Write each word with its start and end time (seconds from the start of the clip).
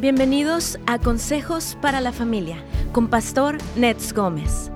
Bienvenidos 0.00 0.78
a 0.86 1.00
Consejos 1.00 1.76
para 1.82 2.00
la 2.00 2.12
Familia 2.12 2.62
con 2.92 3.08
Pastor 3.08 3.58
Nets 3.74 4.12
Gómez. 4.12 4.70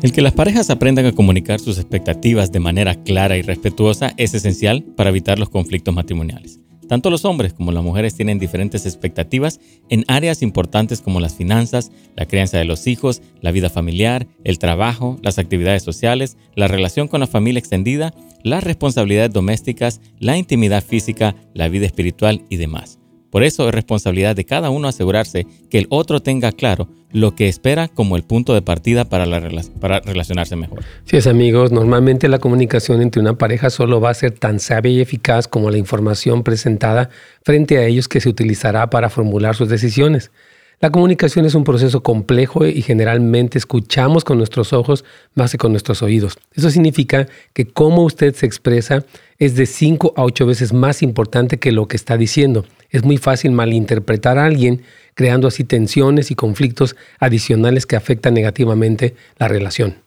El 0.00 0.12
que 0.12 0.22
las 0.22 0.32
parejas 0.32 0.70
aprendan 0.70 1.06
a 1.06 1.12
comunicar 1.12 1.58
sus 1.58 1.78
expectativas 1.78 2.52
de 2.52 2.60
manera 2.60 2.94
clara 3.02 3.36
y 3.36 3.42
respetuosa 3.42 4.12
es 4.16 4.32
esencial 4.34 4.84
para 4.96 5.10
evitar 5.10 5.40
los 5.40 5.48
conflictos 5.48 5.92
matrimoniales. 5.92 6.60
Tanto 6.88 7.10
los 7.10 7.24
hombres 7.24 7.52
como 7.52 7.72
las 7.72 7.82
mujeres 7.82 8.14
tienen 8.14 8.38
diferentes 8.38 8.86
expectativas 8.86 9.60
en 9.88 10.04
áreas 10.08 10.42
importantes 10.42 11.00
como 11.00 11.20
las 11.20 11.34
finanzas, 11.34 11.90
la 12.14 12.26
crianza 12.26 12.58
de 12.58 12.64
los 12.64 12.86
hijos, 12.86 13.22
la 13.40 13.50
vida 13.50 13.70
familiar, 13.70 14.26
el 14.44 14.58
trabajo, 14.58 15.18
las 15.22 15.38
actividades 15.38 15.82
sociales, 15.82 16.36
la 16.54 16.68
relación 16.68 17.08
con 17.08 17.20
la 17.20 17.26
familia 17.26 17.58
extendida, 17.58 18.14
las 18.42 18.62
responsabilidades 18.62 19.32
domésticas, 19.32 20.00
la 20.18 20.36
intimidad 20.36 20.84
física, 20.84 21.34
la 21.54 21.68
vida 21.68 21.86
espiritual 21.86 22.42
y 22.48 22.56
demás. 22.56 22.98
Por 23.30 23.42
eso 23.42 23.68
es 23.68 23.74
responsabilidad 23.74 24.36
de 24.36 24.44
cada 24.44 24.70
uno 24.70 24.88
asegurarse 24.88 25.46
que 25.70 25.78
el 25.78 25.86
otro 25.90 26.20
tenga 26.20 26.52
claro 26.52 26.88
lo 27.12 27.34
que 27.34 27.48
espera 27.48 27.88
como 27.88 28.16
el 28.16 28.24
punto 28.24 28.54
de 28.54 28.62
partida 28.62 29.06
para, 29.06 29.24
relacionarse 30.00 30.56
mejor. 30.56 30.84
Sí, 31.04 31.16
es 31.16 31.26
amigos, 31.26 31.72
normalmente 31.72 32.28
la 32.28 32.38
comunicación 32.38 33.00
entre 33.00 33.22
una 33.22 33.38
pareja 33.38 33.70
solo 33.70 34.00
va 34.00 34.10
a 34.10 34.14
ser 34.14 34.32
tan 34.32 34.60
sabia 34.60 34.92
y 34.92 35.00
eficaz 35.00 35.48
como 35.48 35.70
la 35.70 35.78
información 35.78 36.42
presentada 36.42 37.10
frente 37.42 37.78
a 37.78 37.86
ellos 37.86 38.08
que 38.08 38.20
se 38.20 38.28
utilizará 38.28 38.90
para 38.90 39.08
formular 39.08 39.54
sus 39.54 39.68
decisiones. 39.68 40.30
La 40.78 40.90
comunicación 40.90 41.46
es 41.46 41.54
un 41.54 41.64
proceso 41.64 42.02
complejo 42.02 42.66
y 42.66 42.82
generalmente 42.82 43.56
escuchamos 43.56 44.24
con 44.24 44.36
nuestros 44.36 44.74
ojos 44.74 45.06
más 45.34 45.52
que 45.52 45.56
con 45.56 45.72
nuestros 45.72 46.02
oídos. 46.02 46.36
Eso 46.52 46.68
significa 46.68 47.28
que 47.54 47.64
cómo 47.64 48.02
usted 48.02 48.34
se 48.34 48.44
expresa 48.44 49.02
es 49.38 49.54
de 49.56 49.64
5 49.64 50.12
a 50.16 50.22
8 50.22 50.44
veces 50.44 50.74
más 50.74 51.02
importante 51.02 51.58
que 51.58 51.72
lo 51.72 51.88
que 51.88 51.96
está 51.96 52.18
diciendo. 52.18 52.66
Es 52.90 53.04
muy 53.04 53.16
fácil 53.18 53.52
malinterpretar 53.52 54.38
a 54.38 54.44
alguien, 54.46 54.82
creando 55.14 55.48
así 55.48 55.64
tensiones 55.64 56.30
y 56.30 56.34
conflictos 56.34 56.96
adicionales 57.18 57.86
que 57.86 57.96
afectan 57.96 58.34
negativamente 58.34 59.14
la 59.38 59.48
relación. 59.48 60.06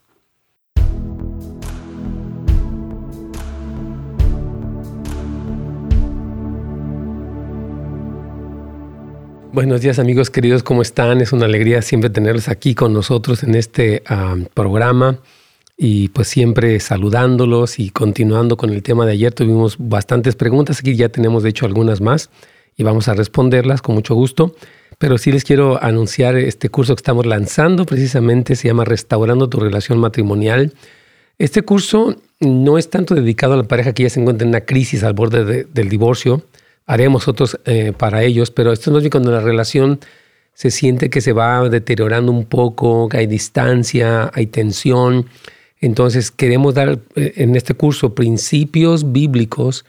Buenos 9.52 9.80
días 9.80 9.98
amigos 9.98 10.30
queridos, 10.30 10.62
¿cómo 10.62 10.80
están? 10.80 11.20
Es 11.20 11.32
una 11.32 11.46
alegría 11.46 11.82
siempre 11.82 12.08
tenerlos 12.08 12.48
aquí 12.48 12.76
con 12.76 12.92
nosotros 12.92 13.42
en 13.42 13.56
este 13.56 14.04
programa 14.54 15.18
y 15.76 16.08
pues 16.10 16.28
siempre 16.28 16.78
saludándolos 16.78 17.80
y 17.80 17.90
continuando 17.90 18.56
con 18.56 18.70
el 18.70 18.84
tema 18.84 19.06
de 19.06 19.12
ayer. 19.12 19.32
Tuvimos 19.32 19.74
bastantes 19.76 20.36
preguntas, 20.36 20.78
aquí 20.78 20.94
ya 20.94 21.08
tenemos 21.08 21.42
de 21.42 21.50
hecho 21.50 21.66
algunas 21.66 22.00
más 22.00 22.30
y 22.76 22.82
vamos 22.82 23.08
a 23.08 23.14
responderlas 23.14 23.82
con 23.82 23.94
mucho 23.94 24.14
gusto. 24.14 24.54
Pero 24.98 25.16
sí 25.16 25.32
les 25.32 25.44
quiero 25.44 25.82
anunciar 25.82 26.36
este 26.36 26.68
curso 26.68 26.94
que 26.94 27.00
estamos 27.00 27.24
lanzando, 27.26 27.86
precisamente 27.86 28.54
se 28.54 28.68
llama 28.68 28.84
Restaurando 28.84 29.48
tu 29.48 29.58
relación 29.58 29.98
matrimonial. 29.98 30.74
Este 31.38 31.62
curso 31.62 32.16
no 32.40 32.76
es 32.76 32.90
tanto 32.90 33.14
dedicado 33.14 33.54
a 33.54 33.56
la 33.56 33.62
pareja 33.62 33.94
que 33.94 34.02
ya 34.02 34.10
se 34.10 34.20
encuentra 34.20 34.44
en 34.44 34.50
una 34.50 34.60
crisis 34.62 35.02
al 35.04 35.14
borde 35.14 35.64
del 35.64 35.88
divorcio, 35.88 36.42
haremos 36.86 37.28
otros 37.28 37.58
eh, 37.64 37.92
para 37.96 38.24
ellos, 38.24 38.50
pero 38.50 38.72
esto 38.72 38.90
no 38.90 38.98
es 38.98 39.08
cuando 39.10 39.30
la 39.30 39.40
relación 39.40 40.00
se 40.54 40.70
siente 40.70 41.08
que 41.08 41.20
se 41.20 41.32
va 41.32 41.68
deteriorando 41.68 42.32
un 42.32 42.44
poco, 42.44 43.08
que 43.08 43.18
hay 43.18 43.26
distancia, 43.26 44.30
hay 44.34 44.46
tensión. 44.46 45.26
Entonces 45.80 46.30
queremos 46.30 46.74
dar 46.74 46.98
eh, 47.14 47.32
en 47.36 47.56
este 47.56 47.74
curso 47.74 48.14
principios 48.14 49.12
bíblicos 49.12 49.84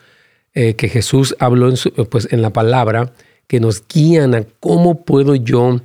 eh, 0.53 0.75
que 0.75 0.89
Jesús 0.89 1.35
habló 1.39 1.69
en, 1.69 1.75
pues, 2.07 2.27
en 2.31 2.41
la 2.41 2.51
palabra, 2.51 3.13
que 3.47 3.59
nos 3.59 3.83
guían 3.87 4.35
a 4.35 4.43
cómo 4.59 5.03
puedo 5.03 5.35
yo 5.35 5.79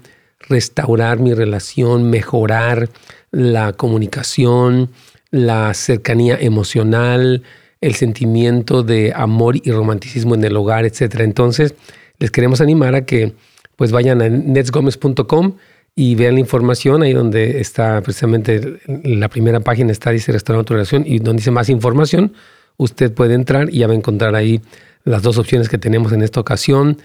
restaurar 0.49 1.19
mi 1.19 1.35
relación, 1.35 2.11
mejorar 2.11 2.89
la 3.31 3.73
comunicación, 3.73 4.91
la 5.31 5.75
cercanía 5.75 6.39
emocional, 6.41 7.43
el 7.81 7.95
sentimiento 7.95 8.83
de 8.83 9.13
amor 9.15 9.57
y 9.57 9.71
romanticismo 9.71 10.35
en 10.35 10.45
el 10.45 10.57
hogar, 10.57 10.85
etc. 10.85 11.21
Entonces, 11.21 11.75
les 12.19 12.31
queremos 12.31 12.61
animar 12.61 12.95
a 12.95 13.05
que 13.05 13.35
pues 13.77 13.93
vayan 13.93 14.23
a 14.23 14.29
netsgomez.com 14.29 15.57
y 15.95 16.15
vean 16.15 16.35
la 16.35 16.41
información 16.41 17.03
ahí 17.03 17.13
donde 17.13 17.61
está 17.61 18.01
precisamente 18.03 18.79
la 18.87 19.29
primera 19.29 19.61
página 19.61 19.93
está 19.93 20.11
dice 20.11 20.33
restaurando 20.33 20.65
tu 20.65 20.75
relación 20.75 21.05
y 21.07 21.19
donde 21.19 21.41
dice 21.41 21.51
más 21.51 21.69
información, 21.69 22.33
usted 22.77 23.13
puede 23.13 23.35
entrar 23.35 23.69
y 23.73 23.79
ya 23.79 23.87
va 23.87 23.93
a 23.93 23.97
encontrar 23.97 24.35
ahí 24.35 24.61
las 25.05 25.23
dos 25.23 25.39
opciones 25.39 25.69
que 25.69 25.79
tenemos 25.79 26.13
en 26.13 26.23
esta 26.23 26.41
ocasión, 26.41 26.99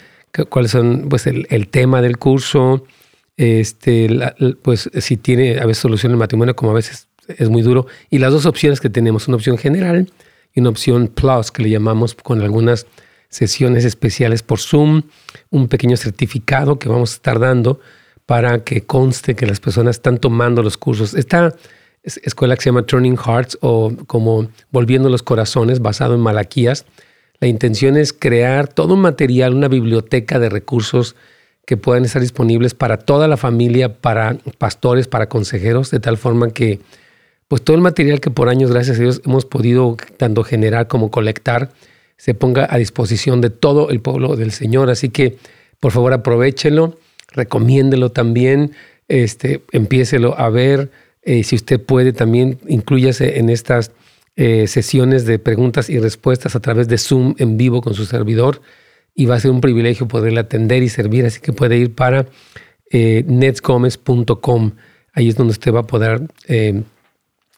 cuáles 0.49 0.71
son 0.71 1.07
pues 1.09 1.27
el, 1.27 1.67
tema 1.69 2.01
del 2.01 2.17
curso, 2.17 2.85
este, 3.37 4.09
pues 4.61 4.89
si 4.99 5.17
tiene 5.17 5.59
a 5.59 5.65
veces 5.65 5.81
solución 5.81 6.11
el 6.11 6.17
matrimonio 6.17 6.55
como 6.55 6.71
a 6.71 6.75
veces 6.75 7.07
es 7.27 7.49
muy 7.49 7.61
duro 7.61 7.87
y 8.09 8.17
las 8.17 8.33
dos 8.33 8.45
opciones 8.45 8.79
que 8.81 8.89
tenemos, 8.89 9.27
una 9.27 9.37
opción 9.37 9.57
general 9.57 10.11
y 10.53 10.59
una 10.59 10.69
opción 10.69 11.07
Plus 11.07 11.51
que 11.51 11.63
le 11.63 11.69
llamamos 11.69 12.15
con 12.15 12.41
algunas 12.41 12.87
sesiones 13.29 13.85
especiales 13.85 14.43
por 14.43 14.59
Zoom, 14.59 15.03
un 15.49 15.67
pequeño 15.67 15.95
certificado 15.95 16.79
que 16.79 16.89
vamos 16.89 17.13
a 17.13 17.15
estar 17.15 17.39
dando 17.39 17.79
para 18.25 18.63
que 18.63 18.81
conste 18.81 19.35
que 19.35 19.45
las 19.45 19.59
personas 19.59 19.97
están 19.97 20.17
tomando 20.17 20.61
los 20.63 20.77
cursos. 20.77 21.13
Esta 21.13 21.55
escuela 22.03 22.55
que 22.55 22.63
se 22.63 22.69
llama 22.69 22.85
Turning 22.85 23.17
Hearts 23.17 23.57
o 23.61 23.91
como 24.07 24.49
Volviendo 24.71 25.09
los 25.09 25.23
Corazones, 25.23 25.81
basado 25.81 26.15
en 26.15 26.21
Malaquías, 26.21 26.85
la 27.39 27.47
intención 27.47 27.97
es 27.97 28.13
crear 28.13 28.67
todo 28.67 28.93
un 28.93 29.01
material, 29.01 29.53
una 29.53 29.67
biblioteca 29.67 30.39
de 30.39 30.49
recursos 30.49 31.15
que 31.65 31.77
puedan 31.77 32.05
estar 32.05 32.21
disponibles 32.21 32.73
para 32.73 32.97
toda 32.97 33.27
la 33.27 33.37
familia, 33.37 33.95
para 33.99 34.37
pastores, 34.57 35.07
para 35.07 35.29
consejeros, 35.29 35.89
de 35.91 35.99
tal 35.99 36.17
forma 36.17 36.51
que 36.51 36.79
pues 37.47 37.61
todo 37.63 37.75
el 37.75 37.81
material 37.81 38.21
que 38.21 38.31
por 38.31 38.47
años, 38.47 38.71
gracias 38.71 38.97
a 38.97 39.01
Dios, 39.01 39.21
hemos 39.25 39.45
podido 39.45 39.97
tanto 40.15 40.43
generar 40.43 40.87
como 40.87 41.11
colectar, 41.11 41.71
se 42.15 42.33
ponga 42.33 42.65
a 42.69 42.77
disposición 42.77 43.41
de 43.41 43.49
todo 43.49 43.89
el 43.89 43.99
pueblo 43.99 44.37
del 44.37 44.51
Señor. 44.51 44.89
Así 44.89 45.09
que, 45.09 45.37
por 45.81 45.91
favor, 45.91 46.13
aprovechelo, 46.13 46.97
recomiéndelo 47.33 48.09
también, 48.09 48.71
este, 49.09 49.63
a 50.37 50.49
ver. 50.49 50.91
Eh, 51.23 51.43
si 51.43 51.55
usted 51.55 51.79
puede, 51.81 52.13
también 52.13 52.59
incluyase 52.67 53.39
en 53.39 53.49
estas 53.49 53.91
eh, 54.35 54.67
sesiones 54.67 55.25
de 55.25 55.39
preguntas 55.39 55.89
y 55.89 55.99
respuestas 55.99 56.55
a 56.55 56.61
través 56.61 56.87
de 56.87 56.97
Zoom 56.97 57.35
en 57.37 57.57
vivo 57.57 57.81
con 57.81 57.93
su 57.93 58.05
servidor. 58.05 58.61
Y 59.13 59.25
va 59.25 59.35
a 59.35 59.39
ser 59.39 59.51
un 59.51 59.61
privilegio 59.61 60.07
poderle 60.07 60.39
atender 60.39 60.83
y 60.83 60.89
servir. 60.89 61.25
Así 61.25 61.41
que 61.41 61.53
puede 61.53 61.77
ir 61.77 61.93
para 61.93 62.27
eh. 62.91 63.25
Ahí 65.13 65.27
es 65.27 65.35
donde 65.35 65.51
usted 65.51 65.73
va 65.73 65.81
a 65.81 65.87
poder 65.87 66.21
eh, 66.47 66.83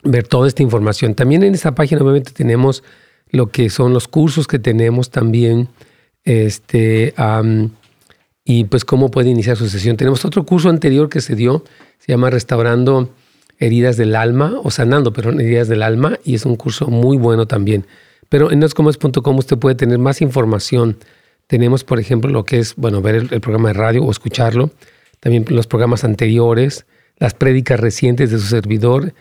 ver 0.04 0.28
toda 0.28 0.48
esta 0.48 0.64
información. 0.64 1.14
También 1.14 1.44
en 1.44 1.54
esta 1.54 1.76
página 1.76 2.02
obviamente 2.02 2.32
tenemos 2.32 2.84
lo 3.30 3.52
que 3.52 3.70
son 3.70 3.94
los 3.94 4.08
cursos 4.08 4.48
que 4.48 4.60
tenemos 4.60 5.12
también, 5.12 5.70
este, 6.24 7.14
y 8.46 8.64
pues 8.66 8.86
cómo 8.86 9.10
puede 9.10 9.30
iniciar 9.30 9.58
su 9.58 9.70
sesión. 9.70 9.98
Tenemos 9.98 10.26
otro 10.26 10.46
curso 10.46 10.70
anterior 10.70 11.10
que 11.10 11.22
se 11.22 11.36
dio, 11.36 11.64
se 12.00 12.12
llama 12.12 12.30
Restaurando 12.30 13.10
Heridas 13.66 13.98
del 13.98 14.16
Alma, 14.16 14.60
o 14.64 14.72
Sanando, 14.72 15.14
pero 15.14 15.32
Heridas 15.32 15.68
del 15.68 15.84
Alma, 15.84 16.20
y 16.24 16.36
es 16.36 16.46
un 16.46 16.56
curso 16.56 16.88
muy 16.88 17.18
bueno 17.18 17.48
también. 17.48 17.86
Pero 18.30 18.52
en 18.52 18.60
noscomes.com 18.60 19.38
usted 19.38 19.58
puede 19.58 19.76
tener 19.76 20.00
más 20.00 20.22
información. 20.22 20.98
Tenemos, 21.48 21.84
por 21.84 22.00
ejemplo, 22.00 22.32
lo 22.32 22.46
que 22.46 22.60
es, 22.60 22.76
bueno, 22.76 23.02
ver 23.02 23.28
el 23.32 23.42
programa 23.42 23.70
de 23.70 23.74
radio 23.74 24.04
o 24.04 24.12
escucharlo, 24.12 24.72
también 25.20 25.46
los 25.50 25.68
programas 25.68 26.04
anteriores, 26.04 26.86
las 27.18 27.34
prédicas 27.34 27.80
recientes 27.80 28.32
de 28.32 28.40
su 28.40 28.48
servidor, 28.48 29.14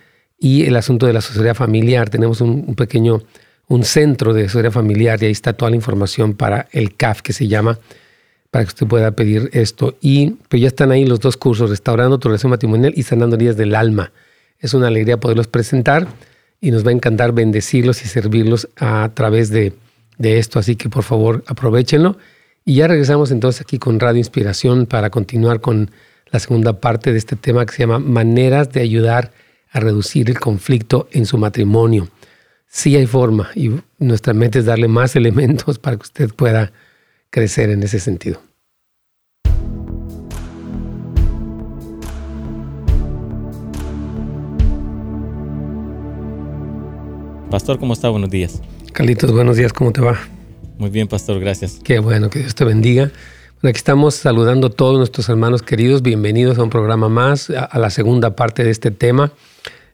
y 0.42 0.64
el 0.64 0.74
asunto 0.74 1.06
de 1.06 1.12
la 1.12 1.20
sociedad 1.20 1.54
familiar. 1.54 2.10
Tenemos 2.10 2.40
un, 2.40 2.74
pequeño, 2.74 3.22
un 3.68 3.84
centro 3.84 4.34
de 4.34 4.48
sociedad 4.48 4.72
familiar 4.72 5.22
y 5.22 5.26
ahí 5.26 5.32
está 5.32 5.52
toda 5.52 5.70
la 5.70 5.76
información 5.76 6.34
para 6.34 6.66
el 6.72 6.96
CAF 6.96 7.22
que 7.22 7.32
se 7.32 7.46
llama, 7.46 7.78
para 8.50 8.64
que 8.64 8.70
usted 8.70 8.88
pueda 8.88 9.12
pedir 9.12 9.50
esto. 9.52 9.96
Y 10.00 10.32
pues 10.48 10.60
ya 10.60 10.66
están 10.66 10.90
ahí 10.90 11.06
los 11.06 11.20
dos 11.20 11.36
cursos, 11.36 11.70
Restaurando 11.70 12.18
tu 12.18 12.26
relación 12.26 12.50
matrimonial 12.50 12.92
y 12.96 13.04
Sanando 13.04 13.36
heridas 13.36 13.56
del 13.56 13.76
alma. 13.76 14.10
Es 14.62 14.72
una 14.72 14.86
alegría 14.86 15.20
poderlos 15.20 15.48
presentar 15.48 16.08
y 16.60 16.70
nos 16.70 16.86
va 16.86 16.90
a 16.90 16.94
encantar 16.94 17.32
bendecirlos 17.32 18.02
y 18.04 18.08
servirlos 18.08 18.68
a 18.78 19.10
través 19.12 19.50
de, 19.50 19.74
de 20.16 20.38
esto. 20.38 20.58
Así 20.58 20.76
que 20.76 20.88
por 20.88 21.02
favor 21.02 21.44
aprovechenlo. 21.46 22.16
Y 22.64 22.76
ya 22.76 22.88
regresamos 22.88 23.30
entonces 23.32 23.60
aquí 23.60 23.78
con 23.78 24.00
Radio 24.00 24.18
Inspiración 24.18 24.86
para 24.86 25.10
continuar 25.10 25.60
con 25.60 25.90
la 26.30 26.38
segunda 26.38 26.80
parte 26.80 27.12
de 27.12 27.18
este 27.18 27.36
tema 27.36 27.66
que 27.66 27.72
se 27.72 27.80
llama 27.80 27.98
Maneras 27.98 28.72
de 28.72 28.80
ayudar 28.80 29.32
a 29.70 29.80
reducir 29.80 30.30
el 30.30 30.38
conflicto 30.38 31.08
en 31.10 31.26
su 31.26 31.38
matrimonio. 31.38 32.08
Sí 32.68 32.96
hay 32.96 33.06
forma 33.06 33.50
y 33.54 33.70
nuestra 33.98 34.32
meta 34.32 34.58
es 34.58 34.64
darle 34.64 34.88
más 34.88 35.16
elementos 35.16 35.78
para 35.78 35.96
que 35.96 36.02
usted 36.02 36.30
pueda 36.30 36.72
crecer 37.30 37.70
en 37.70 37.82
ese 37.82 37.98
sentido. 37.98 38.40
Pastor, 47.52 47.78
¿cómo 47.78 47.92
está? 47.92 48.08
Buenos 48.08 48.30
días. 48.30 48.62
Carlitos, 48.94 49.30
buenos 49.30 49.58
días, 49.58 49.74
¿cómo 49.74 49.92
te 49.92 50.00
va? 50.00 50.18
Muy 50.78 50.88
bien, 50.88 51.06
pastor, 51.06 51.38
gracias. 51.38 51.80
Qué 51.84 51.98
bueno, 51.98 52.30
que 52.30 52.38
Dios 52.38 52.54
te 52.54 52.64
bendiga. 52.64 53.10
Bueno, 53.60 53.68
aquí 53.68 53.76
estamos 53.76 54.14
saludando 54.14 54.68
a 54.68 54.70
todos 54.70 54.96
nuestros 54.96 55.28
hermanos 55.28 55.60
queridos. 55.60 56.00
Bienvenidos 56.00 56.56
a 56.56 56.62
un 56.62 56.70
programa 56.70 57.10
más, 57.10 57.50
a, 57.50 57.78
la 57.78 57.90
segunda 57.90 58.36
parte 58.36 58.64
de 58.64 58.70
este 58.70 58.90
tema, 58.90 59.32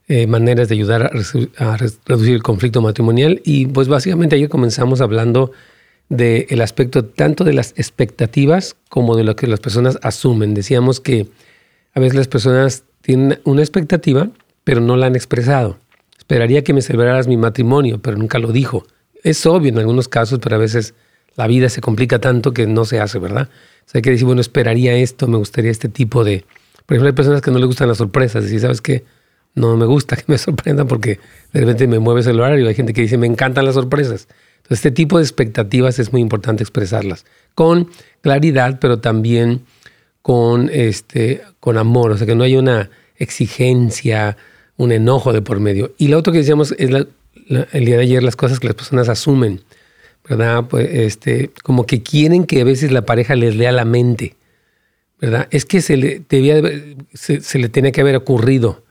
eh, 0.07 0.25
maneras 0.25 0.69
de 0.69 0.75
ayudar 0.75 1.11
a, 1.57 1.77
reducir 2.05 2.33
el 2.33 2.43
conflicto 2.43 2.81
matrimonial. 2.81 3.41
Y 3.43 3.65
pues 3.65 3.89
básicamente 3.89 4.37
ayer 4.37 4.47
comenzamos 4.47 5.01
hablando 5.01 5.51
del 6.07 6.61
aspecto 6.61 7.03
tanto 7.03 7.43
de 7.43 7.51
las 7.51 7.73
expectativas 7.75 8.77
como 8.87 9.17
de 9.17 9.25
lo 9.25 9.35
que 9.35 9.47
las 9.47 9.59
personas 9.59 9.99
asumen. 10.01 10.53
Decíamos 10.53 11.01
que 11.01 11.27
a 11.93 11.99
veces 11.99 12.15
las 12.15 12.29
personas 12.29 12.83
tienen 13.01 13.41
una 13.43 13.59
expectativa, 13.59 14.29
pero 14.63 14.79
no 14.79 14.95
la 14.95 15.07
han 15.07 15.17
expresado. 15.17 15.77
Esperaría 16.29 16.63
que 16.63 16.73
me 16.73 16.83
celebraras 16.83 17.27
mi 17.27 17.37
matrimonio, 17.37 18.03
pero 18.03 18.15
nunca 18.15 18.37
lo 18.37 18.51
dijo. 18.51 18.85
Es 19.23 19.47
obvio 19.47 19.69
en 19.69 19.79
algunos 19.79 20.07
casos, 20.07 20.37
pero 20.37 20.57
a 20.57 20.59
veces 20.59 20.93
la 21.35 21.47
vida 21.47 21.69
se 21.69 21.81
complica 21.81 22.19
tanto 22.19 22.53
que 22.53 22.67
no 22.67 22.85
se 22.85 22.99
hace, 22.99 23.17
¿verdad? 23.17 23.49
O 23.49 23.89
sea, 23.89 23.97
hay 23.97 24.03
que 24.03 24.11
decir, 24.11 24.27
bueno, 24.27 24.39
esperaría 24.39 24.93
esto, 24.93 25.27
me 25.27 25.37
gustaría 25.37 25.71
este 25.71 25.89
tipo 25.89 26.23
de... 26.23 26.45
Por 26.85 26.95
ejemplo, 26.95 27.07
hay 27.07 27.13
personas 27.13 27.41
que 27.41 27.49
no 27.49 27.57
les 27.57 27.65
gustan 27.65 27.87
las 27.87 27.97
sorpresas. 27.97 28.43
Decir, 28.43 28.59
¿sabes 28.59 28.79
qué? 28.79 29.05
No 29.55 29.75
me 29.75 29.87
gusta 29.87 30.17
que 30.17 30.25
me 30.27 30.37
sorprendan 30.37 30.87
porque 30.87 31.19
de 31.51 31.61
repente 31.61 31.87
me 31.87 31.97
mueves 31.97 32.27
el 32.27 32.39
horario. 32.39 32.67
Hay 32.67 32.75
gente 32.75 32.93
que 32.93 33.01
dice, 33.01 33.17
me 33.17 33.25
encantan 33.25 33.65
las 33.65 33.73
sorpresas. 33.73 34.27
Entonces, 34.57 34.85
este 34.85 34.91
tipo 34.91 35.17
de 35.17 35.23
expectativas 35.23 35.97
es 35.97 36.11
muy 36.11 36.21
importante 36.21 36.61
expresarlas 36.61 37.25
con 37.55 37.89
claridad, 38.21 38.77
pero 38.79 38.99
también 38.99 39.63
con, 40.21 40.69
este, 40.71 41.41
con 41.59 41.79
amor. 41.79 42.11
O 42.11 42.17
sea, 42.17 42.27
que 42.27 42.35
no 42.35 42.43
hay 42.43 42.55
una 42.55 42.91
exigencia, 43.15 44.37
un 44.79 44.93
enojo 44.93 45.33
de 45.33 45.41
por 45.41 45.59
medio. 45.59 45.93
Y 45.97 46.07
lo 46.07 46.17
otro 46.17 46.31
que 46.31 46.39
decíamos 46.39 46.73
es 46.77 46.89
el 46.89 47.85
día 47.85 47.97
de 47.97 48.01
ayer, 48.01 48.23
las 48.23 48.37
cosas 48.37 48.61
que 48.61 48.67
las 48.67 48.77
personas 48.77 49.09
asumen, 49.09 49.61
¿verdad? 50.27 50.65
Pues 50.69 50.89
este, 50.89 51.51
como 51.63 51.85
que 51.85 52.01
quieren 52.01 52.45
que 52.45 52.61
a 52.61 52.63
veces 52.63 52.93
la 52.93 53.05
pareja 53.05 53.35
les 53.35 53.57
lea 53.57 53.73
la 53.73 53.83
mente, 53.83 54.35
¿verdad? 55.19 55.49
Es 55.51 55.65
que 55.65 55.81
se 55.81 55.97
le, 55.97 56.21
debía, 56.29 56.61
se, 57.13 57.59
le 57.59 57.67
tenía 57.67 57.91
que 57.91 57.99
haber 57.99 58.15
ocurrido, 58.15 58.85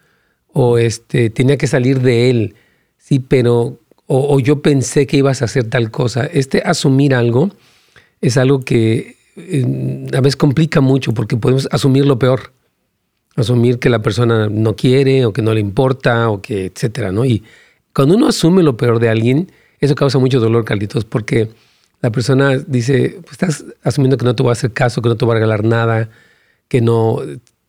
o 0.52 0.76
este, 0.76 1.30
tenía 1.30 1.56
que 1.56 1.66
salir 1.66 2.02
de 2.02 2.28
él, 2.28 2.54
sí, 2.98 3.18
pero, 3.18 3.80
o, 4.06 4.38
yo 4.40 4.60
pensé 4.60 5.06
que 5.06 5.16
ibas 5.16 5.40
a 5.40 5.46
hacer 5.46 5.70
tal 5.70 5.90
cosa. 5.90 6.26
Este 6.26 6.60
asumir 6.66 7.14
algo 7.14 7.50
es 8.20 8.36
algo 8.36 8.60
que 8.60 9.16
eh, 9.36 10.06
a 10.12 10.20
veces 10.20 10.36
complica 10.36 10.82
mucho 10.82 11.14
porque 11.14 11.38
podemos 11.38 11.66
asumir 11.72 12.04
lo 12.04 12.18
peor 12.18 12.52
asumir 13.40 13.78
que 13.78 13.88
la 13.88 14.02
persona 14.02 14.48
no 14.48 14.76
quiere 14.76 15.24
o 15.24 15.32
que 15.32 15.42
no 15.42 15.54
le 15.54 15.60
importa 15.60 16.30
o 16.30 16.42
que 16.42 16.66
etcétera, 16.66 17.12
¿no? 17.12 17.24
Y 17.24 17.42
cuando 17.94 18.16
uno 18.16 18.28
asume 18.28 18.62
lo 18.62 18.76
peor 18.76 19.00
de 19.00 19.08
alguien, 19.08 19.50
eso 19.80 19.94
causa 19.94 20.18
mucho 20.18 20.40
dolor, 20.40 20.64
Carlitos, 20.64 21.04
porque 21.04 21.48
la 22.00 22.10
persona 22.10 22.56
dice, 22.58 23.18
pues 23.22 23.32
estás 23.32 23.64
asumiendo 23.82 24.16
que 24.16 24.24
no 24.24 24.34
te 24.34 24.42
voy 24.42 24.50
a 24.50 24.52
hacer 24.52 24.72
caso, 24.72 25.02
que 25.02 25.08
no 25.08 25.16
te 25.16 25.24
voy 25.24 25.32
a 25.32 25.34
regalar 25.36 25.64
nada, 25.64 26.10
que 26.68 26.80
no, 26.80 27.20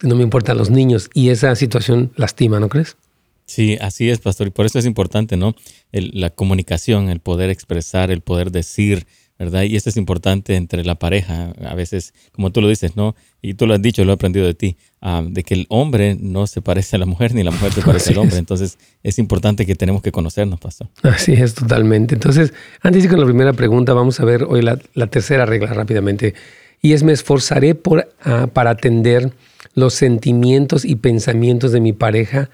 no 0.01 0.16
me 0.16 0.24
importan 0.24 0.57
los 0.57 0.69
niños 0.69 1.10
y 1.13 1.30
esa 1.30 1.56
situación 1.56 2.12
lastima, 2.16 2.60
¿no 2.60 2.69
crees? 2.69 2.98
Sí, 3.45 3.77
así 3.81 4.12
es, 4.12 4.19
pastor, 4.19 4.48
y 4.48 4.51
por 4.51 4.68
eso 4.68 4.77
es 4.77 4.86
importante, 4.86 5.36
¿no? 5.36 5.56
la 5.92 6.30
comunicación, 6.30 7.10
el 7.10 7.19
poder 7.19 7.50
expresar, 7.50 8.12
el 8.12 8.21
poder 8.21 8.51
decir, 8.51 9.07
¿verdad? 9.39 9.63
Y 9.63 9.77
esto 9.77 9.89
es 9.89 9.95
importante 9.95 10.56
entre 10.56 10.83
la 10.83 10.95
pareja. 10.95 11.53
A 11.65 11.74
veces, 11.74 12.13
como 12.33 12.51
tú 12.51 12.62
lo 12.62 12.68
dices, 12.68 12.97
¿no? 12.97 13.15
Y 13.41 13.53
tú 13.53 13.65
lo 13.65 13.74
has 13.74 13.81
dicho, 13.81 14.03
lo 14.03 14.12
he 14.12 14.15
aprendido 14.15 14.45
de 14.45 14.53
ti, 14.53 14.75
ah, 15.01 15.24
de 15.25 15.44
que 15.44 15.53
el 15.53 15.65
hombre 15.69 16.18
no 16.19 16.45
se 16.45 16.62
parece 16.62 16.97
a 16.97 17.00
la 17.00 17.06
mujer 17.06 17.33
ni 17.33 17.44
la 17.44 17.51
mujer 17.51 17.71
se 17.71 17.81
parece 17.86 18.12
al 18.12 18.18
hombre. 18.18 18.38
Entonces, 18.38 18.77
es 19.01 19.18
importante 19.18 19.65
que 19.65 19.75
tenemos 19.75 20.01
que 20.01 20.12
conocernos, 20.12 20.59
pastor. 20.59 20.89
Así 21.03 21.31
es, 21.31 21.56
totalmente. 21.56 22.15
Entonces, 22.15 22.53
antes 22.81 23.01
de 23.01 23.07
ir 23.07 23.09
con 23.09 23.21
la 23.21 23.25
primera 23.25 23.53
pregunta, 23.53 23.94
vamos 23.94 24.19
a 24.19 24.25
ver 24.25 24.44
hoy 24.44 24.62
la, 24.62 24.77
tercera 25.07 25.45
regla 25.45 25.74
rápidamente. 25.74 26.35
Y 26.81 26.92
es, 26.92 27.03
me 27.03 27.13
esforzaré 27.13 27.75
por, 27.75 28.13
ah, 28.24 28.47
para 28.51 28.71
atender 28.71 29.31
los 29.74 29.94
sentimientos 29.94 30.83
y 30.83 30.97
pensamientos 30.97 31.71
de 31.71 31.80
mi 31.80 31.94
pareja 31.94 32.50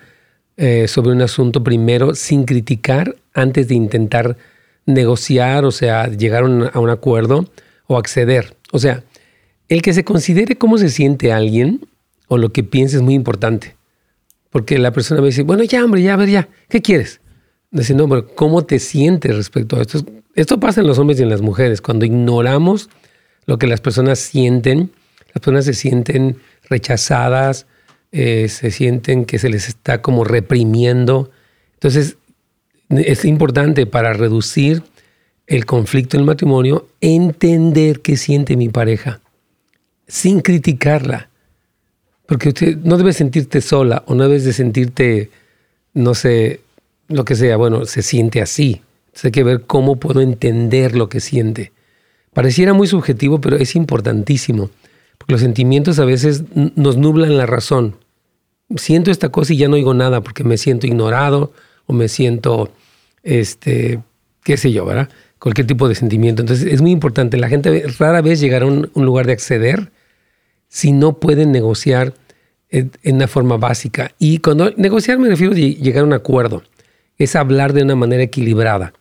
eh, 0.58 0.88
sobre 0.88 1.14
un 1.14 1.22
asunto 1.24 1.64
primero, 1.64 2.14
sin 2.14 2.46
criticar 2.46 3.16
antes 3.34 3.68
de 3.68 3.76
intentar 3.76 4.38
negociar, 4.86 5.66
o 5.66 5.72
sea, 5.72 6.08
llegar 6.08 6.44
a 6.44 6.80
un 6.80 6.90
acuerdo 6.90 7.50
o 7.88 7.98
acceder. 7.98 8.56
O 8.72 8.80
sea, 8.80 9.04
el 9.70 9.82
que 9.82 9.94
se 9.94 10.04
considere 10.04 10.58
cómo 10.58 10.78
se 10.78 10.90
siente 10.90 11.32
alguien 11.32 11.88
o 12.28 12.38
lo 12.38 12.52
que 12.52 12.64
piensa 12.64 12.98
es 12.98 13.02
muy 13.02 13.14
importante. 13.14 13.76
Porque 14.50 14.78
la 14.78 14.92
persona 14.92 15.22
me 15.22 15.28
dice, 15.28 15.44
bueno, 15.44 15.64
ya, 15.64 15.84
hombre, 15.84 16.02
ya, 16.02 16.14
a 16.14 16.18
ver, 16.18 16.30
ya, 16.30 16.48
¿qué 16.70 16.82
quieres? 16.82 17.20
Dice, 17.72 17.94
no, 17.94 18.08
pero 18.08 18.34
¿cómo 18.36 18.64
te 18.66 18.80
sientes 18.80 19.36
respecto 19.36 19.78
a 19.78 19.82
esto? 19.82 20.00
Esto 20.34 20.60
pasa 20.60 20.82
en 20.82 20.88
los 20.88 20.98
hombres 20.98 21.20
y 21.20 21.24
en 21.24 21.30
las 21.30 21.42
mujeres. 21.42 21.82
Cuando 21.82 22.06
ignoramos 22.06 22.90
lo 23.46 23.58
que 23.58 23.68
las 23.68 23.82
personas 23.82 24.20
sienten, 24.20 24.92
las 25.34 25.42
personas 25.42 25.66
se 25.66 25.74
sienten 25.74 26.38
rechazadas, 26.70 27.68
eh, 28.12 28.48
se 28.50 28.72
sienten 28.72 29.26
que 29.26 29.40
se 29.40 29.50
les 29.50 29.68
está 29.68 30.02
como 30.02 30.24
reprimiendo. 30.24 31.32
Entonces, 31.74 32.18
es 32.90 33.26
importante 33.26 33.86
para 33.86 34.14
reducir 34.14 34.84
el 35.48 35.66
conflicto 35.66 36.18
en 36.18 36.22
el 36.22 36.28
matrimonio 36.28 36.88
entender 37.02 38.02
qué 38.02 38.18
siente 38.18 38.58
mi 38.58 38.70
pareja 38.70 39.22
sin 40.08 40.42
criticarla. 40.42 41.30
Porque 42.26 42.50
usted 42.50 42.78
no 42.78 42.98
debe 42.98 43.14
sentirte 43.14 43.62
sola 43.62 44.04
o 44.08 44.16
no 44.16 44.24
debes 44.24 44.46
de 44.46 44.54
sentirte, 44.54 45.30
no 45.94 46.16
sé, 46.16 46.62
lo 47.08 47.24
que 47.24 47.36
sea, 47.36 47.58
bueno, 47.58 47.86
se 47.86 48.02
siente 48.02 48.42
así. 48.42 48.82
Entonces 49.08 49.26
hay 49.26 49.32
que 49.32 49.44
ver 49.44 49.62
cómo 49.62 49.98
puedo 49.98 50.22
entender 50.22 50.96
lo 50.96 51.08
que 51.08 51.20
siente. 51.20 51.72
Pareciera 52.34 52.74
muy 52.74 52.88
subjetivo, 52.88 53.40
pero 53.40 53.58
es 53.58 53.76
importantísimo. 53.76 54.72
Porque 55.18 55.34
los 55.34 55.42
sentimientos 55.42 56.00
a 56.00 56.06
veces 56.06 56.44
nos 56.54 56.98
nublan 56.98 57.38
la 57.38 57.46
razón. 57.46 57.96
Siento 58.76 59.12
esta 59.12 59.30
cosa 59.30 59.54
y 59.54 59.58
ya 59.58 59.68
no 59.68 59.76
oigo 59.76 59.94
nada 59.94 60.22
porque 60.22 60.44
me 60.44 60.58
siento 60.58 60.88
ignorado 60.88 61.54
o 61.86 61.94
me 61.94 62.08
siento, 62.08 62.72
este, 63.24 64.00
qué 64.44 64.58
sé 64.58 64.72
yo, 64.72 64.86
¿verdad? 64.86 65.10
Cualquier 65.40 65.68
tipo 65.68 65.88
de 65.88 65.96
sentimiento. 65.96 66.42
Entonces 66.42 66.72
es 66.72 66.82
muy 66.82 66.92
importante. 66.92 67.38
La 67.38 67.50
gente 67.50 67.86
rara 68.00 68.22
vez 68.22 68.40
llegará 68.40 68.66
a 68.66 68.70
un, 68.70 68.92
lugar 68.96 69.26
de 69.26 69.34
acceder 69.34 69.92
si 70.68 70.92
no 70.92 71.20
pueden 71.20 71.52
negociar 71.52 72.14
en, 72.70 72.92
una 73.04 73.28
forma 73.28 73.58
básica. 73.58 74.12
Y 74.20 74.40
cuando 74.40 74.72
negociar 74.72 75.20
me 75.20 75.30
refiero 75.30 75.54
a 75.54 75.56
llegar 75.56 76.04
a 76.04 76.08
un 76.08 76.14
acuerdo. 76.14 76.64
Es 77.18 77.36
hablar 77.36 77.74
de 77.74 77.84
una 77.84 77.96
manera 77.96 78.24
equilibrada. 78.24 78.94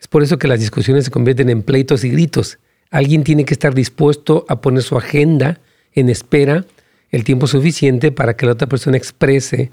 Es 0.00 0.08
por 0.08 0.22
eso 0.22 0.38
que 0.38 0.48
las 0.48 0.60
discusiones 0.60 1.04
se 1.04 1.10
convierten 1.10 1.50
en 1.50 1.62
pleitos 1.62 2.02
y 2.04 2.10
gritos. 2.10 2.58
Alguien 2.90 3.22
tiene 3.22 3.44
que 3.44 3.54
estar 3.54 3.74
dispuesto 3.74 4.44
a 4.48 4.60
poner 4.60 4.82
su 4.82 4.96
agenda 4.96 5.60
en 5.92 6.08
espera 6.08 6.64
el 7.10 7.24
tiempo 7.24 7.46
suficiente 7.46 8.10
para 8.12 8.36
que 8.36 8.46
la 8.46 8.52
otra 8.52 8.68
persona 8.68 8.96
exprese 8.96 9.70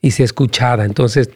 y 0.00 0.10
sea 0.10 0.24
escuchada. 0.24 0.84
Entonces, 0.84 1.30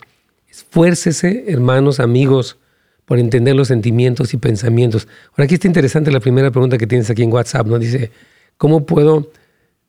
Esfuércese, 0.54 1.46
hermanos, 1.48 1.98
amigos, 1.98 2.58
por 3.06 3.18
entender 3.18 3.56
los 3.56 3.66
sentimientos 3.66 4.34
y 4.34 4.36
pensamientos. 4.36 5.08
Ahora 5.32 5.46
aquí 5.46 5.54
está 5.54 5.66
interesante 5.66 6.12
la 6.12 6.20
primera 6.20 6.52
pregunta 6.52 6.78
que 6.78 6.86
tienes 6.86 7.10
aquí 7.10 7.24
en 7.24 7.32
WhatsApp, 7.32 7.66
¿no? 7.66 7.76
Dice, 7.76 8.12
¿cómo 8.56 8.86
puedo 8.86 9.32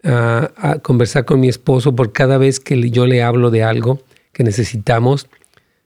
ah, 0.04 0.50
ah, 0.58 0.80
conversar 0.80 1.24
con 1.24 1.40
mi 1.40 1.50
esposo 1.50 1.96
por 1.96 2.14
cada 2.14 2.40
vez 2.40 2.60
que 2.60 2.90
yo 2.90 3.06
le 3.06 3.22
hablo 3.22 3.52
de 3.52 3.62
algo 3.62 4.02
que 4.34 4.44
necesitamos 4.44 5.28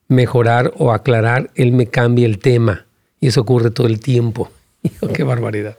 mejorar 0.08 0.72
o 0.78 0.94
aclarar, 0.94 1.52
él 1.56 1.74
me 1.74 1.88
cambia 1.88 2.26
el 2.26 2.40
tema? 2.40 2.86
Y 3.20 3.28
eso 3.28 3.42
ocurre 3.42 3.72
todo 3.72 3.88
el 3.88 4.00
tiempo. 4.00 4.50
¡Qué 5.14 5.24
barbaridad! 5.24 5.78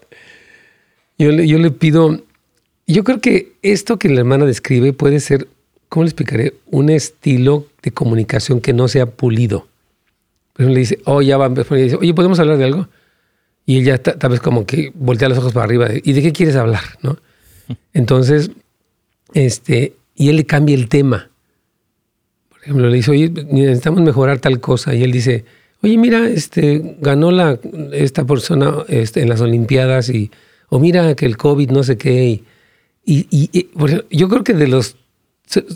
Yo 1.17 1.31
yo 1.31 1.57
le 1.57 1.71
pido, 1.71 2.21
yo 2.87 3.03
creo 3.05 3.23
que 3.23 3.55
esto 3.63 3.99
que 3.99 4.11
la 4.11 4.21
hermana 4.21 4.45
describe 4.45 4.93
puede 4.93 5.21
ser 5.21 5.49
¿cómo 5.91 6.05
le 6.05 6.09
explicaré? 6.09 6.55
Un 6.71 6.89
estilo 6.89 7.67
de 7.83 7.91
comunicación 7.91 8.63
que 8.63 8.73
no 8.73 8.89
sea 8.89 9.05
pulido. 9.07 9.67
Pero 10.55 10.71
le 10.71 10.79
dice, 10.79 11.01
oh, 11.05 11.21
ya 11.21 11.37
va, 11.37 11.49
dice, 11.51 11.97
oye, 11.97 12.15
¿podemos 12.15 12.39
hablar 12.41 12.57
de 12.57 12.65
algo? 12.65 12.89
Y 13.67 13.79
ella 13.79 14.03
tal 14.03 14.31
vez 14.31 14.41
como 14.41 14.65
que 14.65 14.93
voltea 14.95 15.29
los 15.29 15.39
ojos 15.39 15.53
para 15.53 15.65
arriba. 15.65 15.89
¿Y 16.03 16.13
de 16.13 16.23
qué 16.23 16.33
quieres 16.33 16.57
hablar? 16.57 16.83
¿No? 17.03 17.19
Entonces, 17.93 18.51
este, 19.35 19.95
y 20.15 20.29
él 20.29 20.37
le 20.37 20.47
cambia 20.47 20.75
el 20.75 20.89
tema. 20.89 21.29
Por 22.49 22.63
ejemplo, 22.63 22.89
le 22.89 22.97
dice, 22.97 23.11
oye, 23.11 23.29
necesitamos 23.29 24.01
mejorar 24.01 24.39
tal 24.39 24.61
cosa. 24.61 24.95
Y 24.95 25.03
él 25.03 25.13
dice, 25.13 25.45
oye, 25.83 25.99
mira, 25.99 26.29
este, 26.29 26.97
ganó 27.01 27.31
la, 27.33 27.59
esta 27.93 28.25
persona 28.25 28.85
este, 28.89 29.23
en 29.23 29.29
las 29.29 29.41
Olimpiadas 29.41 30.09
y, 30.09 30.31
o 30.69 30.79
mira 30.79 31.15
que 31.17 31.27
el 31.27 31.37
COVID 31.37 31.71
no 31.71 31.83
sé 31.83 31.99
qué. 31.99 32.25
Y, 32.25 32.45
y, 33.05 33.69
yo 34.11 34.29
creo 34.29 34.45
que 34.45 34.55
de 34.55 34.69
los 34.69 34.97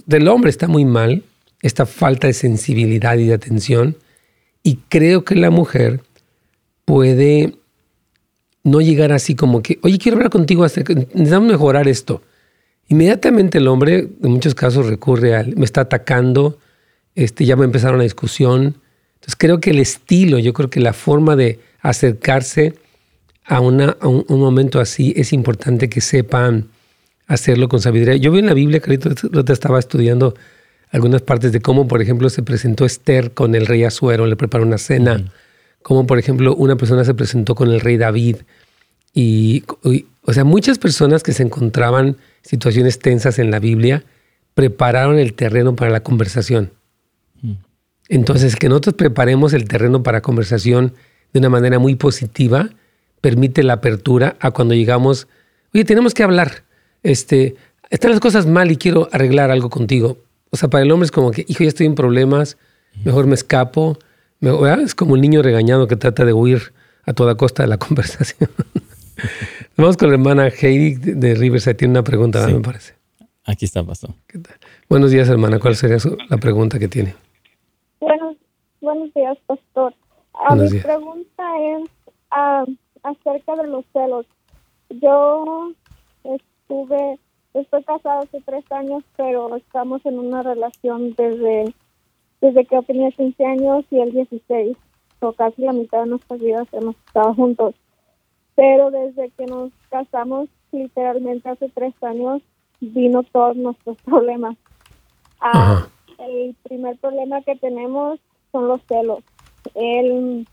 del 0.07 0.28
hombre 0.28 0.50
está 0.50 0.69
muy 0.69 0.85
mal, 0.85 1.25
esta 1.62 1.87
falta 1.87 2.26
de 2.26 2.33
sensibilidad 2.33 3.16
y 3.16 3.26
de 3.26 3.35
atención, 3.35 3.97
y 4.62 4.76
creo 4.88 5.25
que 5.25 5.35
la 5.35 5.50
mujer 5.50 6.02
puede 6.85 7.54
no 8.62 8.81
llegar 8.81 9.12
así 9.12 9.35
como 9.35 9.62
que, 9.62 9.78
oye, 9.83 9.99
quiero 9.99 10.16
hablar 10.16 10.31
contigo, 10.31 10.64
necesitamos 10.64 11.49
mejorar 11.49 11.87
esto. 11.87 12.23
Inmediatamente 12.88 13.59
el 13.59 13.69
hombre, 13.69 14.09
en 14.23 14.31
muchos 14.31 14.54
casos, 14.54 14.87
recurre 14.87 15.35
al, 15.37 15.57
me 15.57 15.64
está 15.64 15.83
atacando, 15.83 16.59
este, 17.14 17.45
ya 17.45 17.57
va 17.57 17.62
a 17.62 17.66
empezar 17.66 17.95
una 17.95 18.02
discusión. 18.02 18.76
Entonces 19.14 19.37
creo 19.37 19.61
que 19.61 19.71
el 19.71 19.78
estilo, 19.78 20.38
yo 20.38 20.52
creo 20.52 20.71
que 20.71 20.81
la 20.81 20.93
forma 20.93 21.37
de 21.37 21.61
acercarse 21.81 22.75
a, 23.45 23.61
una, 23.61 23.97
un, 24.02 24.40
momento 24.40 24.81
así 24.81 25.12
es 25.16 25.33
importante 25.33 25.88
que 25.88 26.00
sepan 26.00 26.69
hacerlo 27.26 27.69
con 27.69 27.81
sabiduría. 27.81 28.16
Yo 28.16 28.31
vi 28.33 28.40
en 28.40 28.47
la 28.47 28.54
Biblia, 28.54 28.81
Carito, 28.81 29.14
te 29.14 29.52
estaba 29.52 29.78
estudiando 29.78 30.35
algunas 30.90 31.23
partes 31.23 31.52
de 31.52 31.61
cómo, 31.61 31.88
por 31.88 32.00
ejemplo, 32.00 32.28
se 32.31 32.43
presentó 32.43 32.85
Esther 32.85 33.33
con 33.33 33.54
el 33.54 33.66
rey 33.66 33.85
Azuero, 33.85 34.26
le 34.26 34.37
preparó 34.37 34.64
una 34.64 34.78
cena, 34.78 35.33
cómo, 35.83 36.07
por 36.07 36.19
ejemplo, 36.19 36.54
una 36.54 36.76
persona 36.76 37.04
se 37.04 37.14
presentó 37.14 37.54
con 37.54 37.71
el 37.71 37.81
rey 37.81 37.97
David. 37.97 38.37
Y, 39.12 39.64
o 40.23 40.33
sea, 40.33 40.45
muchas 40.45 40.78
personas 40.78 41.23
que 41.23 41.33
se 41.33 41.43
encontraban 41.43 42.07
en 42.07 42.16
situaciones 42.43 42.99
tensas 42.99 43.38
en 43.38 43.50
la 43.50 43.59
Biblia 43.59 44.04
prepararon 44.54 45.19
el 45.19 45.35
terreno 45.35 45.75
para 45.75 45.90
la 45.90 46.00
conversación. 46.00 46.73
Entonces, 48.09 48.57
que 48.57 48.69
nosotros 48.69 48.95
preparemos 48.95 49.52
el 49.52 49.66
terreno 49.66 50.02
para 50.02 50.21
conversación 50.21 50.95
de 51.33 51.40
una 51.40 51.49
manera 51.49 51.78
muy 51.78 51.97
positiva 51.97 52.71
permite 53.21 53.62
la 53.62 53.75
apertura 53.75 54.37
a 54.40 54.50
cuando 54.50 54.75
llegamos, 54.75 55.26
oye, 55.73 55.85
tenemos 55.85 56.12
que 56.12 56.23
hablar, 56.23 56.64
este, 57.04 57.54
están 57.90 58.11
las 58.11 58.20
cosas 58.20 58.46
mal 58.46 58.73
y 58.73 58.76
quiero 58.76 59.08
arreglar 59.12 59.52
algo 59.52 59.70
contigo. 59.70 60.18
O 60.50 60.56
sea, 60.56 60.68
para 60.68 60.82
el 60.82 60.90
hombre 60.90 61.04
es 61.04 61.12
como 61.12 61.30
que, 61.30 61.44
hijo, 61.46 61.62
ya 61.62 61.68
estoy 61.68 61.87
en 61.87 61.94
problemas, 61.94 62.56
mejor 63.04 63.26
me 63.26 63.34
escapo. 63.34 63.99
es 64.40 64.94
como 64.94 65.12
un 65.12 65.20
niño 65.20 65.42
regañado 65.42 65.87
que 65.87 65.96
trata 65.96 66.25
de 66.25 66.32
huir 66.32 66.73
a 67.04 67.12
toda 67.12 67.37
costa 67.37 67.62
de 67.62 67.68
la 67.68 67.78
conversación. 67.84 68.50
Vamos 69.76 69.96
con 69.96 70.08
la 70.08 70.14
hermana 70.14 70.49
Heidi 70.49 70.94
de 70.94 71.34
Riverside. 71.34 71.75
Tiene 71.75 71.92
una 71.92 72.04
pregunta, 72.04 72.46
me 72.49 72.61
parece. 72.61 72.94
Aquí 73.44 73.64
está, 73.64 73.84
pastor. 73.84 74.11
Buenos 74.88 75.11
días, 75.11 75.28
hermana. 75.28 75.58
¿Cuál 75.58 75.76
sería 75.76 75.99
la 76.30 76.38
pregunta 76.38 76.78
que 76.78 76.88
tiene? 76.88 77.14
Buenos, 78.00 78.37
buenos 78.80 79.12
días, 79.12 79.37
pastor. 79.46 79.94
Ah, 80.32 80.54
mi 80.54 80.68
pregunta 80.68 81.42
es, 81.61 81.90
ah, 82.30 82.64
acerca 83.02 83.56
de 83.56 83.68
los 83.68 83.84
celos. 83.92 84.26
Yo 84.90 85.73
estuve, 86.64 87.18
estoy 87.52 87.85
casada 87.85 88.21
hace 88.21 88.40
tres 88.40 88.64
años, 88.73 89.04
pero 89.16 89.54
estamos 89.56 90.04
en 90.06 90.18
una 90.18 90.42
relación 90.42 91.14
desde, 91.14 91.75
desde 92.40 92.64
que 92.64 92.75
yo 92.75 92.83
tenía 92.83 93.11
15 93.11 93.44
años 93.44 93.85
y 93.90 94.00
el 94.00 94.12
16. 94.12 94.76
O 95.21 95.33
casi 95.33 95.62
la 95.62 95.73
mitad 95.73 96.00
de 96.00 96.11
nuestras 96.11 96.40
vidas 96.40 96.68
hemos 96.73 96.97
estado 97.06 97.35
juntos. 97.35 97.75
Pero 98.54 98.90
desde 98.90 99.30
que 99.30 99.47
nos 99.47 99.73
casamos, 99.88 100.49
literalmente 100.71 101.49
hace 101.49 101.68
tres 101.71 101.94
años, 102.02 102.42
vino 102.80 103.23
todos 103.23 103.56
nuestros 103.56 103.97
problemas. 104.04 104.56
Ah, 105.40 105.87
el 106.18 106.54
primer 106.62 106.97
problema 106.99 107.42
que 107.42 107.56
tenemos 107.56 108.21
son 108.52 108.68
los 108.68 108.83
celos. 108.87 109.21
Él 109.75 110.47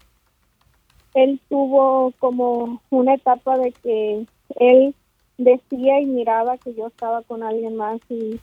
él 1.14 1.42
tuvo 1.50 2.14
como 2.20 2.82
una 2.90 3.16
etapa 3.16 3.58
de 3.58 3.74
que 3.74 4.26
él 4.60 4.96
decía 5.44 6.00
y 6.00 6.06
miraba 6.06 6.58
que 6.58 6.74
yo 6.74 6.88
estaba 6.88 7.22
con 7.24 7.44
alguien 7.44 7.76
más 7.76 8.00
y, 8.10 8.40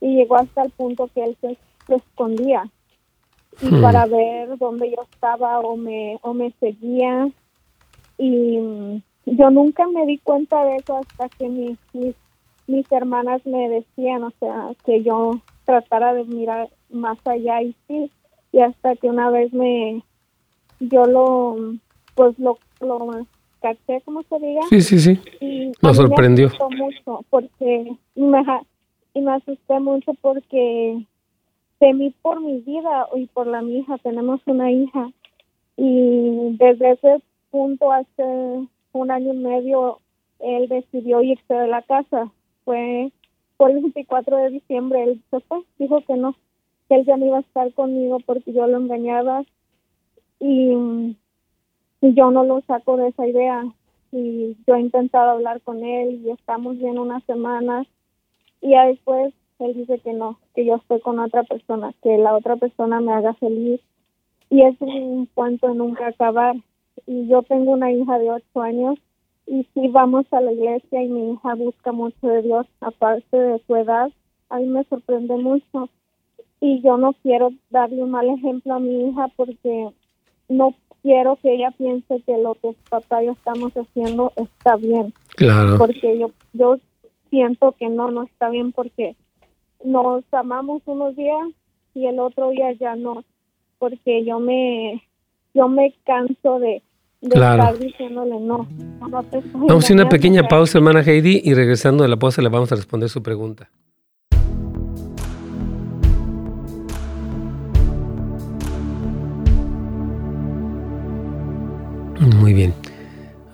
llegó 0.00 0.36
hasta 0.36 0.62
el 0.62 0.70
punto 0.70 1.08
que 1.14 1.22
él 1.22 1.36
se, 1.40 1.56
escondía 1.94 2.68
y 3.60 3.66
hmm. 3.66 3.82
para 3.82 4.06
ver 4.06 4.58
dónde 4.58 4.90
yo 4.90 5.02
estaba 5.02 5.60
o 5.60 5.76
me 5.76 6.18
o 6.22 6.34
me 6.34 6.50
seguía. 6.58 7.28
Y 8.18 8.58
mm, 8.58 9.02
yo 9.26 9.50
nunca 9.50 9.86
me 9.86 10.06
di 10.06 10.18
cuenta 10.18 10.64
de 10.64 10.76
eso 10.76 10.98
hasta 10.98 11.28
que 11.28 11.48
mis, 11.48 11.78
mis 11.92 12.14
mis 12.66 12.90
hermanas 12.92 13.44
me 13.44 13.68
decían 13.68 14.24
o 14.24 14.30
sea 14.38 14.70
que 14.84 15.02
yo 15.02 15.40
tratara 15.64 16.14
de 16.14 16.24
mirar 16.24 16.68
más 16.90 17.18
allá 17.26 17.62
y 17.62 17.74
sí. 17.86 18.10
Y 18.52 18.60
hasta 18.60 18.96
que 18.96 19.08
una 19.08 19.30
vez 19.30 19.52
me 19.52 20.02
yo 20.80 21.04
lo 21.04 21.56
pues 22.14 22.38
lo, 22.38 22.58
lo 22.80 23.26
caché, 23.62 24.02
como 24.04 24.22
se 24.24 24.38
diga. 24.38 24.60
Sí, 24.68 24.80
sí, 24.82 24.98
sí. 24.98 25.20
Y 25.40 25.72
me 25.80 25.94
sorprendió. 25.94 26.50
Me 26.68 26.76
mucho 26.76 27.24
porque 27.30 27.96
me, 28.14 28.44
y 29.14 29.20
me 29.20 29.32
asusté 29.32 29.80
mucho 29.80 30.12
porque 30.20 31.06
temí 31.78 32.10
por 32.22 32.40
mi 32.40 32.60
vida 32.60 33.08
y 33.16 33.26
por 33.26 33.46
la 33.46 33.62
mi 33.62 33.78
hija. 33.78 33.96
Tenemos 33.98 34.40
una 34.46 34.70
hija 34.70 35.10
y 35.76 36.56
desde 36.58 36.92
ese 36.92 37.22
punto 37.50 37.90
hace 37.92 38.66
un 38.92 39.10
año 39.10 39.32
y 39.32 39.36
medio 39.36 39.98
él 40.40 40.68
decidió 40.68 41.22
irse 41.22 41.54
de 41.54 41.68
la 41.68 41.82
casa. 41.82 42.30
Fue 42.64 43.10
por 43.56 43.70
el 43.70 43.80
24 43.80 44.36
de 44.36 44.50
diciembre, 44.50 45.04
él 45.04 45.22
se 45.30 45.40
fue, 45.40 45.62
dijo 45.78 46.00
que 46.04 46.16
no, 46.16 46.34
que 46.88 46.96
él 46.96 47.04
ya 47.06 47.16
no 47.16 47.26
iba 47.26 47.38
a 47.38 47.42
estar 47.42 47.72
conmigo 47.74 48.18
porque 48.26 48.52
yo 48.52 48.66
lo 48.66 48.78
engañaba 48.78 49.44
y 50.40 51.16
y 52.02 52.14
yo 52.14 52.30
no 52.30 52.44
lo 52.44 52.60
saco 52.62 52.96
de 52.98 53.08
esa 53.08 53.26
idea. 53.26 53.64
Y 54.10 54.56
yo 54.66 54.74
he 54.74 54.80
intentado 54.80 55.30
hablar 55.30 55.62
con 55.62 55.82
él 55.82 56.20
y 56.22 56.30
estamos 56.30 56.76
bien 56.76 56.98
unas 56.98 57.24
semanas. 57.24 57.86
Y 58.60 58.74
después 58.74 59.32
él 59.60 59.74
dice 59.74 60.00
que 60.00 60.12
no, 60.12 60.38
que 60.54 60.66
yo 60.66 60.74
estoy 60.76 61.00
con 61.00 61.20
otra 61.20 61.44
persona, 61.44 61.94
que 62.02 62.18
la 62.18 62.34
otra 62.34 62.56
persona 62.56 63.00
me 63.00 63.12
haga 63.12 63.32
feliz. 63.34 63.80
Y 64.50 64.62
es 64.62 64.76
un 64.80 65.26
cuento 65.32 65.68
de 65.68 65.76
nunca 65.76 66.08
acabar. 66.08 66.56
Y 67.06 67.28
yo 67.28 67.42
tengo 67.42 67.72
una 67.72 67.90
hija 67.90 68.18
de 68.18 68.30
ocho 68.30 68.60
años 68.60 68.98
y 69.46 69.66
si 69.74 69.88
vamos 69.88 70.26
a 70.32 70.40
la 70.40 70.52
iglesia 70.52 71.02
y 71.02 71.08
mi 71.08 71.32
hija 71.32 71.54
busca 71.54 71.92
mucho 71.92 72.26
de 72.26 72.42
Dios 72.42 72.66
aparte 72.80 73.36
de 73.36 73.60
su 73.66 73.76
edad, 73.76 74.10
a 74.50 74.58
mí 74.58 74.66
me 74.66 74.84
sorprende 74.84 75.36
mucho. 75.36 75.88
Y 76.60 76.80
yo 76.80 76.96
no 76.96 77.12
quiero 77.22 77.50
darle 77.70 78.02
un 78.02 78.10
mal 78.10 78.28
ejemplo 78.28 78.74
a 78.74 78.80
mi 78.80 79.08
hija 79.08 79.28
porque 79.36 79.90
no 80.48 80.74
quiero 81.02 81.36
que 81.36 81.54
ella 81.54 81.70
piense 81.72 82.22
que 82.24 82.38
lo 82.38 82.54
que 82.54 82.74
papá 82.88 83.22
y 83.22 83.26
yo 83.26 83.32
estamos 83.32 83.72
haciendo 83.72 84.32
está 84.36 84.76
bien. 84.76 85.12
Claro. 85.36 85.78
Porque 85.78 86.18
yo, 86.18 86.30
yo 86.52 86.76
siento 87.30 87.74
que 87.78 87.88
no, 87.88 88.10
no 88.10 88.22
está 88.24 88.50
bien 88.50 88.72
porque 88.72 89.16
nos 89.84 90.24
amamos 90.32 90.82
unos 90.86 91.16
días 91.16 91.48
y 91.94 92.06
el 92.06 92.18
otro 92.18 92.50
día 92.50 92.72
ya 92.72 92.96
no. 92.96 93.24
Porque 93.78 94.24
yo 94.24 94.38
me, 94.38 95.02
yo 95.54 95.68
me 95.68 95.94
canso 96.04 96.60
de, 96.60 96.82
estar 97.20 97.78
diciéndole 97.78 98.38
no. 98.40 98.66
vamos 99.00 99.90
a 99.90 99.94
una 99.94 100.08
pequeña 100.08 100.46
pausa, 100.46 100.78
hermana 100.78 101.00
Heidi, 101.00 101.40
y 101.44 101.54
regresando 101.54 102.04
de 102.04 102.08
la 102.08 102.16
pausa 102.16 102.42
le 102.42 102.48
vamos 102.48 102.70
a 102.72 102.76
responder 102.76 103.08
su 103.08 103.22
pregunta. 103.22 103.70
Bien. 112.52 112.74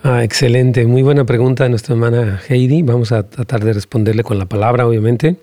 Ah, 0.02 0.24
excelente, 0.24 0.84
muy 0.86 1.02
buena 1.02 1.24
pregunta 1.24 1.64
de 1.64 1.70
nuestra 1.70 1.94
hermana 1.94 2.40
Heidi. 2.48 2.82
Vamos 2.82 3.12
a 3.12 3.28
tratar 3.28 3.64
de 3.64 3.72
responderle 3.72 4.24
con 4.24 4.38
la 4.38 4.46
palabra, 4.46 4.86
obviamente. 4.86 5.36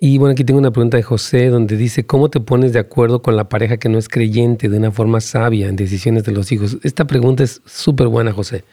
Y 0.00 0.18
bueno, 0.18 0.32
aquí 0.32 0.42
tengo 0.42 0.58
una 0.58 0.72
pregunta 0.72 0.96
de 0.96 1.04
José 1.04 1.46
donde 1.46 1.76
dice, 1.76 2.04
¿cómo 2.04 2.28
te 2.28 2.40
pones 2.40 2.72
de 2.72 2.80
acuerdo 2.80 3.22
con 3.22 3.36
la 3.36 3.48
pareja 3.48 3.76
que 3.76 3.88
no 3.88 3.98
es 3.98 4.08
creyente 4.08 4.68
de 4.68 4.78
una 4.78 4.90
forma 4.90 5.20
sabia 5.20 5.68
en 5.68 5.76
decisiones 5.76 6.24
de 6.24 6.32
los 6.32 6.50
hijos? 6.50 6.78
Esta 6.82 7.06
pregunta 7.06 7.44
es 7.44 7.62
súper 7.66 8.08
buena, 8.08 8.32
José. 8.32 8.64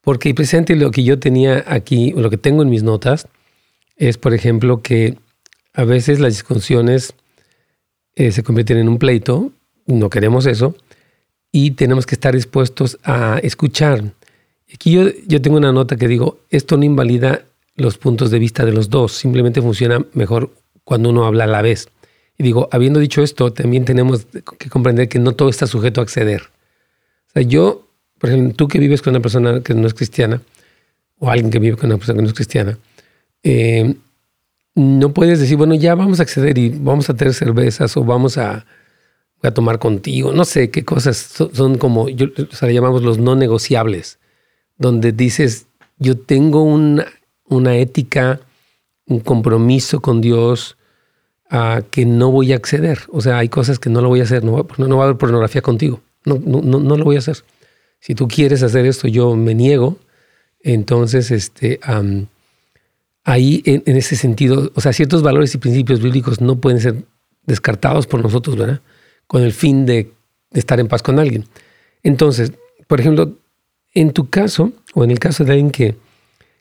Porque 0.00 0.32
presente 0.32 0.76
lo 0.76 0.92
que 0.92 1.02
yo 1.02 1.18
tenía 1.18 1.64
aquí, 1.66 2.12
lo 2.16 2.30
que 2.30 2.38
tengo 2.38 2.62
en 2.62 2.70
mis 2.70 2.84
notas, 2.84 3.26
es, 3.96 4.16
por 4.16 4.32
ejemplo, 4.32 4.80
que 4.80 5.18
a 5.72 5.82
veces 5.82 6.20
las 6.20 6.34
discusiones 6.34 7.14
eh, 8.14 8.30
se 8.30 8.44
convierten 8.44 8.78
en 8.78 8.88
un 8.88 8.98
pleito, 8.98 9.50
no 9.86 10.08
queremos 10.08 10.46
eso, 10.46 10.76
y 11.56 11.70
tenemos 11.70 12.04
que 12.04 12.16
estar 12.16 12.34
dispuestos 12.34 12.98
a 13.04 13.38
escuchar. 13.38 14.02
Aquí 14.74 14.90
yo, 14.90 15.04
yo 15.28 15.40
tengo 15.40 15.56
una 15.56 15.70
nota 15.70 15.94
que 15.94 16.08
digo, 16.08 16.40
esto 16.50 16.76
no 16.76 16.82
invalida 16.82 17.44
los 17.76 17.96
puntos 17.96 18.32
de 18.32 18.40
vista 18.40 18.64
de 18.64 18.72
los 18.72 18.90
dos, 18.90 19.12
simplemente 19.12 19.62
funciona 19.62 20.04
mejor 20.14 20.50
cuando 20.82 21.10
uno 21.10 21.26
habla 21.26 21.44
a 21.44 21.46
la 21.46 21.62
vez. 21.62 21.86
Y 22.36 22.42
digo, 22.42 22.68
habiendo 22.72 22.98
dicho 22.98 23.22
esto, 23.22 23.52
también 23.52 23.84
tenemos 23.84 24.26
que 24.58 24.68
comprender 24.68 25.08
que 25.08 25.20
no 25.20 25.30
todo 25.30 25.48
está 25.48 25.68
sujeto 25.68 26.00
a 26.00 26.02
acceder. 26.02 26.42
O 27.28 27.32
sea, 27.34 27.42
yo, 27.42 27.86
por 28.18 28.30
ejemplo, 28.30 28.52
tú 28.56 28.66
que 28.66 28.80
vives 28.80 29.00
con 29.00 29.12
una 29.12 29.22
persona 29.22 29.60
que 29.60 29.74
no 29.74 29.86
es 29.86 29.94
cristiana, 29.94 30.42
o 31.20 31.30
alguien 31.30 31.52
que 31.52 31.60
vive 31.60 31.76
con 31.76 31.86
una 31.86 31.98
persona 31.98 32.16
que 32.16 32.22
no 32.22 32.28
es 32.30 32.34
cristiana, 32.34 32.78
eh, 33.44 33.94
no 34.74 35.12
puedes 35.12 35.38
decir, 35.38 35.56
bueno, 35.56 35.76
ya 35.76 35.94
vamos 35.94 36.18
a 36.18 36.24
acceder 36.24 36.58
y 36.58 36.70
vamos 36.70 37.08
a 37.10 37.14
tener 37.14 37.32
cervezas 37.32 37.96
o 37.96 38.02
vamos 38.02 38.38
a, 38.38 38.66
a 39.42 39.50
tomar 39.52 39.78
contigo, 39.78 40.32
no 40.32 40.44
sé 40.44 40.70
qué 40.70 40.84
cosas 40.84 41.16
son, 41.52 41.76
como, 41.76 42.04
o 42.04 42.56
sea, 42.56 42.68
le 42.68 42.74
llamamos 42.74 43.02
los 43.02 43.18
no 43.18 43.36
negociables, 43.36 44.18
donde 44.78 45.12
dices, 45.12 45.66
yo 45.98 46.18
tengo 46.18 46.62
una, 46.62 47.06
una 47.44 47.76
ética, 47.76 48.40
un 49.06 49.20
compromiso 49.20 50.00
con 50.00 50.20
Dios 50.20 50.76
a 51.50 51.82
que 51.90 52.06
no 52.06 52.30
voy 52.30 52.52
a 52.52 52.56
acceder. 52.56 53.00
O 53.10 53.20
sea, 53.20 53.38
hay 53.38 53.48
cosas 53.48 53.78
que 53.78 53.90
no 53.90 54.00
lo 54.00 54.08
voy 54.08 54.20
a 54.20 54.24
hacer, 54.24 54.44
no, 54.44 54.66
no, 54.78 54.96
va 54.96 55.04
a 55.04 55.06
haber 55.06 55.18
pornografía 55.18 55.62
contigo, 55.62 56.00
no, 56.24 56.40
no, 56.44 56.62
no, 56.62 56.96
lo 56.96 57.04
voy 57.04 57.16
a 57.16 57.20
hacer. 57.20 57.44
Si 58.00 58.14
tú 58.14 58.28
quieres 58.28 58.62
hacer 58.62 58.86
esto, 58.86 59.08
yo 59.08 59.34
me 59.36 59.54
niego. 59.54 59.98
Entonces, 60.60 61.30
este, 61.30 61.80
ahí 63.24 63.62
en 63.66 63.96
ese 63.96 64.16
sentido, 64.16 64.72
o 64.74 64.80
sea, 64.80 64.92
ciertos 64.92 65.22
valores 65.22 65.54
y 65.54 65.58
principios 65.58 66.00
bíblicos 66.00 66.40
no 66.40 66.56
pueden 66.56 66.80
ser 66.80 67.04
descartados 67.46 68.06
por 68.06 68.22
nosotros, 68.22 68.56
¿verdad? 68.56 68.80
Con 69.26 69.42
el 69.42 69.52
fin 69.52 69.86
de, 69.86 70.10
estar 70.52 70.78
en 70.78 70.88
paz 70.88 71.02
con 71.02 71.18
alguien. 71.18 71.44
Entonces, 72.02 72.52
por 72.86 73.00
ejemplo, 73.00 73.36
en 73.94 74.12
tu 74.12 74.28
caso, 74.30 74.72
o 74.94 75.04
en 75.04 75.10
el 75.10 75.18
caso 75.18 75.44
de 75.44 75.52
alguien 75.52 75.70
que 75.70 75.96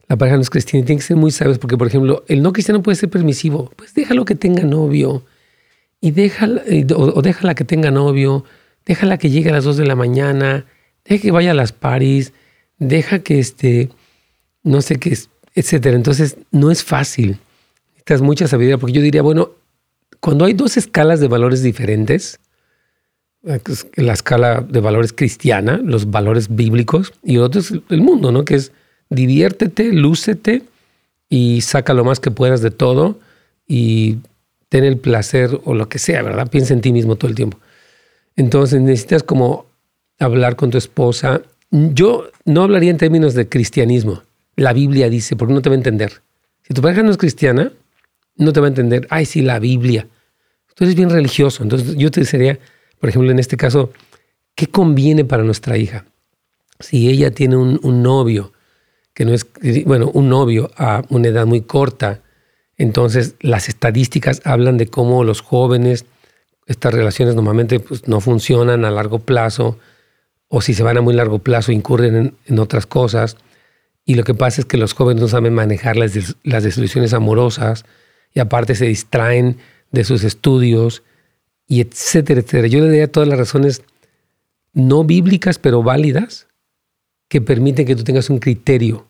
la 0.08 0.18
pareja 0.18 0.38
no 0.38 0.42
es 0.42 0.50
cristiana, 0.50 0.86
tiene 0.86 1.00
que 1.00 1.08
ser 1.08 1.18
muy 1.18 1.32
sabios, 1.32 1.60
porque, 1.60 1.78
por 1.78 1.88
ejemplo, 1.88 2.24
el 2.28 2.42
no 2.42 2.54
cristiano 2.54 2.82
puede 2.82 2.96
ser 2.96 3.10
permisivo. 3.10 3.72
Pues 3.76 3.94
déjalo 3.94 4.26
que 4.26 4.36
tenga 4.36 4.64
novio, 4.64 5.24
y 6.04 6.12
déjala, 6.12 6.62
o, 6.98 7.22
déjala 7.22 7.56
que 7.56 7.64
tenga 7.64 7.90
novio, 7.90 8.44
déjala 8.86 9.18
que 9.18 9.30
llegue 9.30 9.52
a 9.52 9.54
las 9.54 9.64
2 9.64 9.78
de 9.78 9.86
la 9.86 9.96
mañana, 9.96 10.66
deja 11.06 11.22
que 11.22 11.32
vaya 11.32 11.52
a 11.52 11.54
las 11.54 11.72
paris, 11.72 12.34
deja 12.78 13.20
que 13.20 13.40
este, 13.40 13.88
no 14.64 14.82
sé 14.82 14.98
qué, 14.98 15.18
etcétera. 15.56 15.96
Entonces, 15.96 16.36
no 16.52 16.72
es 16.72 16.84
fácil. 16.84 17.40
Necesitas 17.92 18.22
mucha 18.22 18.50
sabiduría, 18.50 18.78
porque 18.78 18.92
yo 18.92 19.02
diría, 19.02 19.22
bueno, 19.22 19.52
cuando 20.20 20.44
hay 20.44 20.52
dos 20.52 20.76
escalas 20.76 21.22
de 21.22 21.30
valores 21.30 21.64
diferentes, 21.64 22.42
la 23.44 24.14
escala 24.14 24.62
de 24.62 24.80
valores 24.80 25.14
cristiana, 25.14 25.80
los 25.84 26.10
valores 26.10 26.56
bíblicos, 26.56 27.14
y 27.24 27.38
otro 27.38 27.62
es 27.62 27.74
el 27.90 28.02
mundo, 28.02 28.32
¿no? 28.32 28.46
Que 28.46 28.56
es 28.56 28.72
diviértete, 29.10 29.92
lúcete 29.92 30.64
y 31.30 31.62
saca 31.62 31.94
lo 31.94 32.06
más 32.06 32.20
que 32.20 32.32
puedas 32.32 32.62
de 32.62 32.72
todo 32.72 33.20
y 33.68 34.18
ten 34.70 34.84
el 34.86 34.98
placer 34.98 35.60
o 35.66 35.74
lo 35.74 35.90
que 35.90 36.00
sea, 36.00 36.24
¿verdad? 36.24 36.50
Piensa 36.50 36.74
en 36.74 36.82
ti 36.82 36.92
mismo 36.92 37.16
todo 37.16 37.30
el 37.30 37.36
tiempo. 37.36 37.60
Entonces 38.36 38.82
necesitas 38.82 39.24
como 39.24 39.68
hablar 40.20 40.56
con 40.56 40.72
tu 40.72 40.78
esposa. 40.78 41.42
Yo 41.70 42.30
no 42.46 42.64
hablaría 42.64 42.92
en 42.92 42.98
términos 42.98 43.34
de 43.34 43.48
cristianismo. 43.48 44.24
La 44.56 44.74
Biblia 44.74 45.10
dice, 45.10 45.36
porque 45.36 45.54
no 45.54 45.62
te 45.62 45.70
va 45.70 45.76
a 45.76 45.78
entender. 45.78 46.22
Si 46.64 46.74
tu 46.74 46.82
pareja 46.82 47.04
no 47.04 47.12
es 47.12 47.18
cristiana, 47.18 47.72
no 48.36 48.54
te 48.54 48.60
va 48.60 48.68
a 48.68 48.70
entender. 48.70 49.06
Ay, 49.10 49.26
sí, 49.26 49.42
la 49.42 49.60
Biblia. 49.60 50.08
Tú 50.76 50.86
eres 50.86 50.96
bien 50.96 51.10
religioso. 51.10 51.62
Entonces 51.62 51.96
yo 51.96 52.10
te 52.10 52.22
diría, 52.22 52.58
por 53.04 53.10
ejemplo, 53.10 53.32
en 53.32 53.40
este 53.40 53.58
caso, 53.58 53.92
¿qué 54.56 54.68
conviene 54.68 55.26
para 55.26 55.44
nuestra 55.44 55.76
hija? 55.76 56.06
Si 56.80 57.10
ella 57.10 57.32
tiene 57.32 57.58
un, 57.58 58.02
novio, 58.02 58.54
que 59.14 59.26
no 59.26 59.34
es, 59.34 59.46
bueno, 59.84 60.10
un 60.14 60.30
novio 60.30 60.72
a 60.78 61.04
una 61.10 61.28
edad 61.28 61.46
muy 61.46 61.60
corta, 61.60 62.22
entonces 62.78 63.36
las 63.42 63.68
estadísticas 63.68 64.40
hablan 64.46 64.78
de 64.78 64.88
cómo 64.88 65.26
los 65.26 65.42
jóvenes, 65.42 66.06
estas 66.66 66.94
relaciones 66.94 67.36
normalmente 67.36 67.82
pues, 67.82 68.08
no 68.08 68.22
funcionan 68.22 68.86
a 68.86 68.90
largo 68.90 69.20
plazo, 69.20 69.78
o 70.48 70.62
si 70.62 70.74
se 70.74 70.84
van 70.84 70.96
a 70.96 71.02
muy 71.02 71.14
largo 71.14 71.40
plazo 71.40 71.74
incurren 71.74 72.38
en, 72.46 72.60
otras 72.60 72.86
cosas. 72.86 73.36
Y 74.06 74.16
lo 74.16 74.24
que 74.24 74.34
pasa 74.34 74.62
es 74.62 74.66
que 74.66 74.78
los 74.78 74.94
jóvenes 74.94 75.22
no 75.22 75.28
saben 75.28 75.54
manejar 75.54 75.98
las, 75.98 76.38
las 76.44 76.64
desilusiones 76.64 77.12
amorosas 77.12 77.84
y 78.34 78.40
aparte 78.40 78.76
se 78.76 78.86
distraen 78.86 79.58
de 79.92 80.06
sus 80.06 80.24
estudios 80.24 81.04
y 81.68 81.82
etcétera, 81.82 82.42
etcétera. 82.42 82.68
Yo 82.68 82.80
le 82.80 82.88
daría 82.88 83.12
todas 83.12 83.28
las 83.30 83.38
razones 83.38 83.84
no 84.74 85.04
bíblicas, 85.04 85.60
pero 85.60 85.84
válidas, 85.84 86.48
que 87.28 87.42
permiten 87.42 87.86
que 87.86 87.96
tú 87.96 88.04
tengas 88.04 88.30
un 88.30 88.40
criterio. 88.40 89.08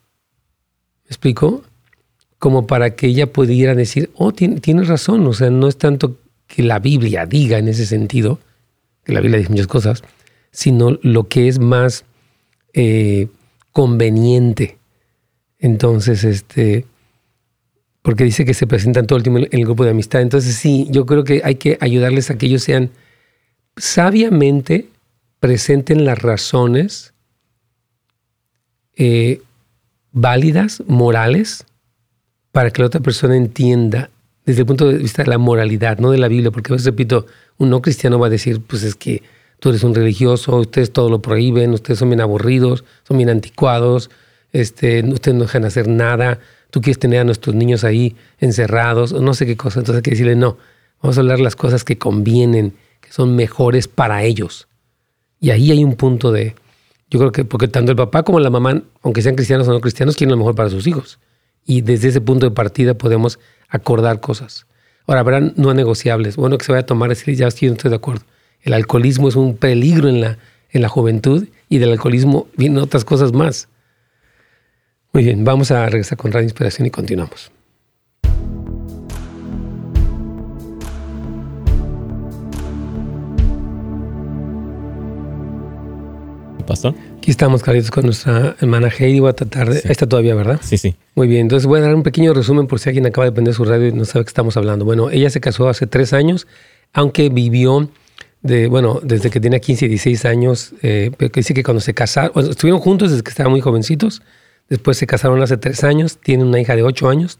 ¿Me 1.03 1.09
explico? 1.09 1.63
Como 2.39 2.67
para 2.67 2.95
que 2.95 3.07
ella 3.07 3.31
pudiera 3.31 3.75
decir, 3.75 4.11
oh, 4.15 4.33
tienes 4.33 4.87
razón, 4.87 5.25
o 5.27 5.33
sea, 5.33 5.49
no 5.49 5.67
es 5.67 5.77
tanto 5.77 6.17
que 6.47 6.63
la 6.63 6.79
Biblia 6.79 7.25
diga 7.25 7.57
en 7.57 7.67
ese 7.67 7.85
sentido, 7.85 8.39
que 9.03 9.13
la 9.13 9.21
Biblia 9.21 9.39
dice 9.39 9.51
muchas 9.51 9.67
cosas, 9.67 10.03
sino 10.51 10.97
lo 11.01 11.27
que 11.27 11.47
es 11.47 11.59
más 11.59 12.05
eh, 12.73 13.27
conveniente. 13.71 14.77
Entonces, 15.59 16.23
este, 16.23 16.85
porque 18.03 18.25
dice 18.25 18.45
que 18.45 18.53
se 18.53 18.67
presentan 18.67 19.07
todo 19.07 19.17
el 19.17 19.23
tiempo 19.23 19.39
en 19.39 19.47
el 19.59 19.65
grupo 19.65 19.83
de 19.83 19.91
amistad. 19.91 20.21
Entonces 20.21 20.55
sí, 20.55 20.87
yo 20.91 21.05
creo 21.07 21.23
que 21.23 21.41
hay 21.43 21.55
que 21.55 21.77
ayudarles 21.81 22.29
a 22.29 22.37
que 22.37 22.45
ellos 22.45 22.61
sean 22.61 22.91
sabiamente 23.77 24.89
presenten 25.39 26.05
las 26.05 26.19
razones 26.21 27.13
eh, 28.95 29.41
válidas, 30.11 30.83
morales, 30.85 31.65
para 32.51 32.69
que 32.69 32.81
la 32.81 32.87
otra 32.87 33.01
persona 33.01 33.35
entienda 33.35 34.11
desde 34.45 34.61
el 34.61 34.67
punto 34.67 34.87
de 34.87 34.97
vista 34.97 35.23
de 35.23 35.29
la 35.29 35.37
moralidad, 35.37 35.97
no 35.97 36.11
de 36.11 36.17
la 36.17 36.27
Biblia, 36.27 36.51
porque 36.51 36.75
repito, 36.75 37.25
un 37.57 37.69
no 37.69 37.81
cristiano 37.81 38.19
va 38.19 38.27
a 38.27 38.29
decir, 38.29 38.61
pues 38.61 38.83
es 38.83 38.95
que 38.95 39.23
tú 39.59 39.69
eres 39.69 39.83
un 39.83 39.95
religioso, 39.95 40.57
ustedes 40.57 40.91
todo 40.91 41.09
lo 41.09 41.21
prohíben, 41.21 41.71
ustedes 41.71 41.99
son 41.99 42.09
bien 42.09 42.19
aburridos, 42.19 42.83
son 43.07 43.17
bien 43.17 43.29
anticuados, 43.29 44.09
este, 44.51 45.03
ustedes 45.05 45.35
no 45.35 45.43
dejan 45.43 45.63
hacer 45.63 45.87
nada, 45.87 46.39
tú 46.73 46.81
quieres 46.81 46.97
tener 46.97 47.19
a 47.19 47.23
nuestros 47.23 47.55
niños 47.55 47.83
ahí 47.83 48.15
encerrados 48.39 49.13
o 49.13 49.21
no 49.21 49.35
sé 49.35 49.45
qué 49.45 49.55
cosa. 49.55 49.79
Entonces 49.79 49.97
hay 49.97 50.01
que 50.01 50.09
decirle, 50.09 50.35
no, 50.35 50.57
vamos 51.03 51.15
a 51.17 51.21
hablar 51.21 51.39
las 51.39 51.55
cosas 51.55 51.83
que 51.83 51.99
convienen, 51.99 52.73
que 52.99 53.11
son 53.11 53.35
mejores 53.35 53.87
para 53.87 54.23
ellos. 54.23 54.67
Y 55.39 55.51
ahí 55.51 55.69
hay 55.69 55.83
un 55.83 55.93
punto 55.93 56.31
de, 56.31 56.55
yo 57.11 57.19
creo 57.19 57.31
que, 57.31 57.45
porque 57.45 57.67
tanto 57.67 57.91
el 57.91 57.95
papá 57.95 58.23
como 58.23 58.39
la 58.39 58.49
mamá, 58.49 58.81
aunque 59.03 59.21
sean 59.21 59.35
cristianos 59.35 59.67
o 59.67 59.71
no 59.71 59.81
cristianos, 59.81 60.15
quieren 60.15 60.31
lo 60.31 60.37
mejor 60.37 60.55
para 60.55 60.71
sus 60.71 60.87
hijos. 60.87 61.19
Y 61.63 61.81
desde 61.81 62.07
ese 62.07 62.21
punto 62.21 62.47
de 62.47 62.51
partida 62.55 62.95
podemos 62.95 63.37
acordar 63.69 64.19
cosas. 64.19 64.65
Ahora, 65.05 65.19
habrán 65.19 65.53
no 65.55 65.75
negociables. 65.75 66.37
Bueno, 66.37 66.57
que 66.57 66.65
se 66.65 66.71
vaya 66.71 66.81
a 66.81 66.87
tomar, 66.87 67.09
decir, 67.09 67.35
ya 67.35 67.49
estoy, 67.49 67.67
estoy 67.67 67.91
de 67.91 67.97
acuerdo. 67.97 68.23
El 68.63 68.73
alcoholismo 68.73 69.27
es 69.27 69.35
un 69.35 69.57
peligro 69.57 70.09
en 70.09 70.21
la, 70.21 70.39
en 70.71 70.81
la 70.81 70.89
juventud 70.89 71.47
y 71.69 71.77
del 71.77 71.91
alcoholismo 71.91 72.47
vienen 72.57 72.79
otras 72.79 73.05
cosas 73.05 73.31
más. 73.31 73.67
Muy 75.15 75.25
bien, 75.25 75.45
vamos 75.45 75.69
a 75.69 75.85
regresar 75.85 76.17
con 76.17 76.31
Radio 76.31 76.45
Inspiración 76.45 76.87
y 76.87 76.89
continuamos. 76.89 77.51
Pastor. 86.65 86.95
Aquí 87.19 87.29
estamos, 87.29 87.61
Carlitos, 87.61 87.91
con 87.91 88.05
nuestra 88.05 88.55
hermana 88.59 88.87
Heidi. 88.87 89.19
Voy 89.19 89.29
a 89.29 89.33
tratar 89.33 89.69
de... 89.69 89.83
Está 89.83 90.09
todavía, 90.09 90.33
¿verdad? 90.33 90.59
Sí, 90.63 90.79
sí. 90.79 90.95
Muy 91.13 91.27
bien, 91.27 91.41
entonces 91.41 91.67
voy 91.67 91.79
a 91.79 91.83
dar 91.83 91.93
un 91.93 92.01
pequeño 92.01 92.33
resumen 92.33 92.65
por 92.65 92.79
si 92.79 92.89
alguien 92.89 93.05
acaba 93.05 93.25
de 93.25 93.33
prender 93.33 93.53
su 93.53 93.65
radio 93.65 93.89
y 93.89 93.91
no 93.91 94.05
sabe 94.05 94.25
qué 94.25 94.29
estamos 94.29 94.57
hablando. 94.57 94.83
Bueno, 94.83 95.11
ella 95.11 95.29
se 95.29 95.39
casó 95.39 95.69
hace 95.69 95.85
tres 95.85 96.13
años, 96.13 96.47
aunque 96.91 97.29
vivió 97.29 97.87
de, 98.41 98.65
bueno, 98.65 98.99
desde 99.03 99.29
que 99.29 99.39
tenía 99.39 99.59
15 99.59 99.85
y 99.85 99.89
16 99.89 100.25
años, 100.25 100.73
eh, 100.81 101.11
pero 101.15 101.31
dice 101.35 101.53
que 101.53 101.61
cuando 101.61 101.81
se 101.81 101.93
casaron, 101.93 102.49
estuvieron 102.49 102.81
juntos 102.81 103.11
desde 103.11 103.23
que 103.23 103.29
estaban 103.29 103.51
muy 103.51 103.61
jovencitos, 103.61 104.23
Después 104.73 104.97
se 104.97 105.05
casaron 105.05 105.39
hace 105.43 105.57
tres 105.57 105.83
años, 105.83 106.17
tiene 106.17 106.43
una 106.43 106.59
hija 106.59 106.75
de 106.75 106.81
ocho 106.81 107.07
años 107.07 107.37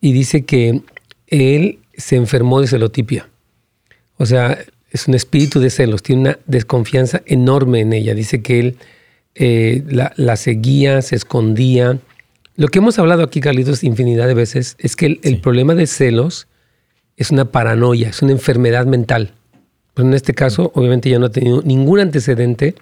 y 0.00 0.12
dice 0.12 0.44
que 0.44 0.82
él 1.28 1.78
se 1.96 2.16
enfermó 2.16 2.60
de 2.60 2.66
celotipia. 2.66 3.28
O 4.16 4.26
sea, 4.26 4.58
es 4.90 5.06
un 5.06 5.14
espíritu 5.14 5.60
de 5.60 5.70
celos, 5.70 6.02
tiene 6.02 6.22
una 6.22 6.38
desconfianza 6.46 7.22
enorme 7.24 7.82
en 7.82 7.92
ella. 7.92 8.14
Dice 8.16 8.42
que 8.42 8.58
él 8.58 8.78
eh, 9.36 9.84
la, 9.86 10.36
seguía, 10.36 11.02
se 11.02 11.14
escondía. 11.14 12.00
Lo 12.56 12.66
que 12.66 12.80
hemos 12.80 12.98
hablado 12.98 13.22
aquí, 13.22 13.40
Carlitos, 13.40 13.84
infinidad 13.84 14.26
de 14.26 14.34
veces, 14.34 14.74
es 14.80 14.96
que 14.96 15.20
el, 15.22 15.40
problema 15.40 15.76
de 15.76 15.86
celos 15.86 16.48
es 17.16 17.30
una 17.30 17.44
paranoia, 17.44 18.08
es 18.08 18.22
una 18.22 18.32
enfermedad 18.32 18.86
mental. 18.86 19.34
Pero 19.94 20.08
en 20.08 20.14
este 20.14 20.34
caso, 20.34 20.72
obviamente, 20.74 21.10
ella 21.10 21.20
no 21.20 21.26
ha 21.26 21.30
tenido 21.30 21.62
ningún 21.62 22.00
antecedente 22.00 22.74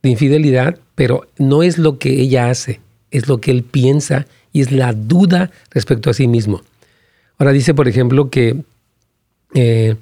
de 0.00 0.10
infidelidad, 0.10 0.78
pero 0.94 1.26
no 1.38 1.64
es 1.64 1.76
lo 1.76 1.98
que 1.98 2.20
ella 2.20 2.48
hace 2.48 2.78
es 3.12 3.28
lo 3.28 3.40
que 3.40 3.52
él 3.52 3.62
piensa 3.62 4.26
y 4.52 4.62
es 4.62 4.72
la 4.72 4.92
duda 4.92 5.50
respecto 5.70 6.10
a 6.10 6.14
sí 6.14 6.26
mismo. 6.26 6.62
Ahora 7.38 7.52
dice, 7.52 7.74
por 7.74 7.86
ejemplo, 7.86 8.30
que 8.30 8.56
eh, 9.54 9.96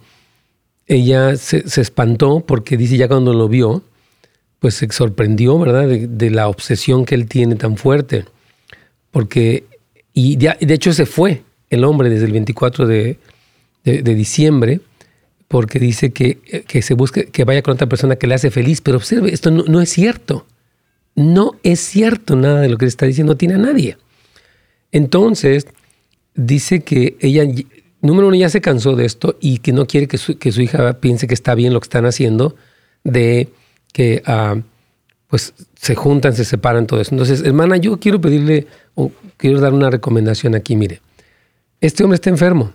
ella 0.87 1.37
se, 1.37 1.62
espantó 1.81 2.40
porque 2.40 2.77
dice 2.77 2.96
ya 2.96 3.09
cuando 3.09 3.33
lo 3.33 3.49
vio, 3.49 3.83
pues 4.59 4.75
se 4.75 4.90
sorprendió, 4.90 5.59
¿verdad? 5.59 5.87
De, 5.88 6.31
la 6.31 6.49
obsesión 6.49 7.05
que 7.05 7.14
él 7.14 7.27
tiene 7.27 7.57
tan 7.57 7.77
fuerte. 7.77 8.25
Porque, 9.11 9.64
y 10.12 10.37
de, 10.37 10.57
hecho 10.68 10.92
se 10.92 11.07
fue 11.07 11.42
el 11.68 11.85
hombre 11.85 12.11
desde 12.11 12.27
el 12.27 12.33
24 12.33 12.87
de, 12.87 13.18
diciembre, 13.85 14.81
porque 15.49 15.79
dice 15.79 16.11
que, 16.11 16.38
que, 16.66 16.83
se 16.83 16.94
busque, 16.94 17.27
que 17.27 17.44
vaya 17.44 17.62
con 17.62 17.75
otra 17.75 17.88
persona 17.88 18.16
que 18.16 18.27
le 18.27 18.35
hace 18.35 18.51
feliz. 18.51 18.81
Pero 18.81 18.99
observe, 18.99 19.33
esto 19.33 19.51
no 19.51 19.81
es 19.81 19.90
cierto. 19.90 20.46
No 21.14 21.53
es 21.62 21.81
cierto 21.81 22.37
nada 22.37 22.61
de 22.61 22.68
lo 22.68 22.79
que 22.79 22.87
está 22.87 23.07
diciendo, 23.07 23.33
no 23.33 23.37
tiene 23.37 23.55
a 23.55 23.59
nadie. 23.59 23.96
Entonces, 24.92 25.66
dice 26.35 26.81
que 26.81 27.16
ella, 27.20 27.44
número 28.01 28.29
uno, 28.29 28.37
ya 28.37 28.49
se 28.49 28.61
cansó 28.61 28.96
de 28.96 29.05
esto 29.05 29.37
y 29.40 29.59
que 29.59 29.73
no 29.73 29.87
quiere 29.87 30.09
que 30.09 30.18
su, 30.18 30.33
hija 30.62 30.94
piense 31.01 31.27
que 31.27 31.35
está 31.35 31.55
bien 31.55 31.73
lo 31.73 31.81
que 31.81 31.87
están 31.87 32.07
haciendo, 32.07 32.57
de 33.05 33.49
que 33.92 34.23
ah, 34.27 34.57
pues 35.29 35.55
se 35.77 35.94
juntan, 35.94 36.35
se 36.35 36.44
separan, 36.44 36.87
todo 36.87 37.01
eso. 37.01 37.12
Entonces, 37.12 37.42
hermana, 37.42 37.77
yo 37.77 37.99
quiero 37.99 38.20
pedirle, 38.20 38.66
o 38.94 39.12
quiero 39.37 39.61
dar 39.61 39.73
una 39.73 39.88
recomendación 39.88 40.55
aquí, 40.55 40.77
mire, 40.77 41.01
este 41.81 42.03
hombre 42.03 42.16
está 42.16 42.31
enfermo. 42.31 42.73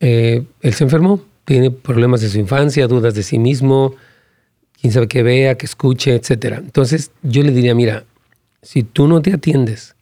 Eh, 0.00 0.44
él 0.60 0.74
se 0.74 0.84
enfermó, 0.84 1.22
tiene 1.44 1.70
problemas 1.70 2.20
de 2.20 2.28
su 2.28 2.38
infancia, 2.38 2.86
dudas 2.86 3.14
de 3.14 3.22
sí 3.22 3.38
mismo, 3.38 3.94
quién 4.80 4.92
sabe 4.92 5.08
que 5.08 5.22
vea, 5.22 5.56
que 5.56 5.66
escuche, 5.66 6.14
etc. 6.14 6.56
Entonces 6.58 7.10
yo 7.22 7.42
le 7.42 7.52
diría, 7.52 7.74
mira, 7.74 8.04
si 8.62 8.82
tú 8.82 9.08
no 9.08 9.22
te 9.22 9.32
atiendes 9.32 9.94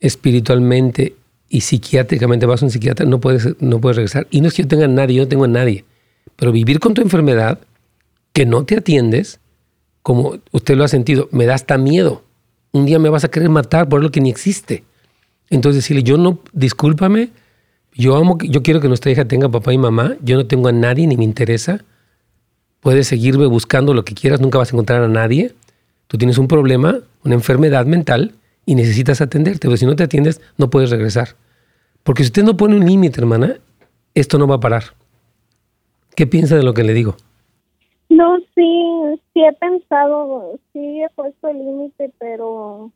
espiritualmente 0.00 1.14
y 1.48 1.62
psiquiátricamente 1.62 2.46
vas 2.46 2.62
a 2.62 2.66
un 2.66 2.70
psiquiatra, 2.70 3.06
no 3.06 3.20
puedes, 3.20 3.60
no 3.60 3.80
puedes 3.80 3.96
regresar. 3.96 4.26
Y 4.30 4.40
no 4.40 4.48
es 4.48 4.54
que 4.54 4.62
yo 4.62 4.68
tenga 4.68 4.84
a 4.84 4.88
nadie, 4.88 5.16
yo 5.16 5.24
no 5.24 5.28
tengo 5.28 5.44
a 5.44 5.48
nadie. 5.48 5.84
Pero 6.36 6.52
vivir 6.52 6.80
con 6.80 6.94
tu 6.94 7.02
enfermedad, 7.02 7.58
que 8.32 8.46
no 8.46 8.64
te 8.64 8.76
atiendes, 8.76 9.40
como 10.02 10.38
usted 10.52 10.76
lo 10.76 10.84
ha 10.84 10.88
sentido, 10.88 11.28
me 11.32 11.46
da 11.46 11.54
hasta 11.54 11.76
miedo. 11.76 12.22
Un 12.72 12.86
día 12.86 12.98
me 12.98 13.08
vas 13.08 13.24
a 13.24 13.30
querer 13.30 13.48
matar 13.48 13.88
por 13.88 14.02
lo 14.02 14.10
que 14.10 14.20
ni 14.20 14.30
existe. 14.30 14.84
Entonces 15.50 15.82
decirle, 15.82 16.04
yo 16.04 16.16
no, 16.16 16.40
discúlpame, 16.52 17.30
yo 17.92 18.16
amo, 18.16 18.38
yo 18.40 18.62
quiero 18.62 18.80
que 18.80 18.86
nuestra 18.86 19.10
hija 19.10 19.24
tenga 19.24 19.48
papá 19.48 19.72
y 19.72 19.78
mamá, 19.78 20.16
yo 20.22 20.36
no 20.36 20.46
tengo 20.46 20.68
a 20.68 20.72
nadie 20.72 21.06
ni 21.08 21.16
me 21.16 21.24
interesa. 21.24 21.84
Puedes 22.80 23.08
seguirme 23.08 23.46
buscando 23.46 23.94
lo 23.94 24.04
que 24.04 24.14
quieras, 24.14 24.40
nunca 24.40 24.58
vas 24.58 24.72
a 24.72 24.76
encontrar 24.76 25.02
a 25.02 25.08
nadie. 25.08 25.52
Tú 26.06 26.18
tienes 26.18 26.38
un 26.38 26.48
problema, 26.48 26.98
una 27.24 27.34
enfermedad 27.34 27.86
mental 27.86 28.34
y 28.64 28.74
necesitas 28.74 29.20
atenderte, 29.20 29.68
pero 29.68 29.76
si 29.76 29.86
no 29.86 29.96
te 29.96 30.04
atiendes 30.04 30.40
no 30.56 30.70
puedes 30.70 30.90
regresar. 30.90 31.36
Porque 32.02 32.22
si 32.22 32.28
usted 32.28 32.44
no 32.44 32.56
pone 32.56 32.76
un 32.76 32.86
límite, 32.86 33.20
hermana, 33.20 33.56
esto 34.14 34.38
no 34.38 34.46
va 34.46 34.56
a 34.56 34.60
parar. 34.60 34.84
¿Qué 36.16 36.26
piensa 36.26 36.56
de 36.56 36.62
lo 36.62 36.74
que 36.74 36.84
le 36.84 36.94
digo? 36.94 37.16
No, 38.08 38.38
sí, 38.54 39.20
sí 39.32 39.44
he 39.44 39.52
pensado, 39.52 40.58
sí 40.72 41.02
he 41.02 41.08
puesto 41.14 41.48
el 41.48 41.58
límite, 41.58 42.10
pero 42.18 42.90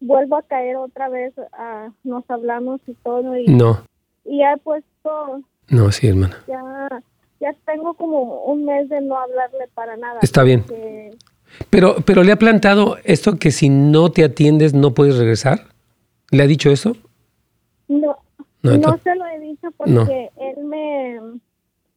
vuelvo 0.00 0.36
a 0.36 0.42
caer 0.42 0.76
otra 0.76 1.08
vez, 1.08 1.32
a, 1.52 1.90
nos 2.04 2.28
hablamos 2.28 2.80
y 2.86 2.94
todo. 2.94 3.36
Y, 3.36 3.46
no. 3.46 3.82
Y 4.24 4.42
he 4.42 4.56
puesto... 4.58 5.42
No, 5.68 5.92
sí, 5.92 6.08
hermana. 6.08 6.36
Ya, 6.48 7.02
ya 7.40 7.54
tengo 7.64 7.94
como 7.94 8.44
un 8.44 8.64
mes 8.64 8.88
de 8.88 9.00
no 9.00 9.18
hablarle 9.18 9.68
para 9.74 9.96
nada. 9.96 10.20
Está 10.22 10.42
bien. 10.42 10.64
Pero, 11.70 11.96
pero 12.04 12.22
le 12.22 12.32
ha 12.32 12.36
plantado 12.36 12.98
esto 13.04 13.38
que 13.38 13.50
si 13.50 13.68
no 13.68 14.10
te 14.10 14.24
atiendes 14.24 14.74
no 14.74 14.94
puedes 14.94 15.16
regresar. 15.16 15.66
¿Le 16.30 16.42
ha 16.42 16.46
dicho 16.46 16.70
eso? 16.70 16.96
No, 17.88 18.18
no, 18.62 18.98
se 18.98 19.14
lo 19.14 19.26
he 19.26 19.38
dicho 19.40 19.68
porque 19.76 20.30
él 20.36 20.64
me 20.64 21.20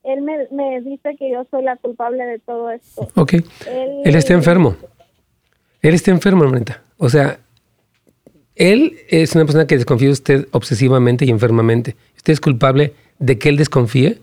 él 0.03 0.21
me, 0.21 0.81
dice 0.81 1.15
que 1.17 1.31
yo 1.31 1.45
soy 1.51 1.63
la 1.63 1.75
culpable 1.75 2.23
de 2.25 2.39
todo 2.39 2.71
esto. 2.71 3.07
Ok. 3.15 3.33
Él, 3.67 4.15
está 4.15 4.33
enfermo. 4.33 4.75
Él 5.81 5.93
está 5.93 6.11
enfermo, 6.11 6.43
hermanita. 6.43 6.81
O 6.97 7.09
sea, 7.09 7.39
él 8.55 8.97
es 9.09 9.35
una 9.35 9.45
persona 9.45 9.67
que 9.67 9.75
desconfía 9.75 10.07
de 10.07 10.13
usted 10.13 10.47
obsesivamente 10.51 11.25
y 11.25 11.29
enfermamente. 11.29 11.95
¿Usted 12.15 12.33
es 12.33 12.41
culpable 12.41 12.93
de 13.19 13.37
que 13.37 13.49
él 13.49 13.57
desconfíe? 13.57 14.19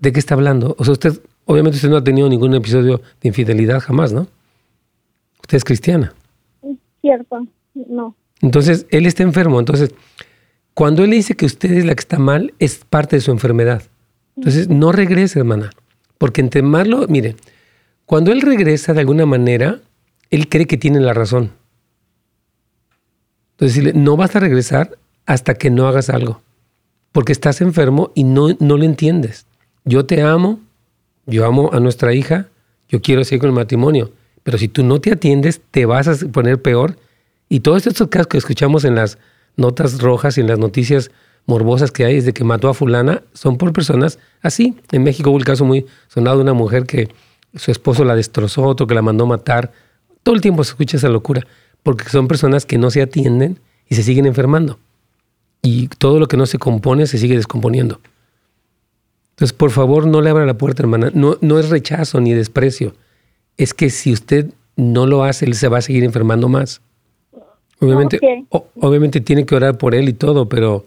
¿De 0.00 0.12
qué 0.12 0.18
está 0.18 0.34
hablando? 0.34 0.74
O 0.78 0.84
sea, 0.84 0.92
usted, 0.92 1.20
obviamente 1.44 1.76
usted 1.76 1.90
no 1.90 1.98
ha 1.98 2.04
tenido 2.04 2.28
ningún 2.28 2.54
episodio 2.54 3.02
de 3.20 3.28
infidelidad 3.28 3.80
jamás, 3.80 4.12
¿no? 4.12 4.26
Usted 5.42 5.58
es 5.58 5.64
cristiana. 5.64 6.14
Cierto, 7.02 7.46
no. 7.74 8.16
Entonces, 8.40 8.86
él 8.90 9.04
está 9.04 9.22
enfermo. 9.22 9.60
Entonces, 9.60 9.94
cuando 10.72 11.04
él 11.04 11.10
dice 11.10 11.34
que 11.34 11.44
usted 11.44 11.72
es 11.72 11.84
la 11.84 11.94
que 11.94 12.00
está 12.00 12.18
mal, 12.18 12.54
es 12.58 12.84
parte 12.88 13.16
de 13.16 13.20
su 13.20 13.30
enfermedad. 13.30 13.82
Entonces, 14.36 14.68
no 14.68 14.90
regrese, 14.90 15.38
hermana. 15.38 15.70
Porque 16.16 16.40
entre 16.40 16.62
más 16.62 16.88
lo, 16.88 17.06
mire, 17.08 17.36
cuando 18.06 18.32
él 18.32 18.40
regresa 18.40 18.94
de 18.94 19.00
alguna 19.00 19.26
manera, 19.26 19.80
él 20.30 20.48
cree 20.48 20.66
que 20.66 20.78
tiene 20.78 21.00
la 21.00 21.12
razón. 21.12 21.52
Entonces, 23.52 23.76
decirle, 23.76 23.92
no 23.92 24.16
vas 24.16 24.34
a 24.34 24.40
regresar 24.40 24.96
hasta 25.26 25.54
que 25.54 25.68
no 25.68 25.86
hagas 25.86 26.08
algo. 26.08 26.40
Porque 27.12 27.32
estás 27.32 27.60
enfermo 27.60 28.12
y 28.14 28.24
no, 28.24 28.56
no 28.60 28.78
lo 28.78 28.84
entiendes. 28.84 29.46
Yo 29.90 30.06
te 30.06 30.22
amo, 30.22 30.60
yo 31.26 31.44
amo 31.44 31.70
a 31.72 31.80
nuestra 31.80 32.14
hija, 32.14 32.46
yo 32.88 33.02
quiero 33.02 33.24
seguir 33.24 33.40
con 33.40 33.48
el 33.48 33.56
matrimonio. 33.56 34.12
Pero 34.44 34.56
si 34.56 34.68
tú 34.68 34.84
no 34.84 35.00
te 35.00 35.10
atiendes, 35.10 35.60
te 35.72 35.84
vas 35.84 36.06
a 36.06 36.28
poner 36.28 36.62
peor. 36.62 36.96
Y 37.48 37.58
todos 37.58 37.88
estos 37.88 38.06
casos 38.06 38.28
que 38.28 38.38
escuchamos 38.38 38.84
en 38.84 38.94
las 38.94 39.18
notas 39.56 40.00
rojas 40.00 40.38
y 40.38 40.42
en 40.42 40.46
las 40.46 40.60
noticias 40.60 41.10
morbosas 41.46 41.90
que 41.90 42.04
hay 42.04 42.18
es 42.18 42.24
de 42.24 42.32
que 42.32 42.44
mató 42.44 42.68
a 42.68 42.74
fulana, 42.74 43.24
son 43.32 43.58
por 43.58 43.72
personas 43.72 44.20
así. 44.42 44.76
En 44.92 45.02
México 45.02 45.30
hubo 45.30 45.38
el 45.38 45.44
caso 45.44 45.64
muy 45.64 45.86
sonado 46.06 46.36
de 46.36 46.42
una 46.44 46.54
mujer 46.54 46.86
que 46.86 47.08
su 47.56 47.72
esposo 47.72 48.04
la 48.04 48.14
destrozó, 48.14 48.62
otro 48.62 48.86
que 48.86 48.94
la 48.94 49.02
mandó 49.02 49.26
matar. 49.26 49.72
Todo 50.22 50.36
el 50.36 50.40
tiempo 50.40 50.62
se 50.62 50.70
escucha 50.70 50.98
esa 50.98 51.08
locura, 51.08 51.44
porque 51.82 52.08
son 52.08 52.28
personas 52.28 52.64
que 52.64 52.78
no 52.78 52.92
se 52.92 53.02
atienden 53.02 53.58
y 53.88 53.96
se 53.96 54.04
siguen 54.04 54.26
enfermando. 54.26 54.78
Y 55.62 55.88
todo 55.88 56.20
lo 56.20 56.28
que 56.28 56.36
no 56.36 56.46
se 56.46 56.58
compone 56.58 57.08
se 57.08 57.18
sigue 57.18 57.34
descomponiendo. 57.34 57.98
Entonces, 59.40 59.56
por 59.56 59.70
favor, 59.70 60.06
no 60.06 60.20
le 60.20 60.28
abra 60.28 60.44
la 60.44 60.58
puerta, 60.58 60.82
hermana. 60.82 61.10
No, 61.14 61.38
no 61.40 61.58
es 61.58 61.70
rechazo 61.70 62.20
ni 62.20 62.34
desprecio. 62.34 62.92
Es 63.56 63.72
que 63.72 63.88
si 63.88 64.12
usted 64.12 64.50
no 64.76 65.06
lo 65.06 65.24
hace, 65.24 65.46
él 65.46 65.54
se 65.54 65.68
va 65.68 65.78
a 65.78 65.80
seguir 65.80 66.04
enfermando 66.04 66.50
más. 66.50 66.82
Obviamente, 67.78 68.20
obviamente 68.50 69.22
tiene 69.22 69.46
que 69.46 69.54
orar 69.54 69.78
por 69.78 69.94
él 69.94 70.10
y 70.10 70.12
todo, 70.12 70.46
pero 70.50 70.84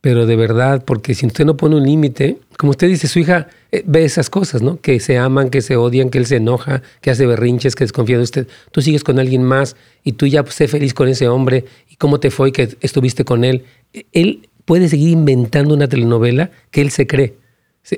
pero 0.00 0.24
de 0.26 0.36
verdad, 0.36 0.82
porque 0.84 1.14
si 1.14 1.26
usted 1.26 1.44
no 1.44 1.58
pone 1.58 1.76
un 1.76 1.82
límite, 1.82 2.38
como 2.58 2.70
usted 2.70 2.88
dice, 2.88 3.06
su 3.06 3.18
hija 3.18 3.48
eh, 3.70 3.82
ve 3.86 4.04
esas 4.04 4.30
cosas, 4.30 4.62
¿no? 4.62 4.80
Que 4.80 4.98
se 5.00 5.18
aman, 5.18 5.50
que 5.50 5.60
se 5.60 5.76
odian, 5.76 6.08
que 6.08 6.16
él 6.16 6.26
se 6.26 6.36
enoja, 6.36 6.82
que 7.02 7.10
hace 7.10 7.26
berrinches, 7.26 7.74
que 7.74 7.84
desconfía 7.84 8.16
de 8.16 8.22
usted. 8.22 8.48
Tú 8.70 8.80
sigues 8.80 9.04
con 9.04 9.18
alguien 9.18 9.42
más 9.42 9.76
y 10.02 10.12
tú 10.12 10.26
ya 10.26 10.42
sé 10.46 10.68
feliz 10.68 10.94
con 10.94 11.08
ese 11.08 11.28
hombre 11.28 11.66
y 11.90 11.96
cómo 11.96 12.18
te 12.18 12.30
fue 12.30 12.50
que 12.50 12.76
estuviste 12.80 13.26
con 13.26 13.44
él. 13.44 13.64
Él 14.12 14.48
puede 14.64 14.88
seguir 14.88 15.10
inventando 15.10 15.74
una 15.74 15.88
telenovela 15.88 16.50
que 16.70 16.80
él 16.80 16.90
se 16.90 17.06
cree. 17.06 17.43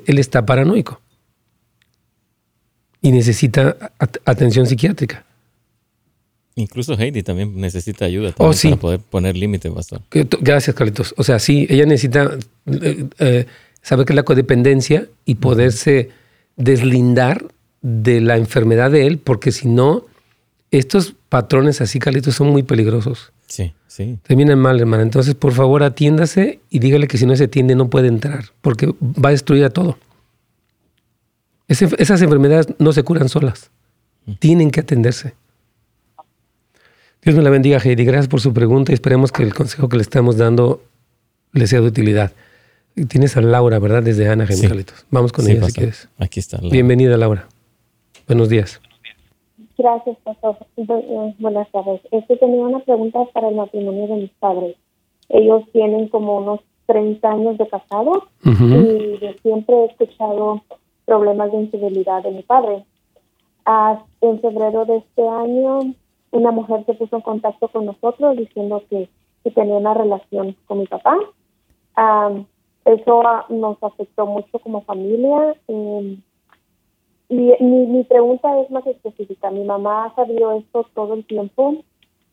Él 0.05 0.19
está 0.19 0.45
paranoico 0.45 1.01
y 3.01 3.11
necesita 3.11 3.91
atención 4.25 4.65
psiquiátrica. 4.65 5.25
Incluso 6.55 6.97
Heidi 6.97 7.21
también 7.21 7.55
necesita 7.61 8.05
ayuda 8.05 8.33
oh, 8.37 8.51
para 8.51 8.75
poder 8.77 8.99
poner 8.99 9.37
límites, 9.37 9.71
pastor. 9.71 10.01
Gracias, 10.41 10.75
Carlitos. 10.75 11.13
O 11.15 11.23
sea, 11.23 11.37
sí, 11.37 11.67
ella 11.69 11.85
necesita 11.85 12.31
eh, 12.65 13.05
eh, 13.19 13.45
saber 13.83 14.05
que 14.07 14.13
es 14.13 14.15
la 14.15 14.23
codependencia 14.23 15.07
y 15.23 15.35
poderse 15.35 16.09
deslindar 16.55 17.45
de 17.83 18.21
la 18.21 18.37
enfermedad 18.37 18.89
de 18.89 19.05
él, 19.05 19.19
porque 19.19 19.51
si 19.51 19.67
no, 19.67 20.05
estos 20.71 21.13
patrones 21.29 21.79
así, 21.79 21.99
Carlitos, 21.99 22.35
son 22.35 22.49
muy 22.49 22.63
peligrosos. 22.63 23.31
Sí, 23.47 23.73
sí. 23.87 24.19
Terminan 24.23 24.59
mal, 24.59 24.79
hermana. 24.79 25.03
Entonces, 25.03 25.33
por 25.35 25.53
favor, 25.53 25.83
atiéndase 25.83 26.59
y 26.69 26.79
dígale 26.79 27.07
que 27.07 27.17
si 27.17 27.25
no 27.25 27.35
se 27.35 27.45
atiende 27.45 27.75
no 27.75 27.89
puede 27.89 28.07
entrar, 28.07 28.45
porque 28.61 28.93
va 29.01 29.29
a 29.29 29.31
destruir 29.31 29.63
a 29.63 29.69
todo. 29.69 29.97
esas 31.67 32.21
enfermedades 32.21 32.67
no 32.77 32.93
se 32.93 33.03
curan 33.03 33.29
solas. 33.29 33.71
Tienen 34.39 34.71
que 34.71 34.81
atenderse. 34.81 35.33
Dios 37.23 37.35
me 37.35 37.41
la 37.41 37.49
bendiga, 37.49 37.79
Heidi. 37.79 38.05
Gracias 38.05 38.27
por 38.27 38.41
su 38.41 38.53
pregunta 38.53 38.91
y 38.91 38.95
esperemos 38.95 39.31
que 39.31 39.43
el 39.43 39.53
consejo 39.53 39.89
que 39.89 39.97
le 39.97 40.01
estamos 40.01 40.37
dando 40.37 40.83
le 41.53 41.67
sea 41.67 41.81
de 41.81 41.87
utilidad. 41.87 42.31
Tienes 43.07 43.37
a 43.37 43.41
Laura, 43.41 43.79
¿verdad? 43.79 44.03
Desde 44.03 44.27
Ana, 44.27 44.47
sí. 44.47 44.67
Vamos 45.11 45.31
con 45.31 45.47
ella 45.47 45.65
si 45.67 45.73
quieres. 45.73 46.09
Aquí 46.17 46.39
está. 46.39 46.59
Bienvenida, 46.59 47.15
Laura. 47.17 47.47
Buenos 48.27 48.49
días. 48.49 48.81
Gracias, 49.77 50.17
pastor. 50.23 50.57
Eh, 50.75 51.35
buenas 51.39 51.69
tardes. 51.71 52.01
Este 52.11 52.37
tenía 52.37 52.65
una 52.65 52.79
pregunta 52.79 53.23
para 53.33 53.49
el 53.49 53.55
matrimonio 53.55 54.07
de 54.07 54.15
mis 54.15 54.31
padres. 54.31 54.75
Ellos 55.29 55.63
tienen 55.71 56.07
como 56.09 56.37
unos 56.37 56.61
30 56.87 57.29
años 57.29 57.57
de 57.57 57.67
casados 57.67 58.23
y 58.43 59.19
siempre 59.41 59.75
he 59.75 59.85
escuchado 59.85 60.61
problemas 61.05 61.51
de 61.51 61.57
infidelidad 61.59 62.23
de 62.23 62.31
mi 62.31 62.43
padre. 62.43 62.85
Ah, 63.65 64.01
en 64.21 64.39
febrero 64.39 64.85
de 64.85 64.97
este 64.97 65.27
año 65.27 65.93
una 66.31 66.51
mujer 66.51 66.85
se 66.85 66.93
puso 66.93 67.17
en 67.17 67.21
contacto 67.21 67.67
con 67.69 67.85
nosotros 67.85 68.37
diciendo 68.37 68.83
que, 68.89 69.09
tenía 69.55 69.75
una 69.75 69.93
relación 69.93 70.57
con 70.65 70.79
mi 70.79 70.87
papá. 70.87 71.17
eso 72.83 73.23
nos 73.47 73.81
afectó 73.81 74.25
mucho 74.25 74.59
como 74.59 74.81
familia. 74.81 75.55
Em, 75.69 76.21
y 77.29 77.35
mi, 77.35 78.03
pregunta 78.03 78.59
es 78.61 78.69
más 78.71 78.85
específica. 78.87 79.51
Mi 79.51 79.63
mamá 79.63 80.05
ha 80.05 80.15
sabido 80.15 80.53
esto 80.53 80.85
todo 80.93 81.13
el 81.13 81.25
tiempo. 81.25 81.75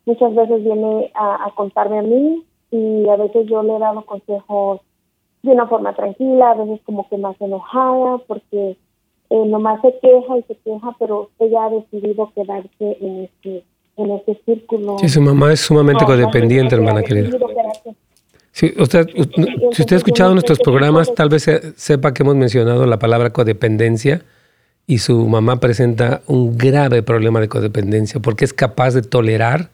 Muchas 0.06 0.34
veces 0.34 0.62
viene 0.62 1.10
a, 1.14 1.50
contarme 1.56 1.98
a 1.98 2.02
mí 2.02 2.44
y 2.70 3.08
a 3.08 3.16
veces 3.16 3.46
yo 3.46 3.62
le 3.62 3.76
he 3.76 3.78
dado 3.78 4.04
consejos 4.04 4.80
de 5.42 5.50
una 5.50 5.66
forma 5.66 5.94
tranquila, 5.94 6.50
a 6.50 6.54
veces 6.54 6.80
como 6.84 7.08
que 7.08 7.16
más 7.18 7.38
enojada 7.40 8.18
porque 8.26 8.76
eh, 9.30 9.46
nomás 9.46 9.80
se 9.82 9.98
queja 10.00 10.38
y 10.38 10.42
se 10.42 10.56
queja, 10.56 10.94
pero 10.98 11.30
ella 11.38 11.64
ha 11.64 11.70
decidido 11.70 12.30
quedarse 12.34 12.98
en 13.00 13.24
este 13.24 13.64
en 13.96 14.10
ese 14.10 14.40
círculo. 14.44 14.98
Sí, 14.98 15.08
su 15.08 15.20
mamá 15.20 15.52
es 15.52 15.60
sumamente 15.60 16.04
codependiente, 16.04 16.74
hermana 16.74 17.02
querida. 17.02 17.30
Sí, 18.50 18.72
usted, 18.78 19.06
si 19.72 19.82
usted 19.82 19.92
ha 19.92 19.98
escuchado 19.98 20.32
nuestros 20.32 20.58
programas, 20.58 21.12
tal 21.14 21.28
vez 21.28 21.44
sepa 21.76 22.12
que 22.12 22.22
hemos 22.22 22.36
mencionado 22.36 22.86
la 22.86 22.98
palabra 22.98 23.30
codependencia 23.30 24.22
y 24.86 24.98
su 24.98 25.26
mamá 25.26 25.60
presenta 25.60 26.22
un 26.26 26.58
grave 26.58 27.02
problema 27.02 27.40
de 27.40 27.48
codependencia 27.48 28.20
porque 28.20 28.44
es 28.44 28.52
capaz 28.52 28.94
de 28.94 29.02
tolerar 29.02 29.70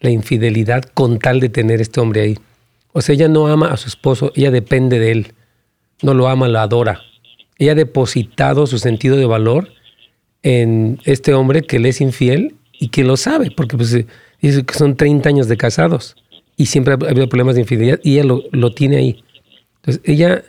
la 0.00 0.10
infidelidad 0.10 0.82
con 0.82 1.18
tal 1.18 1.40
de 1.40 1.48
tener 1.48 1.80
este 1.80 2.00
hombre 2.00 2.22
ahí. 2.22 2.38
O 2.92 3.00
sea, 3.00 3.14
ella 3.14 3.28
no 3.28 3.46
ama 3.46 3.68
a 3.68 3.76
su 3.76 3.88
esposo, 3.88 4.32
ella 4.34 4.50
depende 4.50 4.98
de 4.98 5.12
él. 5.12 5.34
No 6.02 6.14
lo 6.14 6.28
ama, 6.28 6.48
lo 6.48 6.58
adora. 6.58 7.00
Ella 7.58 7.72
ha 7.72 7.74
depositado 7.76 8.66
su 8.66 8.78
sentido 8.78 9.16
de 9.16 9.26
valor 9.26 9.68
en 10.42 10.98
este 11.04 11.34
hombre 11.34 11.62
que 11.62 11.78
le 11.78 11.90
es 11.90 12.00
infiel 12.00 12.56
y 12.72 12.88
que 12.88 13.04
lo 13.04 13.16
sabe, 13.16 13.50
porque 13.50 13.76
pues, 13.76 13.94
dice 14.40 14.64
que 14.64 14.74
son 14.74 14.96
30 14.96 15.28
años 15.28 15.48
de 15.48 15.56
casados 15.58 16.16
y 16.56 16.66
siempre 16.66 16.94
ha 16.94 17.10
habido 17.10 17.28
problemas 17.28 17.54
de 17.54 17.62
infidelidad 17.62 18.00
y 18.02 18.14
ella 18.14 18.24
lo, 18.24 18.42
lo 18.50 18.72
tiene 18.72 18.96
ahí. 18.96 19.22
Entonces, 19.76 20.02
ella 20.04 20.42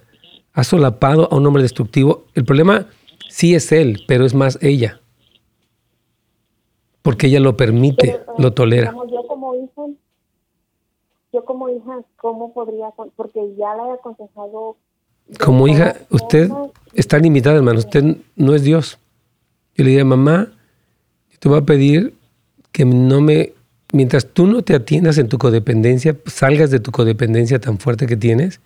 ha 0.54 0.64
solapado 0.64 1.28
a 1.32 1.36
un 1.36 1.46
hombre 1.46 1.64
destructivo. 1.64 2.26
El 2.34 2.46
problema 2.46 2.88
sí 3.32 3.56
es 3.56 3.72
él, 3.72 4.04
pero 4.08 4.26
es 4.26 4.34
más 4.34 4.60
ella. 4.62 5.00
Porque 7.02 7.28
ella 7.28 7.40
lo 7.40 7.58
permite, 7.58 8.20
lo 8.38 8.50
ah, 8.50 8.54
tolera. 8.54 8.94
yo 9.10 9.26
como 9.28 9.56
hija, 9.56 9.82
yo 11.34 11.46
como 11.46 11.70
hija, 11.70 12.02
¿cómo 12.18 12.54
podría? 12.54 12.90
Porque 13.16 13.56
ya 13.58 13.74
la 13.76 13.88
he 13.88 13.92
aconsejado. 13.94 14.76
Como 15.40 15.68
hija, 15.68 15.96
usted 16.10 16.52
está 16.94 17.18
limitada, 17.18 17.56
hermano. 17.56 17.80
Usted 17.80 18.18
no 18.36 18.54
es 18.54 18.64
Dios. 18.64 19.00
Yo 19.76 19.86
le 19.86 19.92
diría, 19.92 20.06
mamá, 20.06 20.52
te 21.40 21.50
voy 21.50 21.58
a 21.58 21.66
pedir 21.66 22.14
que 22.72 22.86
no 22.86 23.22
me, 23.22 23.54
mientras 23.94 24.28
tú 24.28 24.46
no 24.46 24.62
te 24.62 24.76
atiendas 24.76 25.18
en 25.18 25.30
tu 25.30 25.38
codependencia, 25.38 26.18
salgas 26.26 26.70
de 26.70 26.80
tu 26.80 26.92
codependencia 26.92 27.60
tan 27.60 27.80
fuerte 27.80 28.06
que 28.06 28.18
tienes, 28.18 28.60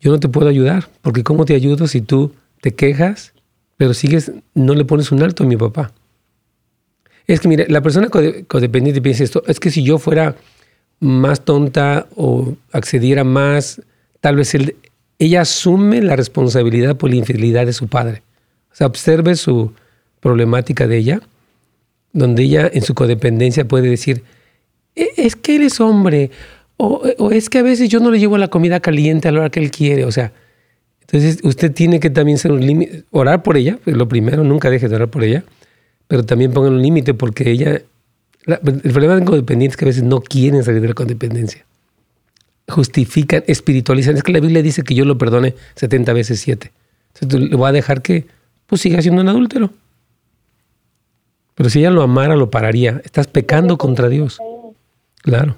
yo 0.00 0.10
no 0.10 0.20
te 0.20 0.28
puedo 0.28 0.48
ayudar, 0.48 0.88
porque 1.00 1.24
¿cómo 1.24 1.44
te 1.44 1.54
ayudo 1.54 1.86
si 1.86 2.00
tú 2.02 2.32
te 2.60 2.74
quejas, 2.74 3.32
pero 3.78 3.94
sigues, 3.94 4.32
no 4.54 4.74
le 4.74 4.84
pones 4.84 5.10
un 5.10 5.22
alto 5.22 5.44
a 5.44 5.46
mi 5.46 5.56
papá? 5.56 5.92
Es 7.26 7.40
que, 7.40 7.48
mire, 7.48 7.66
la 7.68 7.80
persona 7.80 8.08
codependiente 8.08 9.00
piensa 9.00 9.24
esto, 9.24 9.42
es 9.46 9.58
que 9.58 9.70
si 9.70 9.82
yo 9.82 9.98
fuera 9.98 10.36
más 11.00 11.44
tonta 11.44 12.06
o 12.16 12.54
accediera 12.72 13.24
más, 13.24 13.80
tal 14.20 14.36
vez 14.36 14.54
ella 15.18 15.40
asume 15.40 16.02
la 16.02 16.16
responsabilidad 16.16 16.96
por 16.96 17.08
la 17.08 17.16
infidelidad 17.16 17.64
de 17.64 17.72
su 17.72 17.88
padre. 17.88 18.22
O 18.70 18.74
sea, 18.74 18.86
observe 18.86 19.36
su 19.36 19.72
problemática 20.20 20.86
de 20.86 20.98
ella, 20.98 21.20
donde 22.12 22.42
ella 22.42 22.68
en 22.72 22.82
su 22.82 22.94
codependencia 22.94 23.66
puede 23.66 23.88
decir, 23.88 24.24
e, 24.96 25.10
es 25.16 25.36
que 25.36 25.56
él 25.56 25.62
es 25.62 25.80
hombre, 25.80 26.30
o, 26.76 27.30
es 27.30 27.50
que 27.50 27.58
a 27.58 27.62
veces 27.62 27.88
yo 27.88 28.00
no 28.00 28.10
le 28.10 28.18
llevo 28.18 28.38
la 28.38 28.48
comida 28.48 28.80
caliente 28.80 29.28
a 29.28 29.32
la 29.32 29.40
hora 29.40 29.50
que 29.50 29.60
él 29.60 29.70
quiere, 29.70 30.04
o 30.04 30.12
sea, 30.12 30.32
entonces 31.10 31.40
usted 31.42 31.72
tiene 31.72 32.00
que 32.00 32.10
también 32.10 32.36
ser 32.36 32.52
un 32.52 32.60
límite, 32.60 33.04
orar 33.10 33.42
por 33.42 33.56
ella, 33.56 33.78
es 33.86 33.96
lo 33.96 34.08
primero, 34.08 34.44
nunca 34.44 34.68
deje 34.68 34.88
de 34.88 34.96
orar 34.96 35.08
por 35.08 35.24
ella, 35.24 35.42
pero 36.06 36.22
también 36.24 36.52
pongan 36.52 36.74
un 36.74 36.82
límite 36.82 37.14
porque 37.14 37.50
ella, 37.50 37.80
el 38.44 38.92
problema 38.92 39.16
de 39.16 39.24
codependientes 39.24 39.72
es 39.72 39.76
que 39.78 39.84
a 39.86 39.88
veces 39.88 40.02
no 40.02 40.20
quieren 40.20 40.62
salir 40.62 40.82
de 40.82 40.88
la 40.88 40.94
codependencia. 40.94 41.64
Justifican, 42.68 43.42
espiritualizan. 43.46 44.16
Es 44.18 44.22
que 44.22 44.32
la 44.32 44.40
Biblia 44.40 44.60
dice 44.60 44.82
que 44.82 44.94
yo 44.94 45.06
lo 45.06 45.16
perdone 45.16 45.54
70 45.76 46.12
veces 46.12 46.40
7. 46.40 46.70
Entonces 47.14 47.50
le 47.50 47.56
voy 47.56 47.68
a 47.70 47.72
dejar 47.72 48.02
que 48.02 48.26
pues, 48.66 48.82
siga 48.82 49.00
siendo 49.00 49.22
un 49.22 49.28
adúltero. 49.28 49.70
Pero 51.54 51.70
si 51.70 51.78
ella 51.78 51.90
lo 51.90 52.02
amara, 52.02 52.36
lo 52.36 52.50
pararía. 52.50 53.00
Estás 53.02 53.26
pecando 53.26 53.78
contra 53.78 54.10
Dios. 54.10 54.38
Claro. 55.22 55.56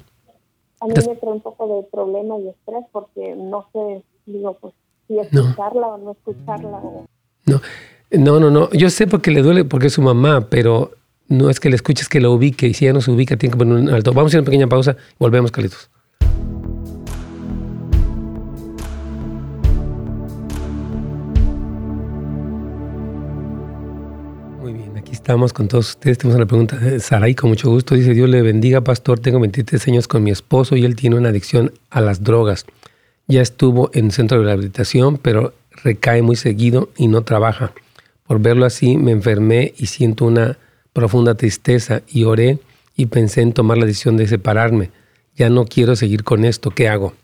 A 0.81 0.87
mí 0.87 0.95
me 0.95 1.03
trae 1.03 1.33
un 1.33 1.41
poco 1.41 1.77
de 1.77 1.89
problema 1.91 2.39
y 2.39 2.49
estrés 2.49 2.85
porque 2.93 3.35
no 3.37 3.67
sé, 3.73 4.05
digo, 4.27 4.57
pues 4.61 4.73
si 5.11 5.19
escucharla 5.19 5.89
o 5.89 5.99
no 5.99 6.13
escucharla. 6.13 6.81
No. 7.47 7.61
no, 8.13 8.41
no, 8.41 8.51
no. 8.51 8.71
Yo 8.71 8.91
sé 8.91 9.09
porque 9.09 9.33
le 9.33 9.43
duele 9.43 9.65
porque 9.65 9.89
es 9.89 9.95
su 9.95 10.03
mamá, 10.03 10.47
pero 10.49 10.93
no 11.29 11.51
es 11.51 11.59
que 11.59 11.69
le 11.69 11.77
escuches 11.77 12.09
que 12.09 12.21
lo 12.21 12.33
ubique 12.33 12.69
y 12.69 12.75
si 12.75 12.85
ella 12.85 12.95
no 12.95 13.01
se 13.01 13.11
ubica 13.11 13.37
tiene 13.37 13.53
que 13.53 13.59
poner 13.59 13.75
un 13.75 13.91
alto. 13.91 14.13
Vamos 14.13 14.33
a 14.33 14.37
ir 14.37 14.39
a 14.39 14.43
una 14.43 14.47
pequeña 14.47 14.69
pausa 14.69 14.93
y 14.93 15.17
volvemos, 15.19 15.51
Carlitos. 15.51 15.91
estamos 25.13 25.53
con 25.53 25.69
todos 25.69 25.91
ustedes. 25.91 26.19
Tenemos 26.19 26.37
una 26.37 26.47
pregunta 26.47 26.77
de 26.77 26.99
Saray, 26.99 27.35
con 27.35 27.51
mucho 27.51 27.71
gusto. 27.71 27.95
Dice, 27.95 28.15
Dios 28.15 28.29
le 28.29 28.43
bendiga, 28.43 28.81
pastor. 28.81 29.21
Tengo 29.21 29.39
23 29.39 29.87
años 29.89 30.09
con 30.09 30.25
mi 30.25 30.31
esposo 30.31 30.77
y 30.77 30.85
él 30.85 30.97
tiene 30.97 31.17
una 31.17 31.29
adicción 31.29 31.73
a 31.91 32.01
las 32.01 32.25
drogas. 32.25 32.65
Ya 33.31 33.43
estuvo 33.43 33.91
en 33.95 34.11
centro 34.11 34.39
de 34.39 34.47
rehabilitación, 34.47 35.17
pero 35.17 35.55
recae 35.85 36.21
muy 36.21 36.35
seguido 36.35 36.91
y 36.97 37.07
no 37.07 37.23
trabaja. 37.23 37.73
Por 38.27 38.41
verlo 38.41 38.67
así, 38.67 38.97
me 38.97 39.13
enfermé 39.13 39.73
y 39.79 39.87
siento 39.87 40.25
una 40.25 40.59
profunda 40.93 41.37
tristeza 41.37 42.03
y 42.09 42.25
oré 42.25 42.59
y 42.97 43.07
pensé 43.07 43.43
en 43.43 43.53
tomar 43.53 43.79
la 43.79 43.87
decisión 43.87 44.17
de 44.17 44.27
separarme. 44.27 44.91
Ya 45.37 45.49
no 45.49 45.65
quiero 45.65 45.95
seguir 45.95 46.25
con 46.25 46.45
esto. 46.45 46.71
¿Qué 46.71 46.89
hago? 46.89 47.15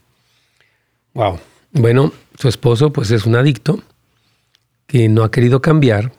Wow. 1.15 1.41
Bueno, 1.73 2.13
su 2.39 2.49
esposo 2.49 2.93
pues 2.93 3.11
es 3.11 3.27
un 3.27 3.35
adicto 3.35 3.83
que 4.87 5.09
no 5.09 5.25
ha 5.25 5.31
querido 5.31 5.61
cambiar 5.61 6.13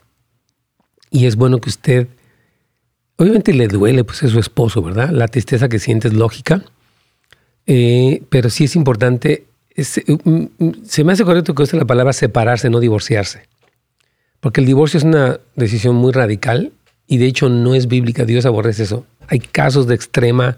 y 1.10 1.28
es 1.28 1.38
bueno 1.38 1.60
que 1.60 1.70
usted, 1.70 2.08
obviamente 3.16 3.54
le 3.54 3.68
duele, 3.68 4.04
pues 4.04 4.22
es 4.24 4.32
su 4.32 4.40
esposo, 4.40 4.82
¿verdad? 4.82 5.12
La 5.12 5.28
tristeza 5.28 5.70
que 5.70 5.80
siente 5.80 6.10
es 6.10 6.14
lógica, 6.14 6.64
eh, 7.66 8.24
pero 8.30 8.50
sí 8.50 8.66
es 8.66 8.76
importante, 8.76 9.46
mm, 9.78 10.46
se 10.84 11.04
me 11.04 11.14
hace 11.14 11.24
correcto 11.24 11.54
que 11.54 11.64
use 11.64 11.78
la 11.78 11.86
palabra 11.86 12.14
separarse, 12.14 12.70
no 12.70 12.80
divorciarse. 12.80 13.44
Porque 14.40 14.62
el 14.62 14.68
divorcio 14.68 14.98
es 14.98 15.04
una 15.04 15.40
decisión 15.56 15.96
muy 15.96 16.12
radical 16.12 16.72
y 17.08 17.18
de 17.18 17.26
hecho 17.26 17.50
no 17.50 17.76
es 17.76 17.88
bíblica, 17.88 18.26
Dios 18.26 18.46
aborrece 18.46 18.84
eso. 18.84 19.06
Hay 19.28 19.40
casos 19.40 19.88
de 19.88 19.96
extrema, 19.96 20.58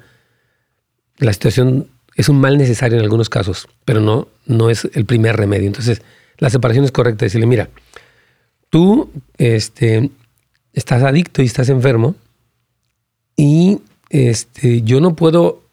la 1.18 1.34
situación 1.34 1.88
es 2.16 2.30
un 2.30 2.40
mal 2.40 2.58
necesario 2.58 2.98
en 2.98 3.04
algunos 3.04 3.30
casos, 3.30 3.68
pero 3.86 4.02
no, 4.02 4.28
no 4.46 4.70
es 4.70 4.90
el 4.94 5.06
primer 5.06 5.38
remedio. 5.38 5.68
Entonces, 5.68 6.02
la 6.38 6.50
separación 6.50 6.86
es 6.86 6.92
correcta, 6.92 7.26
decirle, 7.26 7.48
mira, 7.48 7.70
tú 8.70 9.10
este, 9.38 10.10
estás 10.74 11.04
adicto 11.04 11.42
y 11.42 11.46
estás 11.46 11.70
enfermo 11.70 12.16
y 13.36 13.80
este, 14.10 14.82
yo 14.82 15.00
no 15.02 15.16
puedo 15.16 15.64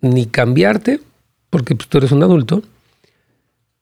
ni 0.00 0.26
cambiarte 0.26 1.00
porque 1.52 1.76
pues, 1.76 1.86
tú 1.86 1.98
eres 1.98 2.12
un 2.12 2.22
adulto, 2.22 2.62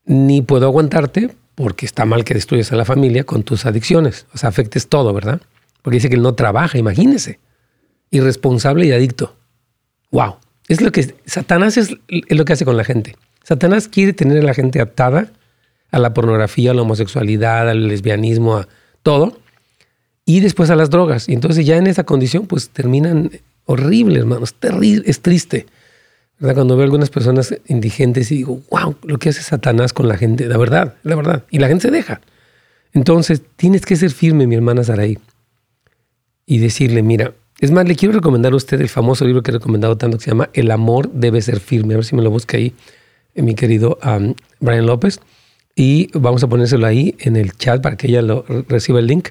ni 0.04 0.42
puedo 0.42 0.66
aguantarte 0.66 1.36
porque 1.54 1.86
está 1.86 2.04
mal 2.04 2.24
que 2.24 2.34
destruyas 2.34 2.72
a 2.72 2.76
la 2.76 2.84
familia 2.84 3.22
con 3.22 3.44
tus 3.44 3.64
adicciones, 3.64 4.26
o 4.34 4.38
sea, 4.38 4.48
afectes 4.48 4.88
todo, 4.88 5.14
¿verdad? 5.14 5.40
Porque 5.80 5.98
dice 5.98 6.08
que 6.08 6.16
él 6.16 6.22
no 6.22 6.34
trabaja, 6.34 6.78
imagínese, 6.78 7.38
irresponsable 8.10 8.86
y 8.86 8.92
adicto. 8.92 9.36
¡Wow! 10.10 10.38
Es 10.66 10.80
lo 10.80 10.90
que 10.90 11.14
Satanás 11.26 11.76
es, 11.76 11.96
lo 12.08 12.44
que 12.44 12.54
hace 12.54 12.64
con 12.64 12.76
la 12.76 12.82
gente. 12.82 13.14
Satanás 13.44 13.86
quiere 13.86 14.14
tener 14.14 14.38
a 14.38 14.46
la 14.46 14.54
gente 14.54 14.80
atada 14.80 15.30
a 15.92 15.98
la 16.00 16.12
pornografía, 16.12 16.72
a 16.72 16.74
la 16.74 16.82
homosexualidad, 16.82 17.70
al 17.70 17.86
lesbianismo, 17.86 18.56
a 18.56 18.68
todo, 19.04 19.38
y 20.24 20.40
después 20.40 20.70
a 20.70 20.76
las 20.76 20.90
drogas. 20.90 21.28
Y 21.28 21.34
entonces 21.34 21.64
ya 21.64 21.76
en 21.76 21.86
esa 21.86 22.02
condición 22.02 22.48
pues 22.48 22.70
terminan 22.70 23.30
horribles, 23.64 24.18
hermanos, 24.18 24.54
terrible, 24.54 25.04
es 25.06 25.20
triste. 25.20 25.66
Cuando 26.40 26.76
veo 26.76 26.84
algunas 26.84 27.10
personas 27.10 27.54
indigentes 27.66 28.32
y 28.32 28.38
digo, 28.38 28.60
wow, 28.70 28.96
lo 29.02 29.18
que 29.18 29.28
hace 29.28 29.42
Satanás 29.42 29.92
con 29.92 30.08
la 30.08 30.16
gente, 30.16 30.46
la 30.46 30.56
verdad, 30.56 30.94
la 31.02 31.14
verdad. 31.14 31.44
Y 31.50 31.58
la 31.58 31.68
gente 31.68 31.82
se 31.82 31.90
deja. 31.90 32.20
Entonces 32.92 33.42
tienes 33.56 33.84
que 33.84 33.94
ser 33.96 34.10
firme, 34.10 34.46
mi 34.46 34.54
hermana 34.54 34.82
Saraí, 34.82 35.18
y 36.46 36.58
decirle, 36.58 37.02
mira, 37.02 37.34
es 37.60 37.70
más, 37.70 37.86
le 37.86 37.94
quiero 37.94 38.14
recomendar 38.14 38.54
a 38.54 38.56
usted 38.56 38.80
el 38.80 38.88
famoso 38.88 39.26
libro 39.26 39.42
que 39.42 39.50
he 39.50 39.54
recomendado 39.54 39.98
tanto 39.98 40.16
que 40.16 40.24
se 40.24 40.30
llama 40.30 40.48
El 40.54 40.70
amor 40.70 41.12
debe 41.12 41.42
ser 41.42 41.60
firme. 41.60 41.92
A 41.92 41.98
ver 41.98 42.06
si 42.06 42.16
me 42.16 42.22
lo 42.22 42.30
busca 42.30 42.56
ahí, 42.56 42.72
eh, 43.34 43.42
mi 43.42 43.54
querido 43.54 43.98
Brian 44.60 44.86
López. 44.86 45.20
Y 45.76 46.10
vamos 46.18 46.42
a 46.42 46.48
ponérselo 46.48 46.86
ahí 46.86 47.14
en 47.18 47.36
el 47.36 47.52
chat 47.52 47.82
para 47.82 47.96
que 47.96 48.06
ella 48.06 48.22
lo 48.22 48.44
reciba 48.68 48.98
el 48.98 49.06
link. 49.06 49.28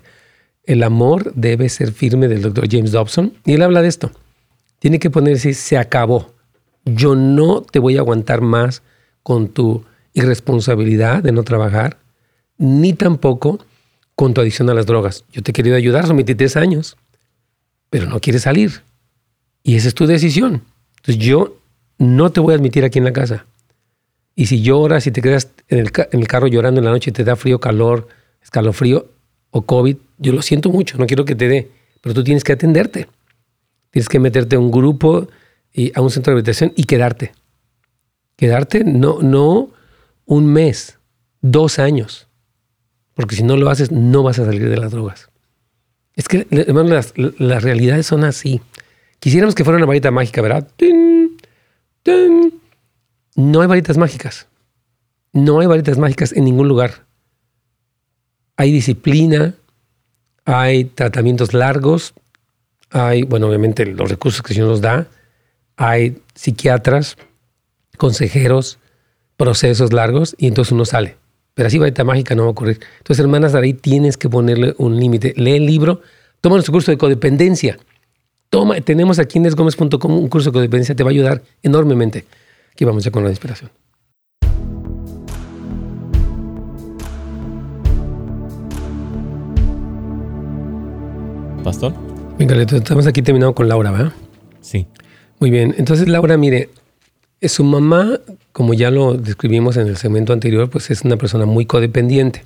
El 0.64 0.84
amor 0.84 1.34
debe 1.34 1.70
ser 1.70 1.92
firme 1.92 2.28
del 2.28 2.44
doctor 2.44 2.68
James 2.70 2.92
Dobson. 2.92 3.34
Y 3.46 3.54
él 3.54 3.64
habla 3.64 3.82
de 3.82 3.88
esto. 3.88 4.12
Tiene 4.78 5.00
que 5.00 5.10
ponerse, 5.10 5.56
se 5.56 5.78
acabó. 5.78 6.32
Yo 6.96 7.16
no 7.16 7.62
te 7.62 7.80
voy 7.80 7.98
a 7.98 8.02
aguantar 8.02 8.42
más 8.42 8.82
con 9.24 9.50
tu 9.50 9.84
irresponsabilidad 10.14 11.24
de 11.24 11.32
no 11.32 11.44
trabajar, 11.44 11.98
ni 12.58 12.94
tampoco 12.94 13.60
con 14.16 14.34
tu 14.34 14.42
adicción 14.42 14.70
a 14.70 14.74
las 14.74 14.86
drogas. 14.86 15.24
Yo 15.32 15.42
te 15.42 15.52
he 15.52 15.54
querido 15.54 15.76
ayudar, 15.76 16.06
son 16.08 16.18
23 16.18 16.58
años, 16.58 16.98
pero 17.90 18.08
no 18.08 18.20
quieres 18.20 18.44
salir. 18.44 18.82
Y 19.64 19.76
esa 19.76 19.88
es 19.88 19.94
tu 19.94 20.08
decisión. 20.08 20.64
Entonces 20.98 21.18
yo 21.24 21.58
no 21.98 22.32
te 22.32 22.40
voy 22.40 22.54
a 22.54 22.58
admitir 22.58 22.84
aquí 22.84 23.00
en 23.00 23.06
la 23.06 23.14
casa. 23.14 23.46
Y 24.36 24.48
si 24.48 24.62
lloras 24.62 25.06
y 25.08 25.12
te 25.12 25.22
quedas 25.22 25.50
en 25.68 25.80
el, 25.80 25.92
en 26.12 26.20
el 26.20 26.28
carro 26.28 26.48
llorando 26.48 26.80
en 26.80 26.86
la 26.86 26.92
noche 26.92 27.10
y 27.10 27.14
te 27.14 27.24
da 27.24 27.36
frío, 27.36 27.60
calor, 27.60 28.08
escalofrío, 28.42 29.08
o 29.52 29.62
COVID, 29.64 29.98
yo 30.18 30.34
lo 30.34 30.42
siento 30.42 30.70
mucho, 30.70 30.98
no 30.98 31.08
quiero 31.08 31.26
que 31.26 31.36
te 31.36 31.48
dé, 31.48 31.72
pero 32.02 32.14
tú 32.14 32.24
tienes 32.24 32.44
que 32.44 32.54
atenderte. 32.54 33.08
Tienes 33.92 34.08
que 34.08 34.20
meterte 34.20 34.56
a 34.56 34.60
un 34.60 34.72
grupo 34.72 35.28
y 35.74 35.92
a 35.96 36.02
un 36.02 36.10
centro 36.12 36.32
de 36.32 36.36
rehabilitación 36.36 36.74
y 36.76 36.86
quedarte. 36.86 37.34
Quedarte 38.36 38.84
no, 38.84 39.22
no 39.22 39.70
un 40.26 40.46
mes, 40.52 40.98
dos 41.42 41.80
años. 41.80 42.28
Porque 43.14 43.36
si 43.36 43.44
no 43.44 43.58
lo 43.58 43.70
haces, 43.70 43.92
no 43.92 44.24
vas 44.24 44.40
a 44.40 44.46
salir 44.46 44.70
de 44.70 44.78
las 44.78 44.92
drogas. 44.92 45.30
Es 46.16 46.28
que, 46.28 46.48
hermano, 46.52 46.90
las, 46.90 47.14
realidades 47.64 48.06
son 48.06 48.24
así. 48.24 48.62
Quisiéramos 49.20 49.56
que 49.56 49.64
fuera 49.64 49.78
una 49.78 49.86
varita 49.86 50.12
mágica, 50.12 50.42
¿verdad? 50.42 50.68
No 53.36 53.62
hay 53.62 53.68
varitas 53.68 53.98
mágicas. 53.98 54.48
No 55.34 55.60
hay 55.60 55.68
varitas 55.68 55.98
mágicas 55.98 56.32
en 56.34 56.46
ningún 56.46 56.68
lugar 56.68 57.10
hay 58.60 58.74
disciplina, 58.74 59.56
hay 60.44 60.84
tratamientos 60.84 61.54
largos, 61.54 62.14
hay, 62.90 63.24
bueno, 63.24 63.48
obviamente 63.48 63.86
los 63.86 64.10
recursos 64.10 64.42
que 64.42 64.54
Señor 64.54 64.68
nos 64.68 64.82
da, 64.82 65.08
hay 65.80 66.22
psiquiatras, 66.36 67.16
consejeros, 67.98 68.80
procesos 69.38 69.94
largos 69.94 70.36
y 70.38 70.48
entonces 70.48 70.74
uno 70.74 70.84
sale. 70.84 71.16
Pero 71.54 71.68
así 71.68 71.78
varita 71.78 72.04
mágica 72.04 72.36
no 72.36 72.44
va 72.44 72.48
a 72.50 72.52
ocurrir. 72.52 72.82
Entonces, 72.98 73.24
hermanas, 73.24 73.56
ahí 73.56 73.74
tienes 73.74 74.18
que 74.18 74.30
ponerle 74.30 74.76
un 74.78 75.00
límite. 75.00 75.34
Lee 75.38 75.56
el 75.56 75.66
libro, 75.66 76.02
toma 76.42 76.56
nuestro 76.58 76.74
curso 76.74 76.92
de 76.92 76.98
codependencia 76.98 77.80
Toma, 78.50 78.82
tenemos 78.82 79.20
aquí 79.20 79.38
en 79.38 79.44
nesgomez.com 79.44 80.12
un 80.12 80.28
curso 80.28 80.50
de 80.50 80.54
codependencia, 80.54 80.96
te 80.96 81.04
va 81.04 81.12
a 81.12 81.12
ayudar 81.12 81.44
enormemente. 81.64 82.26
Aquí 82.74 82.84
vamos 82.84 83.04
ya 83.04 83.12
con 83.12 83.24
la 83.24 83.30
inspiración. 83.30 83.72
Pastor. 91.64 91.94
Venga, 92.38 92.56
estamos 92.62 93.06
aquí 93.08 93.22
terminando 93.22 93.54
con 93.54 93.70
Laura, 93.70 93.92
¿verdad? 93.92 94.14
Sí. 94.62 94.88
Muy 95.40 95.52
bien. 95.52 95.74
Entonces, 95.78 96.10
Laura, 96.10 96.38
mire, 96.38 96.70
su 97.42 97.64
mamá, 97.64 98.20
como 98.52 98.74
ya 98.74 98.92
lo 98.92 99.14
describimos 99.14 99.78
en 99.78 99.88
el 99.88 99.96
segmento 99.96 100.34
anterior, 100.34 100.70
pues 100.70 100.92
es 100.92 101.04
una 101.04 101.16
persona 101.16 101.46
muy 101.46 101.66
codependiente. 101.66 102.44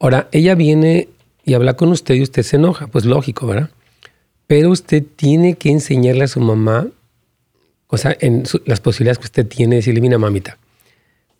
Ahora, 0.00 0.28
ella 0.32 0.56
viene 0.56 1.08
y 1.44 1.54
habla 1.54 1.74
con 1.74 1.90
usted 1.90 2.16
y 2.16 2.22
usted 2.22 2.42
se 2.42 2.56
enoja, 2.56 2.88
pues 2.88 3.04
lógico, 3.04 3.46
¿verdad? 3.46 3.70
Pero 4.48 4.70
usted 4.70 5.04
tiene 5.14 5.54
que 5.54 5.70
enseñarle 5.70 6.24
a 6.24 6.28
su 6.28 6.40
mamá, 6.40 6.88
o 7.86 7.96
sea, 7.96 8.16
en 8.20 8.42
las 8.64 8.80
posibilidades 8.80 9.18
que 9.18 9.26
usted 9.26 9.46
tiene, 9.46 9.76
decirle, 9.76 10.00
mira, 10.00 10.18
mamita, 10.18 10.58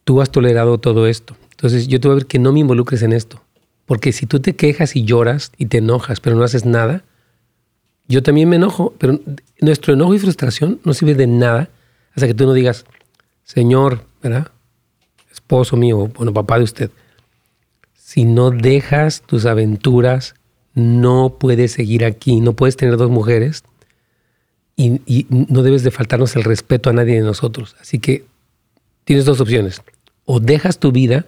tú 0.05 0.21
has 0.21 0.31
tolerado 0.31 0.79
todo 0.79 1.09
esto. 1.09 1.37
Entonces, 1.51 1.89
yo 1.89 1.99
te 1.99 2.07
voy 2.07 2.15
a 2.15 2.19
ver 2.19 2.27
que 2.27 2.39
no 2.39 2.53
me 2.53 2.61
involucres 2.61 3.03
en 3.03 3.13
esto. 3.13 3.43
Porque 3.85 4.13
si 4.13 4.27
tú 4.27 4.39
te 4.39 4.55
quejas 4.55 4.95
y 4.95 5.05
lloras 5.05 5.51
y 5.59 5.67
te 5.67 5.79
enojas, 5.79 6.21
pero 6.21 6.37
no 6.37 6.45
haces 6.45 6.65
nada, 6.65 7.05
yo 8.13 8.23
también 8.23 8.49
me 8.51 8.57
enojo, 8.57 8.95
pero 8.99 9.19
nuestro 9.61 9.95
enojo 9.95 10.15
y 10.15 10.19
frustración 10.19 10.81
no 10.85 10.93
sirve 10.93 11.15
de 11.15 11.27
nada 11.27 11.71
hasta 12.15 12.27
que 12.27 12.35
tú 12.35 12.45
no 12.45 12.53
digas, 12.53 12.85
Señor, 13.43 14.05
¿verdad? 14.23 14.49
Esposo 15.33 15.79
mío, 15.79 16.11
bueno, 16.15 16.35
papá 16.35 16.59
de 16.59 16.65
usted, 16.65 16.91
si 17.95 18.27
no 18.27 18.51
dejas 18.51 19.23
tus 19.23 19.47
aventuras, 19.47 20.35
no 20.75 21.37
puedes 21.39 21.73
seguir 21.73 22.05
aquí, 22.05 22.43
no 22.43 22.53
puedes 22.53 22.77
tener 22.77 22.99
dos 22.99 23.11
mujeres 23.11 23.65
y, 24.77 25.27
no 25.31 25.63
debes 25.63 25.83
de 25.83 25.91
faltarnos 25.91 26.37
el 26.37 26.45
respeto 26.45 26.91
a 26.91 26.93
nadie 26.93 27.15
de 27.15 27.23
nosotros. 27.23 27.77
Así 27.81 27.99
que 27.99 28.27
tienes 29.05 29.25
dos 29.25 29.41
opciones. 29.41 29.81
O 30.27 30.39
dejas 30.39 30.79
tu 30.79 30.93
vida, 30.93 31.25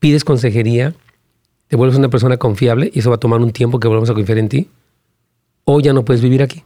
pides 0.00 0.24
consejería, 0.24 0.94
te 1.68 1.76
vuelves 1.76 1.96
una 1.96 2.08
persona 2.08 2.36
confiable 2.36 2.90
y 2.92 2.98
eso 2.98 3.10
va 3.10 3.16
a 3.16 3.20
tomar 3.20 3.40
un 3.40 3.52
tiempo 3.52 3.78
que 3.78 3.86
volvamos 3.86 4.10
a 4.10 4.14
confiar 4.14 4.38
en 4.38 4.48
ti, 4.48 4.68
o 5.64 5.80
ya 5.80 5.92
no 5.92 6.04
puedes 6.04 6.22
vivir 6.22 6.42
aquí 6.42 6.62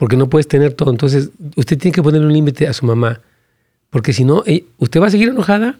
porque 0.00 0.16
no 0.16 0.30
puedes 0.30 0.48
tener 0.48 0.72
todo. 0.72 0.90
Entonces, 0.90 1.30
usted 1.56 1.78
tiene 1.78 1.94
que 1.94 2.02
poner 2.02 2.22
un 2.22 2.32
límite 2.32 2.66
a 2.66 2.72
su 2.72 2.86
mamá, 2.86 3.20
porque 3.90 4.14
si 4.14 4.24
no, 4.24 4.42
eh, 4.46 4.64
usted 4.78 4.98
va 4.98 5.08
a 5.08 5.10
seguir 5.10 5.28
enojada, 5.28 5.78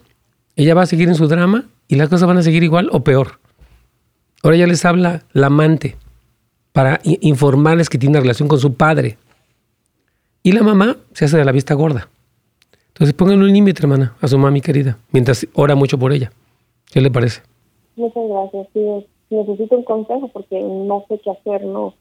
ella 0.55 0.75
va 0.75 0.83
a 0.83 0.85
seguir 0.85 1.09
en 1.09 1.15
su 1.15 1.27
drama 1.27 1.65
y 1.87 1.95
las 1.95 2.07
cosas 2.07 2.27
van 2.27 2.37
a 2.37 2.43
seguir 2.43 2.61
igual 2.61 2.87
o 2.91 3.03
peor. 3.03 3.39
Ahora 4.43 4.57
ya 4.57 4.67
les 4.67 4.85
habla 4.85 5.23
la 5.33 5.47
amante 5.47 5.97
para 6.71 7.01
informarles 7.03 7.89
que 7.89 7.97
tiene 7.97 8.11
una 8.11 8.21
relación 8.21 8.47
con 8.47 8.59
su 8.59 8.75
padre. 8.75 9.17
Y 10.43 10.51
la 10.51 10.61
mamá 10.61 10.97
se 11.13 11.25
hace 11.25 11.37
de 11.37 11.45
la 11.45 11.51
vista 11.51 11.73
gorda. 11.73 12.07
Entonces 12.89 13.15
pónganle 13.15 13.45
un 13.45 13.53
límite, 13.53 13.81
hermana, 13.81 14.13
a 14.21 14.27
su 14.27 14.37
mami 14.37 14.61
querida, 14.61 14.99
mientras 15.11 15.47
ora 15.53 15.73
mucho 15.73 15.97
por 15.97 16.13
ella. 16.13 16.31
¿Qué 16.91 17.01
le 17.01 17.09
parece? 17.09 17.41
Muchas 17.95 18.23
gracias. 18.29 19.05
Necesito 19.35 19.75
un 19.75 19.83
consejo 19.83 20.27
porque 20.29 20.61
no 20.61 21.05
sé 21.07 21.19
qué 21.19 21.31
hacer, 21.31 21.65
no, 21.65 21.93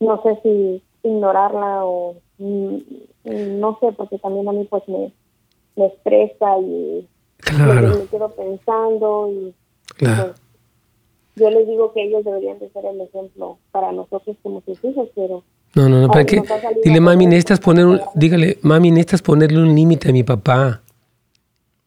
no 0.00 0.22
sé 0.22 0.38
si 0.42 0.82
ignorarla 1.02 1.84
o 1.84 2.16
mm, 2.38 2.76
no 3.24 3.78
sé, 3.80 3.92
porque 3.92 4.18
también 4.18 4.48
a 4.48 4.52
mí 4.52 4.66
pues 4.68 4.82
me, 4.88 5.12
me 5.76 5.86
estresa 5.86 6.58
y 6.58 7.06
me 7.58 8.06
quedo 8.10 8.30
pensando 8.30 9.30
y 9.30 9.54
pues, 9.98 10.32
yo 11.36 11.50
les 11.50 11.66
digo 11.66 11.92
que 11.92 12.04
ellos 12.04 12.24
deberían 12.24 12.58
de 12.58 12.70
ser 12.70 12.86
el 12.86 13.00
ejemplo 13.00 13.58
para 13.72 13.92
nosotros 13.92 14.36
como 14.42 14.62
sus 14.62 14.82
hijos, 14.84 15.08
pero 15.14 15.42
no, 15.74 15.88
no, 15.88 16.00
no, 16.00 16.08
¿para 16.08 16.24
qué? 16.24 16.40
Dile, 16.84 17.00
mami, 17.00 17.26
necesitas 17.26 17.58
poner 17.58 17.86
un, 17.86 18.00
dígale, 18.14 18.58
mami, 18.62 18.92
necesitas 18.92 19.22
ponerle 19.22 19.58
un 19.58 19.74
límite 19.74 20.08
a 20.08 20.12
mi 20.12 20.22
papá. 20.22 20.82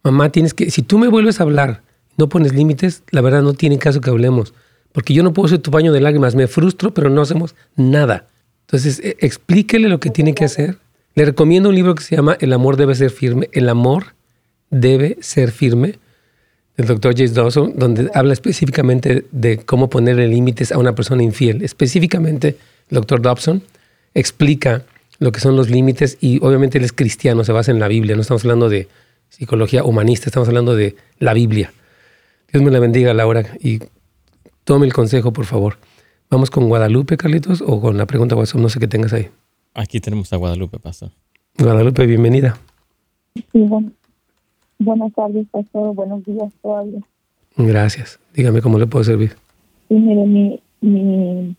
Mamá, 0.04 0.30
tienes 0.30 0.54
que, 0.54 0.70
si 0.70 0.82
tú 0.82 0.98
me 0.98 1.08
vuelves 1.08 1.40
a 1.40 1.44
hablar, 1.44 1.84
no 2.18 2.30
pones 2.30 2.54
límites, 2.54 3.04
la 3.12 3.22
verdad 3.22 3.42
no 3.42 3.54
tiene 3.54 3.78
caso 3.78 4.02
que 4.02 4.10
hablemos, 4.10 4.54
porque 4.92 5.14
yo 5.14 5.24
no 5.24 5.34
puedo 5.34 5.48
ser 5.48 5.60
tu 5.60 5.72
paño 5.72 5.94
de 5.94 6.02
lágrimas, 6.02 6.36
me 6.36 6.48
frustro, 6.48 6.94
pero 6.94 7.10
no 7.10 7.22
hacemos 7.22 7.56
nada. 7.76 8.28
Entonces, 8.62 9.00
e, 9.00 9.16
explíquele 9.20 9.88
lo 9.88 10.00
que 10.00 10.10
tiene 10.10 10.34
que 10.34 10.46
hacer. 10.46 10.78
Le 11.16 11.26
recomiendo 11.26 11.70
un 11.70 11.76
libro 11.76 11.96
que 11.96 12.04
se 12.04 12.16
llama 12.16 12.38
El 12.40 12.54
amor 12.54 12.76
debe 12.76 12.96
ser 12.96 13.12
firme. 13.12 13.50
El 13.54 13.70
amor 13.70 14.16
debe 14.70 15.18
ser 15.22 15.52
firme, 15.52 16.00
del 16.78 16.86
doctor 16.86 17.14
James 17.16 17.34
Dawson, 17.34 17.74
donde 17.76 18.10
habla 18.14 18.34
específicamente 18.34 19.26
de 19.32 19.58
cómo 19.58 19.90
ponerle 19.90 20.28
límites 20.28 20.72
a 20.72 20.78
una 20.78 20.94
persona 20.94 21.24
infiel. 21.24 21.64
Específicamente, 21.64 22.58
el 22.90 22.96
doctor 22.96 23.22
Dobson 23.22 23.64
explica 24.14 24.84
lo 25.20 25.32
que 25.32 25.40
son 25.40 25.56
los 25.56 25.70
límites 25.72 26.18
y 26.22 26.38
obviamente 26.44 26.78
él 26.78 26.84
es 26.84 26.94
cristiano, 26.94 27.44
se 27.44 27.52
basa 27.52 27.72
en 27.72 27.80
la 27.80 27.88
Biblia. 27.88 28.16
No 28.16 28.22
estamos 28.22 28.44
hablando 28.44 28.70
de 28.70 28.88
psicología 29.30 29.84
humanista, 29.84 30.28
estamos 30.28 30.48
hablando 30.48 30.76
de 30.76 30.96
la 31.20 31.34
Biblia. 31.34 31.74
Dios 32.52 32.64
me 32.64 32.72
la 32.72 32.80
bendiga, 32.80 33.14
Laura, 33.14 33.44
y 33.60 33.80
tome 34.64 34.86
el 34.86 34.94
consejo, 34.94 35.34
por 35.34 35.46
favor. 35.46 35.78
Vamos 36.30 36.50
con 36.50 36.68
Guadalupe, 36.68 37.18
Carlitos, 37.18 37.62
o 37.62 37.80
con 37.82 37.98
la 37.98 38.06
pregunta 38.06 38.36
WhatsApp, 38.36 38.62
no 38.62 38.70
sé 38.70 38.80
qué 38.80 38.88
tengas 38.88 39.14
ahí. 39.14 39.30
Aquí 39.74 40.00
tenemos 40.00 40.32
a 40.34 40.38
Guadalupe, 40.38 40.80
pastor. 40.80 41.12
Guadalupe, 41.58 42.06
bienvenida. 42.06 42.58
Sí, 43.36 43.44
bueno. 43.54 43.92
Buenas 44.80 45.14
tardes, 45.14 45.48
pastor. 45.52 45.94
Buenos 45.96 46.24
días 46.26 46.52
todavía. 46.62 47.00
Gracias. 47.56 48.20
Dígame 48.34 48.62
cómo 48.62 48.78
le 48.78 48.88
puedo 48.88 49.04
servir. 49.04 49.36
Sí, 49.88 49.96
mire, 49.96 50.26
mi, 50.26 50.60
mi, 50.82 51.56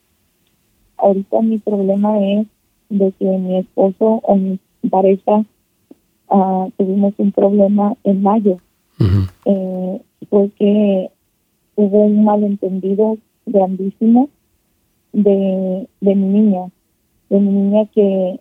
ahorita 0.97 1.41
mi 1.43 1.59
problema 1.59 2.19
es 2.21 2.47
de 2.91 3.13
que 3.19 3.25
mi 3.25 3.59
esposo 3.59 4.21
o 4.23 4.37
mi 4.37 4.61
pareja 4.89 5.45
uh, 6.29 6.71
tuvimos 6.77 7.15
un 7.19 7.33
problema 7.33 7.95
en 8.05 8.23
mayo. 8.23 8.59
eh, 9.45 10.03
porque 10.29 11.11
hubo 11.77 12.05
un 12.05 12.25
malentendido 12.25 13.19
grandísimo 13.47 14.29
de, 15.13 15.89
de 16.01 16.15
mi 16.15 16.27
niña, 16.27 16.71
de 17.31 17.41
mi 17.41 17.51
niña 17.51 17.87
que 17.95 18.41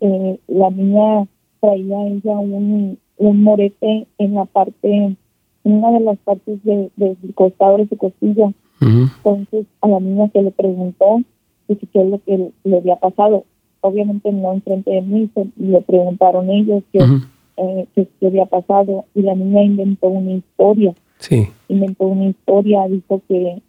eh, 0.00 0.38
la 0.48 0.70
niña 0.70 1.26
traía 1.60 2.06
ella 2.08 2.38
un, 2.38 2.98
un 3.16 3.42
morete 3.42 4.06
en 4.18 4.34
la 4.34 4.44
parte, 4.44 4.92
en 4.92 5.16
una 5.64 5.92
de 5.92 6.00
las 6.00 6.18
partes 6.18 6.62
del 6.62 6.90
de, 6.96 7.16
costado 7.34 7.78
de 7.78 7.88
su 7.88 7.96
costilla. 7.96 8.52
Entonces 8.80 9.64
a 9.80 9.88
la 9.88 9.98
niña 9.98 10.28
se 10.30 10.42
le 10.42 10.50
preguntó 10.50 11.22
qué 11.68 11.78
es 11.94 12.06
lo 12.10 12.18
que 12.22 12.50
le 12.64 12.76
había 12.76 12.96
pasado. 12.96 13.44
Obviamente 13.80 14.30
no 14.30 14.52
enfrente 14.52 14.90
de 14.90 15.00
mí, 15.00 15.30
se, 15.32 15.46
le 15.56 15.80
preguntaron 15.80 16.50
ellos 16.50 16.82
qué, 16.92 17.00
eh, 17.56 17.86
qué, 17.94 18.26
había 18.26 18.44
pasado 18.44 19.06
y 19.14 19.22
la 19.22 19.34
niña 19.34 19.62
inventó 19.62 20.08
una 20.08 20.32
historia. 20.32 20.94
Sí. 21.18 21.48
Inventó 21.68 22.06
una 22.06 22.26
historia, 22.26 22.86
dijo 22.88 23.22
que, 23.28 23.62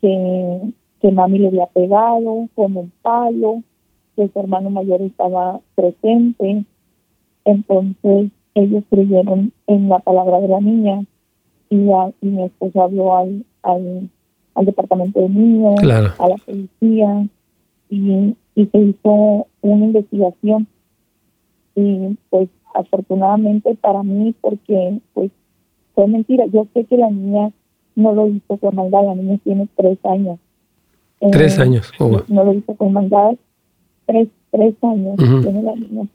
que 0.00 0.72
que 1.00 1.12
mami 1.12 1.38
le 1.38 1.48
había 1.48 1.66
pegado 1.66 2.48
con 2.54 2.76
un 2.76 2.92
palo, 3.02 3.62
que 4.14 4.28
su 4.28 4.40
hermano 4.40 4.70
mayor 4.70 5.02
estaba 5.02 5.60
presente. 5.74 6.64
Entonces 7.44 8.30
ellos 8.54 8.84
creyeron 8.90 9.52
en 9.66 9.88
la 9.88 9.98
palabra 9.98 10.40
de 10.40 10.48
la 10.48 10.60
niña 10.60 11.04
y, 11.68 11.76
mi 11.76 12.42
esposo 12.44 12.82
habló 12.82 13.16
al, 13.16 13.44
al, 13.62 14.10
departamento 14.64 15.20
de 15.20 15.28
niños, 15.28 15.78
a 15.82 16.28
la 16.28 16.36
policía 16.44 17.26
y, 17.90 18.34
y 18.54 18.66
se 18.66 18.78
hizo 18.78 19.46
una 19.60 19.84
investigación. 19.84 20.66
Y 21.74 22.16
pues 22.30 22.48
afortunadamente 22.74 23.74
para 23.74 24.02
mí, 24.02 24.34
porque 24.40 24.98
pues 25.12 25.30
fue 25.96 26.06
mentira, 26.06 26.46
yo 26.46 26.68
sé 26.72 26.84
que 26.84 26.96
la 26.96 27.10
niña 27.10 27.50
no 27.96 28.12
lo 28.12 28.28
hizo 28.28 28.56
con 28.58 28.76
maldad, 28.76 29.04
la 29.04 29.14
niña 29.16 29.38
tiene 29.42 29.66
tres 29.76 29.98
años 30.04 30.38
Tres 31.18 31.58
eh, 31.58 31.62
años. 31.62 31.92
Oh, 31.98 32.22
no 32.28 32.44
lo 32.44 32.52
hizo 32.52 32.74
con 32.74 32.92
maldad. 32.92 33.36
Tres, 34.06 34.28
tres 34.50 34.74
años 34.82 35.16
tiene 35.16 35.62
la 35.62 35.74
niña. 35.74 36.06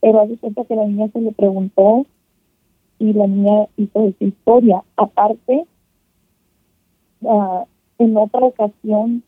pero 0.00 0.20
hace 0.20 0.36
cuenta 0.36 0.64
que 0.64 0.76
la 0.76 0.86
niña 0.86 1.08
se 1.12 1.20
le 1.20 1.32
preguntó 1.32 2.06
y 2.98 3.12
la 3.12 3.26
niña 3.26 3.66
hizo 3.76 4.04
esa 4.04 4.24
historia. 4.24 4.82
Aparte, 4.96 5.66
uh, 7.22 7.64
en 7.98 8.16
otra 8.16 8.40
ocasión, 8.40 9.22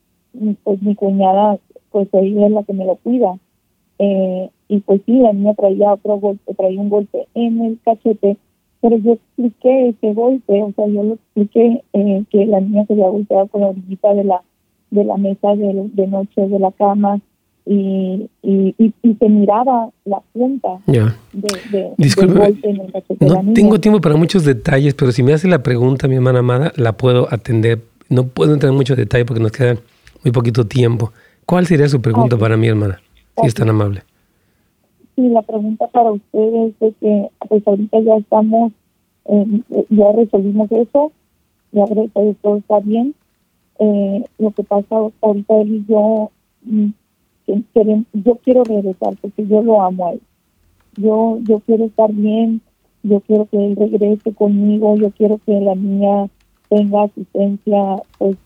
pues 0.63 0.83
mi 0.83 0.95
cuñada, 0.95 1.59
pues 1.91 2.09
ella 2.13 2.47
es 2.47 2.53
la 2.53 2.63
que 2.63 2.73
me 2.73 2.87
lo 2.87 2.97
cuida. 2.97 3.39
Eh, 3.99 4.51
y 4.69 4.81
pues 4.81 5.03
sí, 5.07 5.19
la 5.19 5.33
niña 5.33 5.55
traía 5.55 5.95
otro 5.95 6.19
golpe, 6.19 6.55
traía 6.55 6.81
un 6.81 6.91
golpe 6.91 7.27
en 7.35 7.61
el 7.63 7.79
cachete 7.85 8.37
pero 8.81 8.97
yo 8.99 9.13
expliqué 9.13 9.89
ese 9.89 10.15
golpe, 10.15 10.63
o 10.63 10.73
sea, 10.73 10.87
yo 10.87 11.03
lo 11.03 11.15
expliqué 11.15 11.83
eh, 11.93 12.25
que 12.31 12.47
la 12.47 12.61
niña 12.61 12.85
se 12.87 12.93
había 12.93 13.09
golpeado 13.09 13.47
con 13.49 13.61
la 13.63 13.69
orillita 13.69 14.15
de 14.15 14.25
la 14.25 14.43
de 14.91 15.05
la 15.05 15.17
mesa 15.17 15.55
de, 15.57 15.91
de 15.93 16.07
noche 16.07 16.47
de 16.47 16.59
la 16.59 16.71
cama 16.73 17.21
y, 17.65 18.31
y, 18.43 18.75
y, 18.79 19.15
se 19.15 19.29
miraba 19.29 19.91
la 20.05 20.21
punta 20.33 20.79
de, 20.87 21.01
de, 21.73 21.93
del 21.97 22.15
golpe 22.15 22.71
en 22.71 22.81
el 22.81 22.93
no 23.45 23.53
tengo 23.55 23.81
tiempo 23.81 24.01
para 24.01 24.15
muchos 24.15 24.45
detalles, 24.45 24.95
pero 24.95 25.11
si 25.11 25.25
me 25.25 25.33
hace 25.33 25.49
la 25.49 25.65
pregunta, 25.65 26.07
mi 26.07 26.15
hermana 26.15 26.39
amada, 26.39 26.73
la 26.77 26.93
puedo 26.93 27.27
atender. 27.33 27.83
No 28.09 28.29
puedo 28.29 28.55
entrar 28.55 28.71
en 28.71 28.77
muchos 28.77 28.97
detalles 28.97 29.27
porque 29.27 29.43
nos 29.43 29.51
quedan 29.51 29.81
muy 30.23 30.31
poquito 30.31 30.65
tiempo. 30.65 31.13
¿Cuál 31.45 31.67
sería 31.67 31.89
su 31.89 32.01
pregunta 32.01 32.37
para 32.39 32.57
mi 32.57 32.69
hermana? 32.69 33.01
Si 33.41 33.49
es 33.49 33.55
tan 33.55 33.69
amable. 33.69 34.05
Sí, 35.17 35.29
la 35.31 35.41
pregunta 35.41 35.87
para 35.89 36.13
ustedes 36.13 36.75
es 36.79 36.95
que 37.01 37.31
pues 37.49 37.67
ahorita 37.67 38.01
ya 38.01 38.17
estamos, 38.17 38.73
ya 39.89 40.13
resolvimos 40.13 40.71
eso, 40.73 41.11
ya 41.73 41.87
todo 42.43 42.57
está 42.57 42.81
bien. 42.81 43.15
Eh, 43.79 44.25
lo 44.39 44.51
que 44.51 44.63
pasa 44.63 44.97
ahorita 45.23 45.61
él 45.61 45.77
y 45.77 45.85
yo, 45.87 46.31
mm, 46.65 46.89
yo 48.13 48.37
quiero 48.45 48.65
regresar 48.65 49.17
porque 49.21 49.47
yo 49.47 49.63
lo 49.63 49.81
amo 49.83 50.07
a 50.07 50.13
él. 50.13 50.21
Yo, 50.97 51.39
yo 51.43 51.61
quiero 51.61 51.87
estar 51.87 52.13
bien, 52.13 52.61
yo 53.03 53.21
quiero 53.21 53.47
que 53.47 53.57
él 53.57 53.77
regrese 53.77 54.35
conmigo, 54.35 54.97
yo 54.97 55.11
quiero 55.13 55.39
que 55.47 55.61
la 55.61 55.75
niña 55.75 56.29
tenga 56.69 57.05
asistencia 57.05 58.03
pues 58.19 58.37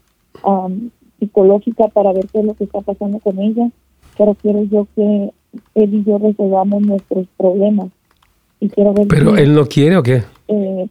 psicológica 1.19 1.89
para 1.89 2.13
ver 2.13 2.27
qué 2.29 2.41
es 2.41 2.45
lo 2.45 2.55
que 2.55 2.65
está 2.65 2.81
pasando 2.81 3.19
con 3.19 3.39
ella, 3.41 3.71
pero 4.17 4.35
quiero 4.35 4.63
yo 4.65 4.87
que 4.95 5.33
él 5.75 5.95
y 5.95 6.05
yo 6.05 6.19
resolvamos 6.19 6.83
nuestros 6.83 7.27
problemas. 7.37 7.89
Y 8.61 8.69
quiero 8.69 8.93
ver 8.93 9.07
¿Pero 9.09 9.37
él 9.37 9.55
no 9.55 9.67
quiere 9.67 9.97
o 9.97 10.03
qué? 10.03 10.23
Eh, 10.49 10.89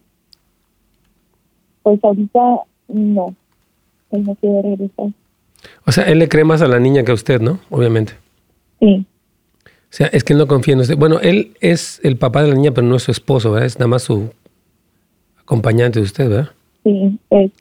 pues 1.84 2.04
ahorita 2.04 2.40
no, 2.88 3.36
él 4.12 4.24
no 4.24 4.36
quiere 4.36 4.62
regresar. 4.62 5.08
O 5.86 5.92
sea, 5.92 6.06
él 6.06 6.20
le 6.20 6.30
cree 6.30 6.44
más 6.44 6.62
a 6.62 6.68
la 6.68 6.80
niña 6.80 7.04
que 7.04 7.12
a 7.12 7.16
usted, 7.16 7.42
¿no? 7.42 7.60
Obviamente. 7.70 8.14
Sí. 8.80 9.06
O 9.66 9.92
sea, 9.92 10.08
es 10.08 10.24
que 10.24 10.34
él 10.34 10.40
no 10.40 10.48
confía 10.48 10.74
en 10.74 10.82
usted. 10.82 10.98
Bueno, 10.98 11.20
él 11.20 11.54
es 11.62 12.00
el 12.04 12.18
papá 12.18 12.44
de 12.44 12.50
la 12.50 12.56
niña, 12.56 12.72
pero 12.72 12.88
no 12.88 12.96
es 12.96 13.04
su 13.04 13.12
esposo, 13.12 13.52
¿verdad? 13.52 13.66
Es 13.66 13.80
nada 13.80 13.88
más 13.88 14.04
su 14.04 14.30
acompañante 15.42 16.00
de 16.00 16.06
usted, 16.06 16.30
¿verdad? 16.30 16.50
Sí, 16.84 17.20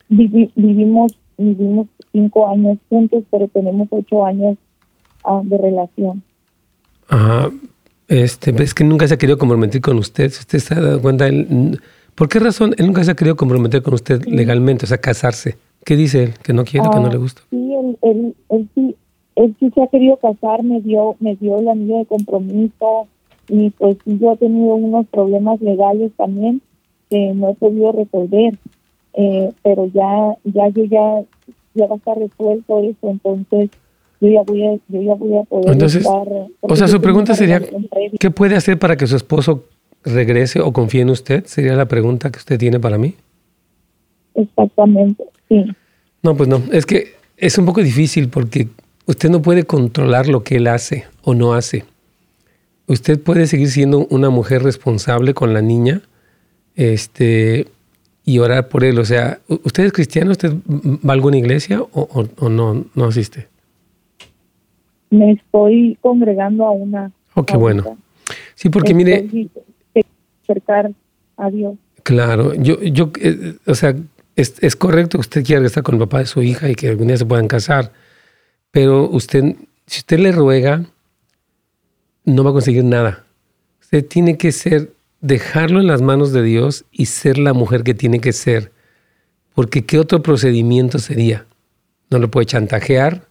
vivimos, 0.09 1.13
vivimos 1.37 1.87
cinco 2.13 2.49
años 2.49 2.79
juntos, 2.89 3.25
pero 3.31 3.49
tenemos 3.49 3.89
ocho 3.91 4.25
años 4.25 4.57
ah, 5.25 5.41
de 5.43 5.59
relación. 5.59 6.23
Ajá. 7.09 7.51
Este, 8.09 8.51
es 8.63 8.73
que 8.73 8.85
nunca 8.85 9.07
se 9.07 9.15
ha 9.15 9.19
querido 9.19 9.37
comprometer 9.39 9.81
con 9.83 9.99
usted. 9.99 10.31
Si 10.31 10.41
usted 10.41 10.59
se 10.59 10.75
ha 10.75 10.81
dado 10.81 11.03
cuenta, 11.03 11.27
él, 11.27 11.79
¿por 12.15 12.29
qué 12.29 12.39
razón 12.39 12.75
él 12.79 12.87
nunca 12.87 13.05
se 13.05 13.11
ha 13.11 13.15
querido 13.15 13.37
comprometer 13.37 13.83
con 13.83 13.95
usted 13.95 14.25
legalmente, 14.25 14.87
o 14.87 14.89
sea, 14.89 14.99
casarse? 14.99 15.59
¿Qué 15.85 15.95
dice 15.95 16.25
él? 16.25 16.35
¿Que 16.43 16.55
no 16.55 16.65
quiere, 16.65 16.89
que 16.89 17.01
no 17.01 17.07
ah, 17.07 17.13
le 17.13 17.19
gusta? 17.19 17.43
Sí, 17.51 17.75
él, 17.75 18.35
él, 18.51 18.69
sí, 18.75 18.97
él 19.37 19.55
sí 19.61 19.71
se 19.75 19.83
ha 19.83 19.87
querido 19.89 20.17
casar, 20.17 20.63
me 20.63 20.81
dio, 20.81 21.17
me 21.21 21.37
dio 21.37 21.59
el 21.59 21.69
anillo 21.69 21.99
de 21.99 22.07
compromiso 22.07 23.09
y 23.49 23.71
pues 23.71 23.99
yo 24.05 24.33
he 24.33 24.37
tenido 24.37 24.75
unos 24.75 25.07
problemas 25.09 25.61
legales 25.61 26.13
también 26.17 26.61
que 27.11 27.33
no 27.35 27.51
he 27.51 27.55
podido 27.55 27.93
resolver, 27.93 28.59
eh, 29.15 29.53
pero 29.63 29.87
ya, 29.87 30.35
ya 30.45 30.69
yo 30.69 30.85
ya, 30.85 31.23
ya 31.75 31.87
va 31.87 31.95
a 31.95 31.99
estar 31.99 32.19
resuelto 32.19 32.81
eso, 32.81 33.11
entonces 33.11 33.71
yo 34.21 34.29
ya 34.29 34.43
voy 34.43 34.67
a, 34.67 34.73
yo 34.89 35.03
ya 35.03 35.15
voy 35.15 35.39
a 35.39 35.43
poder 35.45 35.73
entonces, 35.73 36.07
O 36.61 36.77
sea, 36.77 36.89
su 36.89 37.01
pregunta 37.01 37.35
sería, 37.35 37.63
¿qué 38.19 38.31
puede 38.31 38.57
hacer 38.57 38.79
para 38.79 38.97
que 38.97 39.07
su 39.07 39.17
esposo 39.17 39.65
regrese 40.05 40.61
o 40.61 40.73
confíe 40.73 41.03
en 41.03 41.11
usted? 41.11 41.45
Sería 41.47 41.75
la 41.75 41.87
pregunta 41.87 42.31
que 42.31 42.39
usted 42.39 42.59
tiene 42.59 42.81
para 42.81 42.99
mí. 42.99 43.15
Exactamente, 44.35 45.25
sí. 45.49 45.65
No, 46.23 46.37
pues 46.37 46.49
no, 46.49 46.63
es 46.73 46.85
que 46.87 47.15
es 47.37 47.57
un 47.59 47.67
poco 47.67 47.83
difícil 47.83 48.29
porque 48.29 48.69
usted 49.07 49.31
no 49.31 49.41
puede 49.41 49.65
controlar 49.65 50.29
lo 50.29 50.43
que 50.43 50.57
él 50.57 50.67
hace 50.67 51.07
o 51.23 51.35
no 51.35 51.55
hace. 51.55 51.85
Usted 52.87 53.21
puede 53.21 53.47
seguir 53.47 53.71
siendo 53.71 54.07
una 54.11 54.31
mujer 54.31 54.63
responsable 54.63 55.35
con 55.35 55.53
la 55.53 55.63
niña 55.63 56.03
este, 56.75 57.69
y 58.25 58.39
orar 58.39 58.69
por 58.69 58.85
él. 58.85 58.99
O 58.99 59.05
sea, 59.05 59.41
¿usted 59.49 59.85
es 59.85 59.93
cristiano? 59.93 60.31
¿Usted 60.31 60.53
va 60.67 61.11
a 61.11 61.13
alguna 61.13 61.37
iglesia 61.37 61.83
o, 61.93 62.49
no, 62.49 62.87
no 62.95 63.05
asiste? 63.05 63.49
Me 65.11 65.33
estoy 65.33 65.99
congregando 66.01 66.67
a 66.67 66.71
una. 66.71 67.13
Oh, 67.35 67.45
qué 67.45 67.57
bueno. 67.57 67.97
Sí, 68.55 68.69
porque 68.69 68.95
mire... 68.95 69.29
Acercar 70.43 70.91
a 71.37 71.51
Dios. 71.51 71.77
Claro, 72.03 72.55
yo, 72.55 72.81
yo, 72.83 73.11
eh, 73.21 73.57
o 73.67 73.75
sea, 73.75 73.95
es, 74.35 74.55
es, 74.61 74.77
correcto 74.77 75.19
que 75.19 75.23
usted 75.23 75.45
quiera 75.45 75.67
estar 75.67 75.83
con 75.83 75.97
el 75.97 75.99
papá 76.01 76.21
de 76.21 76.27
su 76.27 76.43
hija 76.43 76.71
y 76.71 76.75
que 76.75 76.89
algún 76.89 77.09
día 77.09 77.19
se 77.19 77.27
puedan 77.27 77.49
casar, 77.49 77.93
pero 78.71 79.09
usted, 79.11 79.57
si 79.87 79.99
usted 79.99 80.19
le 80.19 80.33
ruega, 80.33 80.87
no 82.25 82.45
va 82.45 82.51
a 82.51 82.55
conseguir 82.55 82.85
nada. 82.85 83.25
Usted 83.81 84.07
tiene 84.07 84.39
que 84.39 84.53
ser 84.53 84.93
dejarlo 85.21 85.81
en 85.81 85.87
las 85.87 86.03
manos 86.03 86.33
de 86.33 86.43
Dios 86.43 86.85
y 86.93 87.07
ser 87.07 87.39
la 87.39 87.53
mujer 87.53 87.83
que 87.83 87.95
tiene 87.95 88.21
que 88.21 88.33
ser. 88.33 88.73
Porque 89.55 89.85
¿qué 89.85 89.99
otro 89.99 90.23
procedimiento 90.23 90.99
sería? 90.99 91.47
No 92.11 92.19
lo 92.19 92.31
puede 92.31 92.47
chantajear, 92.47 93.28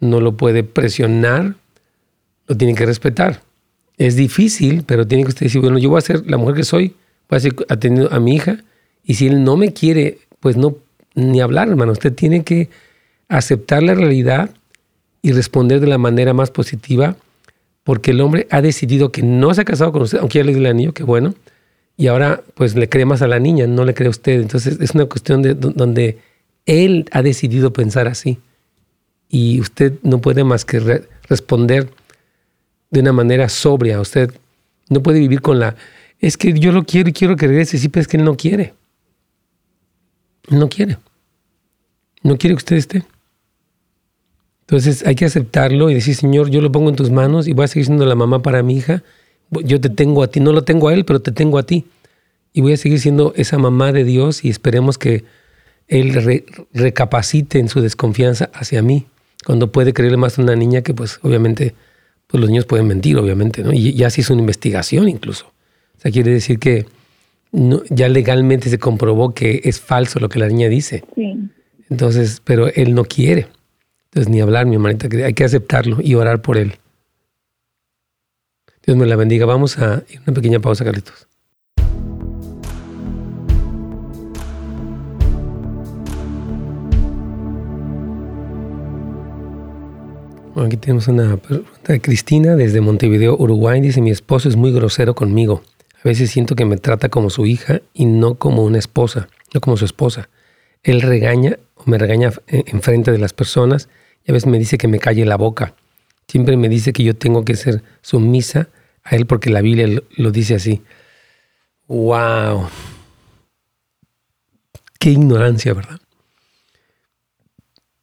no 0.00 0.20
lo 0.20 0.36
puede 0.36 0.64
presionar, 0.64 1.54
lo 2.46 2.56
tiene 2.56 2.74
que 2.74 2.86
respetar. 2.86 3.42
Es 3.96 4.16
difícil, 4.16 4.84
pero 4.86 5.06
tiene 5.06 5.24
que 5.24 5.30
usted 5.30 5.46
decir, 5.46 5.60
bueno, 5.60 5.78
yo 5.78 5.90
voy 5.90 5.98
a 5.98 6.02
ser 6.02 6.28
la 6.28 6.36
mujer 6.36 6.56
que 6.56 6.64
soy, 6.64 6.94
voy 7.28 7.36
a 7.36 7.40
ser 7.40 7.54
atendiendo 7.68 8.12
a 8.12 8.20
mi 8.20 8.34
hija, 8.34 8.58
y 9.04 9.14
si 9.14 9.26
él 9.26 9.44
no 9.44 9.56
me 9.56 9.72
quiere, 9.72 10.18
pues 10.40 10.56
no, 10.56 10.76
ni 11.14 11.40
hablar, 11.40 11.68
hermano. 11.68 11.92
Usted 11.92 12.12
tiene 12.12 12.42
que 12.42 12.70
aceptar 13.28 13.82
la 13.82 13.94
realidad 13.94 14.50
y 15.22 15.32
responder 15.32 15.80
de 15.80 15.86
la 15.86 15.98
manera 15.98 16.34
más 16.34 16.50
positiva 16.50 17.16
porque 17.84 18.12
el 18.12 18.20
hombre 18.20 18.46
ha 18.50 18.62
decidido 18.62 19.12
que 19.12 19.22
no 19.22 19.52
se 19.54 19.60
ha 19.60 19.64
casado 19.64 19.92
con 19.92 20.02
usted, 20.02 20.18
aunque 20.18 20.38
ya 20.38 20.44
le 20.44 20.52
dio 20.52 20.60
el 20.60 20.66
anillo, 20.66 20.94
que 20.94 21.04
bueno, 21.04 21.34
y 21.96 22.08
ahora 22.08 22.42
pues 22.54 22.74
le 22.74 22.88
cree 22.88 23.04
más 23.04 23.22
a 23.22 23.28
la 23.28 23.38
niña, 23.38 23.66
no 23.66 23.84
le 23.84 23.94
cree 23.94 24.08
a 24.08 24.10
usted. 24.10 24.40
Entonces 24.40 24.78
es 24.80 24.92
una 24.92 25.04
cuestión 25.04 25.42
de 25.42 25.54
donde 25.54 26.18
él 26.66 27.06
ha 27.12 27.22
decidido 27.22 27.72
pensar 27.72 28.08
así 28.08 28.38
y 29.34 29.60
usted 29.60 29.94
no 30.04 30.20
puede 30.20 30.44
más 30.44 30.64
que 30.64 30.78
responder 31.28 31.90
de 32.92 33.00
una 33.00 33.12
manera 33.12 33.48
sobria. 33.48 34.00
Usted 34.00 34.32
no 34.88 35.02
puede 35.02 35.18
vivir 35.18 35.40
con 35.40 35.58
la, 35.58 35.74
es 36.20 36.36
que 36.36 36.56
yo 36.56 36.70
lo 36.70 36.84
quiero 36.84 37.08
y 37.08 37.12
quiero 37.12 37.34
que 37.34 37.48
regrese, 37.48 37.76
sí, 37.78 37.88
pero 37.88 38.02
es 38.02 38.06
que 38.06 38.16
él 38.16 38.22
no 38.22 38.36
quiere. 38.36 38.74
no 40.50 40.68
quiere. 40.68 40.98
No 42.22 42.38
quiere 42.38 42.54
que 42.54 42.58
usted 42.58 42.76
esté. 42.76 43.02
Entonces 44.60 45.04
hay 45.04 45.16
que 45.16 45.24
aceptarlo 45.24 45.90
y 45.90 45.94
decir, 45.94 46.14
Señor, 46.14 46.48
yo 46.48 46.60
lo 46.60 46.70
pongo 46.70 46.90
en 46.90 46.94
tus 46.94 47.10
manos 47.10 47.48
y 47.48 47.54
voy 47.54 47.64
a 47.64 47.68
seguir 47.68 47.86
siendo 47.86 48.06
la 48.06 48.14
mamá 48.14 48.40
para 48.40 48.62
mi 48.62 48.76
hija. 48.76 49.02
Yo 49.50 49.80
te 49.80 49.88
tengo 49.88 50.22
a 50.22 50.28
ti, 50.28 50.38
no 50.38 50.52
lo 50.52 50.62
tengo 50.62 50.86
a 50.86 50.94
él, 50.94 51.04
pero 51.04 51.20
te 51.20 51.32
tengo 51.32 51.58
a 51.58 51.64
ti. 51.64 51.86
Y 52.52 52.60
voy 52.60 52.74
a 52.74 52.76
seguir 52.76 53.00
siendo 53.00 53.32
esa 53.34 53.58
mamá 53.58 53.90
de 53.90 54.04
Dios 54.04 54.44
y 54.44 54.48
esperemos 54.48 54.96
que 54.96 55.24
él 55.88 56.46
recapacite 56.72 57.58
en 57.58 57.68
su 57.68 57.80
desconfianza 57.80 58.48
hacia 58.54 58.80
mí, 58.80 59.08
cuando 59.44 59.70
puede 59.72 59.92
creerle 59.92 60.16
más 60.16 60.38
a 60.38 60.42
una 60.42 60.56
niña 60.56 60.82
que 60.82 60.94
pues 60.94 61.18
obviamente 61.22 61.74
pues 62.26 62.40
los 62.40 62.50
niños 62.50 62.66
pueden 62.66 62.86
mentir, 62.86 63.16
obviamente, 63.18 63.62
¿no? 63.62 63.72
Y 63.72 63.94
ya 63.94 64.10
se 64.10 64.22
hizo 64.22 64.32
una 64.32 64.40
investigación 64.40 65.08
incluso. 65.08 65.46
O 65.96 66.00
sea, 66.00 66.10
quiere 66.10 66.30
decir 66.30 66.58
que 66.58 66.86
ya 67.90 68.08
legalmente 68.08 68.68
se 68.68 68.78
comprobó 68.78 69.32
que 69.32 69.60
es 69.64 69.80
falso 69.80 70.18
lo 70.18 70.28
que 70.28 70.38
la 70.38 70.48
niña 70.48 70.68
dice. 70.68 71.04
Sí. 71.14 71.38
Entonces, 71.90 72.40
pero 72.42 72.68
él 72.68 72.94
no 72.94 73.04
quiere. 73.04 73.46
Entonces, 74.06 74.28
ni 74.30 74.40
hablar, 74.40 74.66
mi 74.66 74.74
hermanita, 74.74 75.08
hay 75.24 75.34
que 75.34 75.44
aceptarlo 75.44 75.98
y 76.00 76.14
orar 76.14 76.42
por 76.42 76.56
él. 76.56 76.74
Dios 78.84 78.96
me 78.96 79.06
la 79.06 79.16
bendiga. 79.16 79.46
Vamos 79.46 79.78
a 79.78 80.02
una 80.26 80.34
pequeña 80.34 80.60
pausa, 80.60 80.84
Carlitos. 80.84 81.28
Aquí 90.62 90.76
tenemos 90.76 91.08
una 91.08 91.36
pregunta 91.36 91.92
de 91.92 92.00
Cristina 92.00 92.54
desde 92.56 92.80
Montevideo, 92.80 93.36
Uruguay. 93.36 93.80
Dice, 93.80 94.00
mi 94.00 94.10
esposo 94.10 94.48
es 94.48 94.56
muy 94.56 94.72
grosero 94.72 95.14
conmigo. 95.14 95.62
A 96.04 96.08
veces 96.08 96.30
siento 96.30 96.54
que 96.54 96.64
me 96.64 96.76
trata 96.76 97.08
como 97.08 97.30
su 97.30 97.46
hija 97.46 97.80
y 97.92 98.04
no 98.04 98.36
como 98.36 98.62
una 98.62 98.78
esposa, 98.78 99.28
no 99.52 99.60
como 99.60 99.76
su 99.76 99.84
esposa. 99.84 100.28
Él 100.82 101.00
regaña 101.02 101.58
o 101.74 101.84
me 101.86 101.98
regaña 101.98 102.30
en 102.46 102.82
frente 102.82 103.10
de 103.10 103.18
las 103.18 103.32
personas 103.32 103.88
y 104.24 104.30
a 104.30 104.34
veces 104.34 104.48
me 104.48 104.58
dice 104.58 104.78
que 104.78 104.88
me 104.88 104.98
calle 104.98 105.24
la 105.24 105.36
boca. 105.36 105.74
Siempre 106.28 106.56
me 106.56 106.68
dice 106.68 106.92
que 106.92 107.04
yo 107.04 107.16
tengo 107.16 107.44
que 107.44 107.56
ser 107.56 107.82
sumisa 108.02 108.68
a 109.02 109.16
él 109.16 109.26
porque 109.26 109.50
la 109.50 109.60
Biblia 109.60 110.02
lo 110.16 110.30
dice 110.30 110.54
así. 110.54 110.82
¡Wow! 111.88 112.68
Qué 114.98 115.10
ignorancia, 115.10 115.74
¿verdad? 115.74 116.00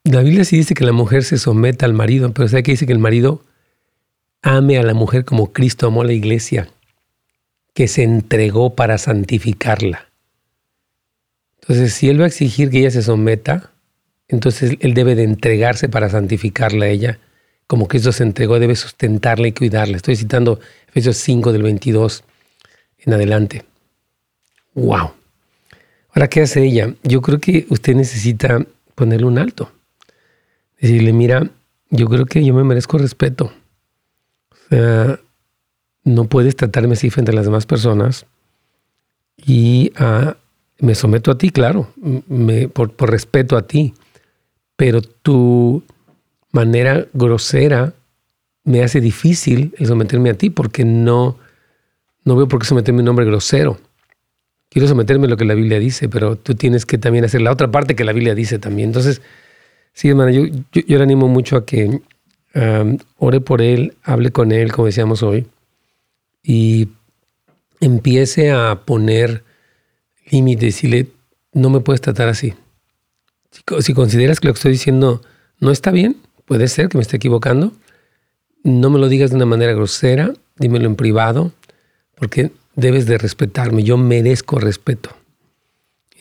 La 0.04 0.22
Biblia 0.22 0.44
sí 0.46 0.58
dice 0.58 0.74
que 0.74 0.84
la 0.84 0.94
mujer 0.94 1.24
se 1.24 1.38
someta 1.38 1.86
al 1.86 1.94
marido, 1.94 2.34
pero 2.34 2.48
¿sabe 2.48 2.64
que 2.64 2.72
dice 2.72 2.88
que 2.88 2.94
el 2.94 3.00
marido 3.00 3.46
ame 4.42 4.80
a 4.80 4.84
la 4.84 4.96
mujer 4.96 5.26
como 5.26 5.54
Cristo 5.54 5.86
amó 5.86 6.02
a 6.02 6.06
la 6.06 6.14
iglesia, 6.14 6.70
que 7.76 7.88
se 7.88 8.02
entregó 8.02 8.76
para 8.76 8.98
santificarla? 8.98 10.10
Entonces, 11.62 11.94
si 11.94 12.10
él 12.10 12.20
va 12.20 12.26
a 12.26 12.28
exigir 12.30 12.72
que 12.72 12.80
ella 12.80 12.90
se 12.90 13.04
someta, 13.04 13.72
entonces 14.28 14.76
él 14.80 14.94
debe 14.96 15.14
de 15.14 15.24
entregarse 15.24 15.88
para 15.88 16.10
santificarla 16.10 16.86
a 16.86 16.90
ella, 16.90 17.20
como 17.68 17.88
Cristo 17.88 18.12
se 18.12 18.24
entregó, 18.24 18.60
debe 18.60 18.76
sustentarla 18.76 19.48
y 19.48 19.54
cuidarla. 19.54 19.98
Estoy 19.98 20.16
citando 20.16 20.60
Efesios 20.90 21.18
5 21.18 21.54
del 21.54 21.62
22 21.62 22.24
en 23.00 23.14
adelante. 23.14 23.66
¡Wow! 24.74 25.14
Ahora, 26.10 26.28
¿qué 26.28 26.42
hace 26.42 26.64
ella? 26.64 26.94
Yo 27.04 27.22
creo 27.22 27.40
que 27.40 27.68
usted 27.70 27.96
necesita 27.96 28.66
ponerle 28.96 29.28
un 29.28 29.38
alto. 29.38 29.72
Decirle, 30.82 31.14
mira, 31.14 31.50
yo 31.92 32.08
creo 32.08 32.26
que 32.26 32.44
yo 32.44 32.54
me 32.54 32.64
merezco 32.64 32.98
respeto. 32.98 33.54
O 34.50 34.56
sea, 34.70 35.20
no 36.04 36.26
puedes 36.26 36.56
tratarme 36.56 36.94
así 36.94 37.10
frente 37.12 37.32
a 37.32 37.36
las 37.36 37.46
demás 37.46 37.68
personas. 37.68 38.26
Y 39.38 39.92
ah, 39.96 40.36
me 40.80 40.96
someto 40.96 41.32
a 41.32 41.38
ti, 41.38 41.52
claro, 41.52 41.94
por, 42.74 42.94
por 42.94 43.12
respeto 43.12 43.56
a 43.56 43.68
ti. 43.68 43.94
Pero 44.76 45.02
tu 45.02 45.84
manera 46.52 47.06
grosera 47.14 47.94
me 48.64 48.84
hace 48.84 49.02
difícil 49.02 49.74
el 49.78 49.86
someterme 49.86 50.32
a 50.32 50.34
ti 50.34 50.50
porque 50.50 50.84
no, 50.84 51.38
no 52.24 52.36
veo 52.36 52.48
por 52.48 52.60
qué 52.60 52.66
someterme 52.66 53.02
a 53.02 53.04
un 53.04 53.10
hombre 53.10 53.26
grosero. 53.26 53.80
Quiero 54.70 54.88
someterme 54.88 55.28
a 55.28 55.30
lo 55.30 55.38
que 55.38 55.46
la 55.46 55.54
Biblia 55.54 55.80
dice, 55.80 56.10
pero 56.10 56.38
tú 56.38 56.56
tienes 56.56 56.86
que 56.86 56.98
también 56.98 57.26
hacer 57.26 57.42
la 57.42 57.52
otra 57.52 57.70
parte 57.70 57.96
que 57.96 58.06
la 58.06 58.14
Biblia 58.14 58.34
dice 58.34 58.58
también. 58.58 58.90
Entonces, 58.90 59.22
sí, 59.94 60.10
hermana, 60.10 60.32
yo, 60.32 60.46
yo, 60.72 60.98
le 60.98 61.04
animo 61.04 61.28
mucho 61.28 61.58
a 61.58 61.66
que 61.66 62.02
um, 62.56 62.98
ore 63.18 63.42
por 63.42 63.62
él, 63.62 63.96
hable 64.04 64.32
con 64.32 64.52
él, 64.52 64.72
como 64.72 64.88
decíamos 64.88 65.24
hoy, 65.24 65.48
y 66.44 66.90
empiece 67.80 68.52
a 68.52 68.82
poner 68.86 69.44
límites, 70.30 70.84
le 70.84 71.08
no 71.54 71.70
me 71.70 71.82
puedes 71.82 72.02
tratar 72.02 72.30
así. 72.30 72.54
Si, 73.52 73.62
si 73.82 73.94
consideras 73.94 74.40
que 74.40 74.48
lo 74.48 74.54
que 74.54 74.58
estoy 74.60 74.72
diciendo 74.72 75.22
no 75.60 75.72
está 75.72 75.92
bien, 75.92 76.18
puede 76.46 76.68
ser 76.68 76.90
que 76.90 76.98
me 76.98 77.02
esté 77.02 77.18
equivocando, 77.18 77.74
no 78.64 78.90
me 78.90 79.00
lo 79.00 79.10
digas 79.10 79.32
de 79.32 79.36
una 79.36 79.46
manera 79.46 79.74
grosera, 79.74 80.34
dímelo 80.58 80.86
en 80.86 80.96
privado, 80.96 81.52
porque 82.16 82.52
debes 82.76 83.06
de 83.06 83.18
respetarme, 83.18 83.84
yo 83.84 83.98
merezco 83.98 84.60
respeto. 84.60 85.10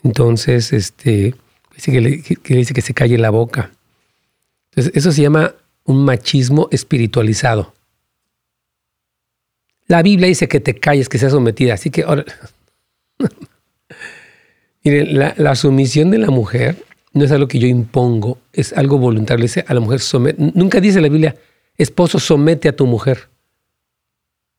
Entonces, 0.03 0.73
este, 0.73 1.35
dice 1.81 1.93
que, 1.93 2.01
le, 2.01 2.59
dice 2.59 2.75
que 2.75 2.83
se 2.83 2.95
calle 2.95 3.17
la 3.19 3.31
boca. 3.31 3.71
Entonces, 4.71 4.93
eso 4.95 5.13
se 5.13 5.23
llama 5.23 5.55
un 5.85 6.05
machismo 6.05 6.69
espiritualizado. 6.71 7.75
La 9.87 10.03
Biblia 10.03 10.29
dice 10.29 10.47
que 10.47 10.61
te 10.61 10.75
calles, 10.75 11.09
que 11.09 11.19
seas 11.19 11.33
sometida, 11.33 11.75
así 11.75 11.91
que 11.91 12.03
ahora... 12.03 12.25
Miren, 14.85 15.19
la, 15.37 15.55
sumisión 15.57 16.11
de 16.11 16.17
la 16.17 16.31
mujer 16.31 16.87
no 17.13 17.25
es 17.25 17.33
algo 17.33 17.49
que 17.49 17.59
yo 17.59 17.67
impongo, 17.67 18.39
es 18.53 18.73
algo 18.73 18.97
voluntario. 18.97 19.43
Dice 19.43 19.63
a 19.69 19.75
la 19.75 19.81
mujer. 19.81 20.01
Nunca 20.39 20.81
dice 20.81 21.03
la 21.03 21.09
Biblia, 21.11 21.37
esposo, 21.77 22.19
somete 22.19 22.67
a 22.67 22.75
tu 22.75 22.87
mujer. 22.87 23.29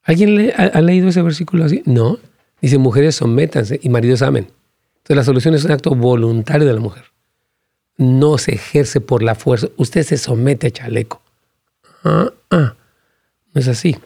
¿Alguien 0.03 0.51
ha, 0.55 0.79
leído 0.81 1.09
ese 1.09 1.23
versículo 1.23 1.65
así? 1.65 1.81
No. 1.85 2.19
Dice, 2.61 2.77
mujeres, 2.77 3.15
sométanse 3.15 3.79
y 3.81 3.89
maridos 3.89 4.21
amen. 4.21 4.47
Entonces 4.97 5.15
la 5.15 5.23
solución 5.23 5.55
es 5.55 5.65
un 5.65 5.71
acto 5.71 5.95
voluntario 5.95 6.67
de 6.67 6.73
la 6.73 6.79
mujer. 6.79 7.10
No 7.97 8.37
se 8.37 8.55
ejerce 8.55 9.01
por 9.01 9.23
la 9.23 9.35
fuerza. 9.35 9.67
Usted 9.77 10.03
se 10.03 10.17
somete 10.17 10.67
a 10.67 10.71
chaleco. 10.71 11.21
Ah, 12.03 12.31
ah. 12.49 12.75
No 13.53 13.61
es 13.61 13.67
así. 13.67 13.97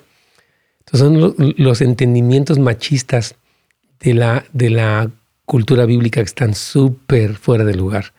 Entonces 0.79 0.99
son 0.99 1.53
los, 1.57 1.81
entendimientos 1.81 2.59
machistas 2.59 3.35
de 3.99 4.13
la, 4.13 4.45
de 4.53 4.69
la 4.69 5.09
cultura 5.45 5.85
bíblica 5.85 6.21
que 6.21 6.25
están 6.25 6.53
súper 6.53 7.35
fuera 7.35 7.63
de 7.63 7.75
lugar. 7.75 8.13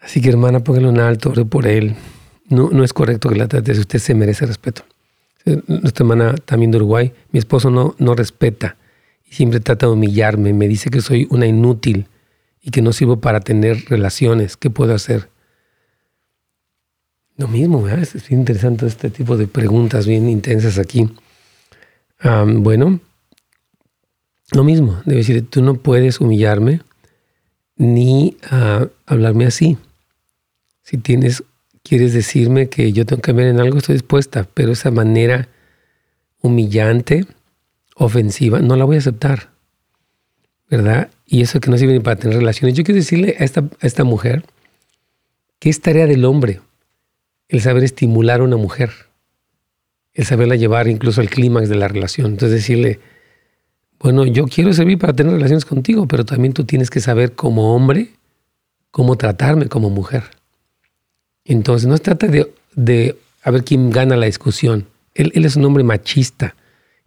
Así 0.00 0.20
que 0.20 0.28
hermana, 0.30 0.60
póngalo 0.60 0.90
en 0.90 1.00
alto, 1.00 1.30
ore 1.30 1.44
por 1.44 1.66
él. 1.66 1.96
No, 2.48 2.70
no 2.70 2.84
es 2.84 2.92
correcto 2.92 3.28
que 3.28 3.36
la 3.36 3.48
trate, 3.48 3.72
usted 3.72 3.98
se 3.98 4.14
merece 4.14 4.46
respeto. 4.46 4.82
Eh, 5.44 5.62
nuestra 5.66 6.04
hermana 6.04 6.34
también 6.44 6.70
de 6.70 6.78
Uruguay, 6.78 7.12
mi 7.32 7.38
esposo 7.38 7.70
no, 7.70 7.94
no 7.98 8.14
respeta 8.14 8.76
y 9.30 9.34
siempre 9.34 9.60
trata 9.60 9.86
de 9.86 9.92
humillarme, 9.92 10.52
me 10.52 10.68
dice 10.68 10.90
que 10.90 11.00
soy 11.00 11.26
una 11.30 11.46
inútil 11.46 12.06
y 12.62 12.70
que 12.70 12.82
no 12.82 12.92
sirvo 12.92 13.20
para 13.20 13.40
tener 13.40 13.84
relaciones. 13.86 14.56
¿Qué 14.56 14.70
puedo 14.70 14.94
hacer? 14.94 15.28
Lo 17.36 17.48
mismo, 17.48 17.88
es 17.88 18.30
interesante 18.30 18.86
este 18.86 19.08
tipo 19.08 19.36
de 19.36 19.46
preguntas 19.46 20.06
bien 20.06 20.28
intensas 20.28 20.78
aquí. 20.78 21.08
bueno, 22.22 23.00
lo 24.52 24.64
mismo, 24.64 25.00
debe 25.04 25.18
decir, 25.18 25.48
tú 25.48 25.62
no 25.62 25.74
puedes 25.74 26.20
humillarme 26.20 26.82
ni 27.76 28.36
ah, 28.50 28.88
hablarme 29.06 29.46
así. 29.46 29.78
Si 30.82 30.98
tienes 30.98 31.44
quieres 31.82 32.12
decirme 32.12 32.68
que 32.68 32.92
yo 32.92 33.06
tengo 33.06 33.22
que 33.22 33.26
cambiar 33.26 33.48
en 33.48 33.60
algo, 33.60 33.78
estoy 33.78 33.94
dispuesta, 33.94 34.46
pero 34.54 34.72
esa 34.72 34.90
manera 34.90 35.48
humillante, 36.40 37.26
ofensiva, 37.96 38.60
no 38.60 38.76
la 38.76 38.84
voy 38.84 38.96
a 38.96 39.00
aceptar. 39.00 39.50
¿Verdad? 40.68 41.10
Y 41.32 41.42
eso 41.42 41.60
que 41.60 41.70
no 41.70 41.78
sirve 41.78 41.92
ni 41.92 42.00
para 42.00 42.16
tener 42.16 42.36
relaciones. 42.36 42.76
Yo 42.76 42.82
quiero 42.82 42.98
decirle 42.98 43.36
a 43.38 43.44
esta, 43.44 43.60
a 43.60 43.86
esta 43.86 44.02
mujer 44.02 44.44
que 45.60 45.70
es 45.70 45.80
tarea 45.80 46.06
del 46.08 46.24
hombre 46.24 46.60
el 47.48 47.60
saber 47.60 47.84
estimular 47.84 48.40
a 48.40 48.44
una 48.44 48.56
mujer, 48.56 48.90
el 50.12 50.24
saberla 50.24 50.56
llevar 50.56 50.88
incluso 50.88 51.20
al 51.20 51.30
clímax 51.30 51.68
de 51.68 51.76
la 51.76 51.86
relación. 51.86 52.32
Entonces 52.32 52.58
decirle, 52.58 52.98
bueno, 54.00 54.26
yo 54.26 54.46
quiero 54.46 54.72
servir 54.72 54.98
para 54.98 55.12
tener 55.12 55.32
relaciones 55.34 55.64
contigo, 55.64 56.08
pero 56.08 56.24
también 56.24 56.52
tú 56.52 56.64
tienes 56.64 56.90
que 56.90 56.98
saber 56.98 57.36
como 57.36 57.76
hombre 57.76 58.10
cómo 58.90 59.14
tratarme 59.16 59.66
como 59.66 59.88
mujer. 59.88 60.24
Entonces, 61.44 61.88
no 61.88 61.96
se 61.96 62.02
trata 62.02 62.26
de, 62.26 62.52
de 62.74 63.16
a 63.44 63.52
ver 63.52 63.62
quién 63.62 63.90
gana 63.90 64.16
la 64.16 64.26
discusión. 64.26 64.88
Él, 65.14 65.44
es 65.44 65.54
un 65.54 65.64
hombre 65.64 65.84
machista, 65.84 66.56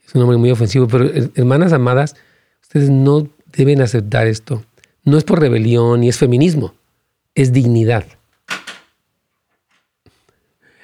es 0.08 0.16
un 0.16 0.22
hombre 0.22 0.38
muy 0.38 0.52
ofensivo, 0.52 0.88
pero 0.88 1.10
hermanas 1.36 1.74
amadas, 1.74 2.16
ustedes 2.62 2.90
no 2.90 3.28
deben 3.56 3.82
aceptar 3.82 4.28
esto. 4.28 4.66
No 5.04 5.18
es 5.18 5.24
por 5.24 5.40
rebelión 5.40 6.02
ni 6.02 6.10
es 6.10 6.18
feminismo, 6.18 6.74
es 7.36 7.52
dignidad. 7.52 8.06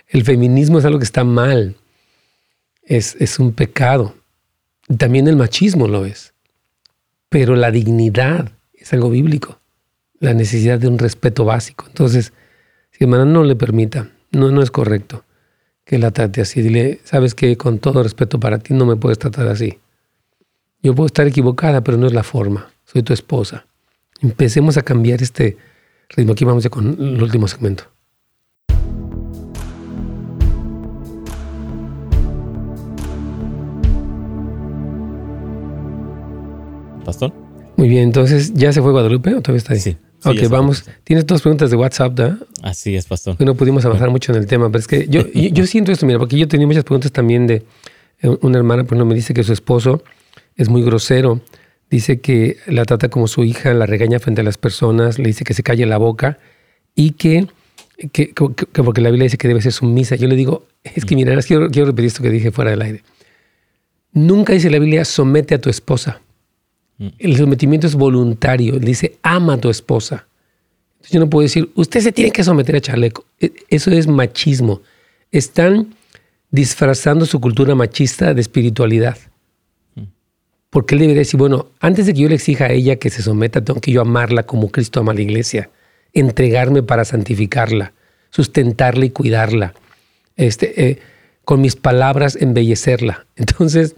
El 0.08 0.24
feminismo 0.24 0.80
es 0.80 0.86
algo 0.86 1.00
que 1.00 1.06
está 1.06 1.24
mal, 1.24 1.76
es, 2.84 3.16
es 3.20 3.40
un 3.40 3.54
pecado. 3.54 4.16
También 4.98 5.28
el 5.28 5.36
machismo 5.36 5.88
lo 5.88 6.06
es. 6.06 6.34
Pero 7.30 7.56
la 7.56 7.70
dignidad 7.70 8.52
es 8.74 8.92
algo 8.94 9.10
bíblico, 9.10 9.60
la 10.20 10.34
necesidad 10.34 10.80
de 10.80 10.88
un 10.88 10.98
respeto 10.98 11.46
básico. 11.46 11.86
Entonces, 11.88 12.34
si 12.92 13.04
hermana 13.04 13.26
no 13.26 13.44
le 13.44 13.56
permita, 13.56 14.10
no, 14.32 14.52
no 14.52 14.64
es 14.64 14.72
correcto 14.72 15.24
que 15.86 15.98
la 15.98 16.12
trate 16.12 16.42
así. 16.42 16.62
Dile, 16.62 17.00
sabes 17.04 17.34
que 17.34 17.58
con 17.58 17.80
todo 17.80 18.04
respeto 18.04 18.40
para 18.40 18.60
ti 18.60 18.74
no 18.74 18.86
me 18.86 18.96
puedes 18.96 19.18
tratar 19.18 19.48
así. 19.48 19.80
Yo 20.82 20.96
puedo 20.96 21.08
estar 21.08 21.28
equivocada, 21.28 21.82
pero 21.82 21.98
no 21.98 22.08
es 22.08 22.14
la 22.14 22.24
forma. 22.24 22.70
Soy 22.86 23.04
tu 23.04 23.14
esposa. 23.14 23.66
Empecemos 24.22 24.78
a 24.78 24.82
cambiar 24.82 25.22
este 25.22 25.58
ritmo. 26.10 26.34
Aquí 26.34 26.46
vamos 26.46 26.64
ya 26.64 26.70
con 26.70 26.98
el 27.00 27.22
último 27.22 27.48
segmento. 27.48 27.84
Pastor. 37.06 37.34
Muy 37.76 37.88
bien, 37.88 38.04
entonces, 38.04 38.54
¿ya 38.54 38.72
se 38.72 38.82
fue 38.82 38.92
Guadalupe 38.92 39.34
o 39.34 39.42
todavía 39.42 39.58
está 39.58 39.74
ahí? 39.74 39.80
Sí 39.80 39.98
ok, 40.24 40.50
vamos. 40.50 40.86
Tienes 41.04 41.26
dos 41.26 41.42
preguntas 41.42 41.70
de 41.70 41.78
WhatsApp, 41.78 42.16
¿verdad? 42.16 42.38
Así 42.62 42.96
es, 42.96 43.06
pastor. 43.06 43.36
no 43.40 43.56
pudimos 43.56 43.86
avanzar 43.86 44.10
mucho 44.10 44.32
en 44.32 44.40
el 44.40 44.48
tema, 44.48 44.68
pero 44.68 44.80
es 44.80 44.88
que 44.88 45.08
yo, 45.08 45.28
yo, 45.32 45.66
siento 45.66 45.92
esto, 45.92 46.06
mira, 46.06 46.20
porque 46.20 46.38
yo 46.38 46.48
tenía 46.48 46.68
muchas 46.68 46.84
preguntas 46.84 47.12
también 47.12 47.48
de 47.48 47.64
eh, 48.22 48.38
una 48.42 48.58
hermana, 48.58 48.84
por 48.84 48.94
ejemplo, 48.94 49.06
me 49.06 49.16
dice 49.16 49.34
que 49.34 49.44
su 49.44 49.54
esposo 49.54 50.04
es 50.60 50.68
muy 50.68 50.84
grosero, 50.84 51.40
dice 51.90 52.20
que 52.20 52.58
la 52.68 52.84
trata 52.84 53.08
como 53.08 53.30
su 53.30 53.46
hija, 53.46 53.74
la 53.74 53.86
regaña 53.86 54.20
frente 54.20 54.42
a 54.42 54.44
las 54.44 54.58
personas, 54.58 55.18
le 55.18 55.28
dice 55.28 55.46
que 55.46 55.54
se 55.54 55.64
calle 55.64 55.86
la 55.86 55.98
boca 55.98 56.38
y 56.96 57.12
que, 57.12 57.48
que, 58.12 58.34
porque 58.36 59.00
la 59.00 59.10
Biblia 59.10 59.24
dice 59.24 59.38
que 59.38 59.48
debe 59.48 59.62
ser 59.62 59.72
sumisa. 59.72 60.18
Yo 60.18 60.28
le 60.28 60.36
digo, 60.36 60.68
es 60.84 61.06
que 61.06 61.16
mira, 61.16 61.34
quiero, 61.44 61.70
quiero 61.70 61.88
repetir 61.88 62.08
esto 62.08 62.22
que 62.22 62.30
dije 62.30 62.52
fuera 62.52 62.72
del 62.72 62.82
aire. 62.82 63.04
Nunca 64.12 64.52
dice 64.52 64.70
la 64.70 64.80
Biblia, 64.80 65.06
somete 65.06 65.56
a 65.56 65.62
tu 65.62 65.70
esposa. 65.70 66.22
El 67.18 67.38
sometimiento 67.38 67.88
es 67.88 67.96
voluntario. 67.96 68.80
dice, 68.80 69.18
ama 69.24 69.54
a 69.54 69.62
tu 69.62 69.70
esposa. 69.70 70.28
Entonces 70.96 71.12
yo 71.14 71.22
no 71.22 71.30
puedo 71.30 71.44
decir, 71.44 71.72
usted 71.76 72.02
se 72.02 72.12
tiene 72.12 72.32
que 72.32 72.44
someter 72.44 72.76
a 72.76 72.82
chaleco. 72.82 73.24
E, 73.40 73.54
eso 73.70 73.92
es 73.92 74.08
machismo. 74.08 74.82
Están 75.32 75.96
disfrazando 76.52 77.26
su 77.26 77.40
cultura 77.40 77.76
machista 77.76 78.34
de 78.34 78.42
espiritualidad. 78.42 79.18
Porque 80.70 80.96
él 80.96 81.02
debería 81.02 81.22
decir, 81.22 81.38
bueno, 81.40 81.68
antes 81.80 82.06
de 82.06 82.14
que 82.14 82.22
yo 82.22 82.30
le 82.30 82.36
exija 82.36 82.66
a 82.66 82.72
ella 82.72 82.98
que 82.98 83.10
se 83.10 83.24
someta, 83.24 83.64
tengo 83.64 83.82
que 83.82 83.92
yo 83.92 84.02
amarla 84.02 84.44
como 84.44 84.70
Cristo 84.70 85.00
ama 85.00 85.14
a 85.14 85.16
la 85.16 85.22
iglesia, 85.22 85.70
entregarme 86.14 86.84
para 86.84 87.06
santificarla, 87.06 87.94
sustentarla 88.30 89.06
y 89.06 89.10
cuidarla, 89.10 89.74
este, 90.36 90.90
eh, 90.90 91.00
con 91.44 91.62
mis 91.62 91.76
palabras 91.76 92.38
embellecerla. 92.40 93.26
Entonces, 93.36 93.96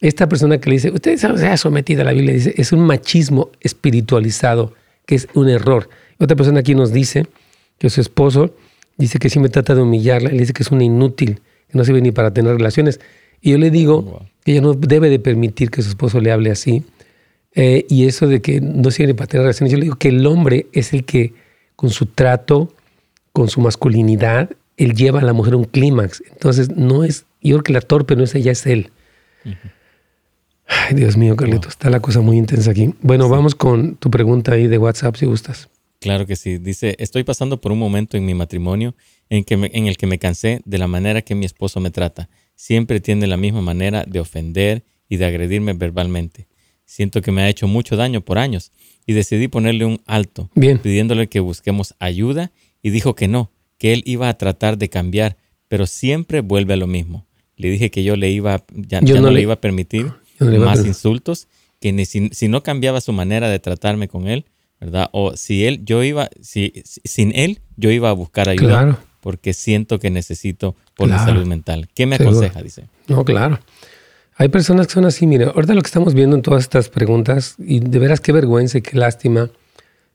esta 0.00 0.28
persona 0.28 0.58
que 0.58 0.70
le 0.70 0.76
dice, 0.76 0.90
usted 0.90 1.16
se 1.16 1.26
ha 1.26 1.56
sometido 1.56 2.02
a 2.02 2.04
la 2.04 2.12
Biblia, 2.12 2.34
dice, 2.34 2.54
es 2.56 2.72
un 2.72 2.80
machismo 2.80 3.50
espiritualizado, 3.60 4.74
que 5.06 5.16
es 5.16 5.28
un 5.34 5.48
error. 5.48 5.88
Otra 6.18 6.36
persona 6.36 6.60
aquí 6.60 6.74
nos 6.74 6.92
dice 6.92 7.26
que 7.78 7.90
su 7.90 8.00
esposo 8.00 8.54
dice 8.96 9.18
que 9.18 9.40
me 9.40 9.48
trata 9.48 9.74
de 9.74 9.82
humillarla, 9.82 10.30
le 10.30 10.38
dice 10.38 10.52
que 10.52 10.62
es 10.62 10.70
una 10.70 10.84
inútil, 10.84 11.40
que 11.68 11.78
no 11.78 11.84
sirve 11.84 12.00
ni 12.00 12.12
para 12.12 12.32
tener 12.32 12.56
relaciones. 12.56 13.00
Y 13.46 13.52
yo 13.52 13.58
le 13.58 13.70
digo 13.70 14.26
que 14.44 14.50
ella 14.50 14.60
no 14.60 14.74
debe 14.74 15.08
de 15.08 15.20
permitir 15.20 15.70
que 15.70 15.80
su 15.80 15.90
esposo 15.90 16.20
le 16.20 16.32
hable 16.32 16.50
así. 16.50 16.82
Eh, 17.54 17.86
y 17.88 18.06
eso 18.06 18.26
de 18.26 18.42
que 18.42 18.60
no 18.60 18.90
sirve 18.90 19.14
para 19.14 19.28
tener 19.28 19.42
relaciones, 19.42 19.70
yo 19.70 19.78
le 19.78 19.84
digo 19.84 19.94
que 19.94 20.08
el 20.08 20.26
hombre 20.26 20.66
es 20.72 20.92
el 20.92 21.04
que 21.04 21.32
con 21.76 21.90
su 21.90 22.06
trato, 22.06 22.74
con 23.32 23.48
su 23.48 23.60
masculinidad, 23.60 24.50
él 24.76 24.94
lleva 24.94 25.20
a 25.20 25.22
la 25.22 25.32
mujer 25.32 25.54
a 25.54 25.58
un 25.58 25.64
clímax. 25.64 26.24
Entonces, 26.32 26.70
no 26.70 27.04
es, 27.04 27.24
yo 27.40 27.54
creo 27.54 27.62
que 27.62 27.72
la 27.72 27.82
torpe 27.82 28.16
no 28.16 28.24
es 28.24 28.34
ella, 28.34 28.50
es 28.50 28.66
él. 28.66 28.90
Ay, 30.66 30.96
Dios 30.96 31.16
mío, 31.16 31.36
Carlitos, 31.36 31.70
está 31.70 31.88
la 31.88 32.00
cosa 32.00 32.22
muy 32.22 32.38
intensa 32.38 32.72
aquí. 32.72 32.94
Bueno, 33.00 33.28
vamos 33.28 33.54
con 33.54 33.94
tu 33.94 34.10
pregunta 34.10 34.54
ahí 34.54 34.66
de 34.66 34.78
WhatsApp, 34.78 35.14
si 35.14 35.26
gustas. 35.26 35.68
Claro 36.00 36.26
que 36.26 36.34
sí. 36.34 36.58
Dice, 36.58 36.96
estoy 36.98 37.22
pasando 37.22 37.60
por 37.60 37.70
un 37.70 37.78
momento 37.78 38.16
en 38.16 38.26
mi 38.26 38.34
matrimonio 38.34 38.96
en, 39.30 39.44
que 39.44 39.54
en 39.54 39.86
el 39.86 39.96
que 39.96 40.08
me 40.08 40.18
cansé 40.18 40.62
de 40.64 40.78
la 40.78 40.88
manera 40.88 41.22
que 41.22 41.36
mi 41.36 41.46
esposo 41.46 41.78
me 41.78 41.92
trata. 41.92 42.28
Siempre 42.56 43.00
tiene 43.00 43.26
la 43.26 43.36
misma 43.36 43.60
manera 43.60 44.04
de 44.06 44.18
ofender 44.18 44.82
y 45.08 45.18
de 45.18 45.26
agredirme 45.26 45.74
verbalmente. 45.74 46.48
Siento 46.86 47.20
que 47.20 47.30
me 47.30 47.42
ha 47.42 47.48
hecho 47.48 47.68
mucho 47.68 47.96
daño 47.96 48.22
por 48.22 48.38
años 48.38 48.72
y 49.06 49.12
decidí 49.12 49.46
ponerle 49.46 49.84
un 49.84 50.00
alto, 50.06 50.50
pidiéndole 50.54 51.28
que 51.28 51.40
busquemos 51.40 51.94
ayuda 51.98 52.50
y 52.82 52.90
dijo 52.90 53.14
que 53.14 53.28
no, 53.28 53.50
que 53.78 53.92
él 53.92 54.02
iba 54.06 54.28
a 54.28 54.38
tratar 54.38 54.78
de 54.78 54.88
cambiar, 54.88 55.36
pero 55.68 55.86
siempre 55.86 56.40
vuelve 56.40 56.74
a 56.74 56.76
lo 56.76 56.86
mismo. 56.86 57.26
Le 57.56 57.70
dije 57.70 57.90
que 57.90 58.04
yo 58.04 58.16
le 58.16 58.30
iba, 58.30 58.64
ya, 58.72 59.00
no, 59.00 59.30
le, 59.30 59.42
iba 59.42 59.54
a 59.54 59.60
permitir 59.60 60.12
más 60.40 60.84
insultos, 60.84 61.48
que 61.80 62.04
si, 62.04 62.48
no 62.48 62.62
cambiaba 62.62 63.00
su 63.00 63.12
manera 63.12 63.48
de 63.48 63.58
tratarme 63.58 64.08
con 64.08 64.28
él, 64.28 64.46
¿verdad? 64.80 65.08
O 65.12 65.36
si 65.36 65.64
él, 65.64 65.84
yo 65.84 66.02
iba, 66.02 66.30
si, 66.40 66.82
sin 66.84 67.32
él, 67.34 67.60
yo 67.76 67.90
iba 67.90 68.10
a 68.10 68.12
buscar 68.12 68.48
ayuda. 68.48 68.98
Porque 69.26 69.54
siento 69.54 69.98
que 69.98 70.08
necesito 70.08 70.76
por 70.94 71.08
la 71.08 71.18
salud 71.18 71.46
mental. 71.46 71.88
¿Qué 71.96 72.06
me 72.06 72.14
aconseja? 72.14 72.62
Dice. 72.62 72.84
No, 73.08 73.24
claro. 73.24 73.58
Hay 74.36 74.50
personas 74.50 74.86
que 74.86 74.92
son 74.92 75.04
así, 75.04 75.26
mire, 75.26 75.46
ahorita 75.46 75.74
lo 75.74 75.82
que 75.82 75.88
estamos 75.88 76.14
viendo 76.14 76.36
en 76.36 76.42
todas 76.42 76.62
estas 76.62 76.90
preguntas, 76.90 77.56
y 77.58 77.80
de 77.80 77.98
veras 77.98 78.20
qué 78.20 78.30
vergüenza 78.30 78.78
y 78.78 78.82
qué 78.82 78.96
lástima 78.96 79.50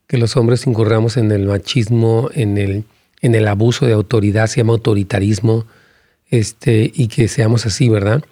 que 0.06 0.16
los 0.16 0.34
hombres 0.38 0.66
incurramos 0.66 1.18
en 1.18 1.30
el 1.30 1.44
machismo, 1.44 2.30
en 2.32 2.56
el, 2.56 2.84
en 3.20 3.34
el 3.34 3.48
abuso 3.48 3.84
de 3.84 3.92
autoridad, 3.92 4.46
se 4.46 4.62
llama 4.62 4.72
autoritarismo, 4.72 5.66
este, 6.30 6.90
y 6.94 7.08
que 7.08 7.28
seamos 7.28 7.66
así, 7.66 7.90
¿verdad? 7.90 8.24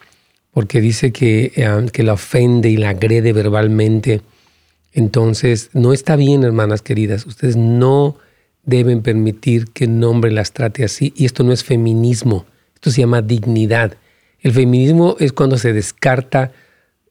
Porque 0.50 0.80
dice 0.80 1.12
que, 1.12 1.52
eh, 1.56 1.86
que 1.92 2.04
la 2.04 2.14
ofende 2.14 2.70
y 2.70 2.78
la 2.78 2.88
agrede 2.88 3.34
verbalmente. 3.34 4.22
Entonces, 4.94 5.68
no 5.74 5.92
está 5.92 6.16
bien, 6.16 6.42
hermanas 6.42 6.80
queridas. 6.80 7.26
Ustedes 7.26 7.56
no 7.56 8.16
deben 8.64 9.02
permitir 9.02 9.66
que 9.72 9.86
un 9.86 10.02
hombre 10.04 10.30
las 10.30 10.52
trate 10.52 10.84
así. 10.84 11.12
Y 11.16 11.24
esto 11.24 11.42
no 11.44 11.52
es 11.52 11.64
feminismo, 11.64 12.46
esto 12.74 12.90
se 12.90 13.00
llama 13.00 13.22
dignidad. 13.22 13.96
El 14.40 14.52
feminismo 14.52 15.16
es 15.18 15.32
cuando 15.32 15.58
se 15.58 15.72
descarta. 15.72 16.52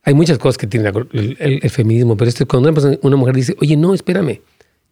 Hay 0.04 0.14
muchas 0.14 0.38
cosas 0.38 0.58
que 0.58 0.68
tiene 0.68 0.91
el, 1.12 1.70
feminismo, 1.70 2.18
pero 2.18 2.30
esto 2.30 2.43
es 2.43 2.50
cuando 2.50 2.97
una, 3.02 3.18
mujer 3.18 3.36
dice, 3.36 3.56
oye, 3.62 3.76
no, 3.78 3.93
espérame, 3.93 4.41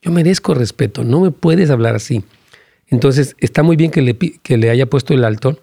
yo 0.02 0.12
merezco 0.12 0.54
respeto, 0.54 1.04
no 1.04 1.22
me 1.22 1.32
puedes 1.32 1.70
hablar 1.70 1.96
así. 1.96 2.24
Entonces, 2.88 3.36
está 3.40 3.64
muy 3.64 3.76
bien 3.76 3.90
que 3.90 4.02
le, 4.02 4.16
que 4.16 4.58
le 4.58 4.70
haya 4.70 4.86
puesto 4.86 5.14
el 5.14 5.24
alto, 5.24 5.60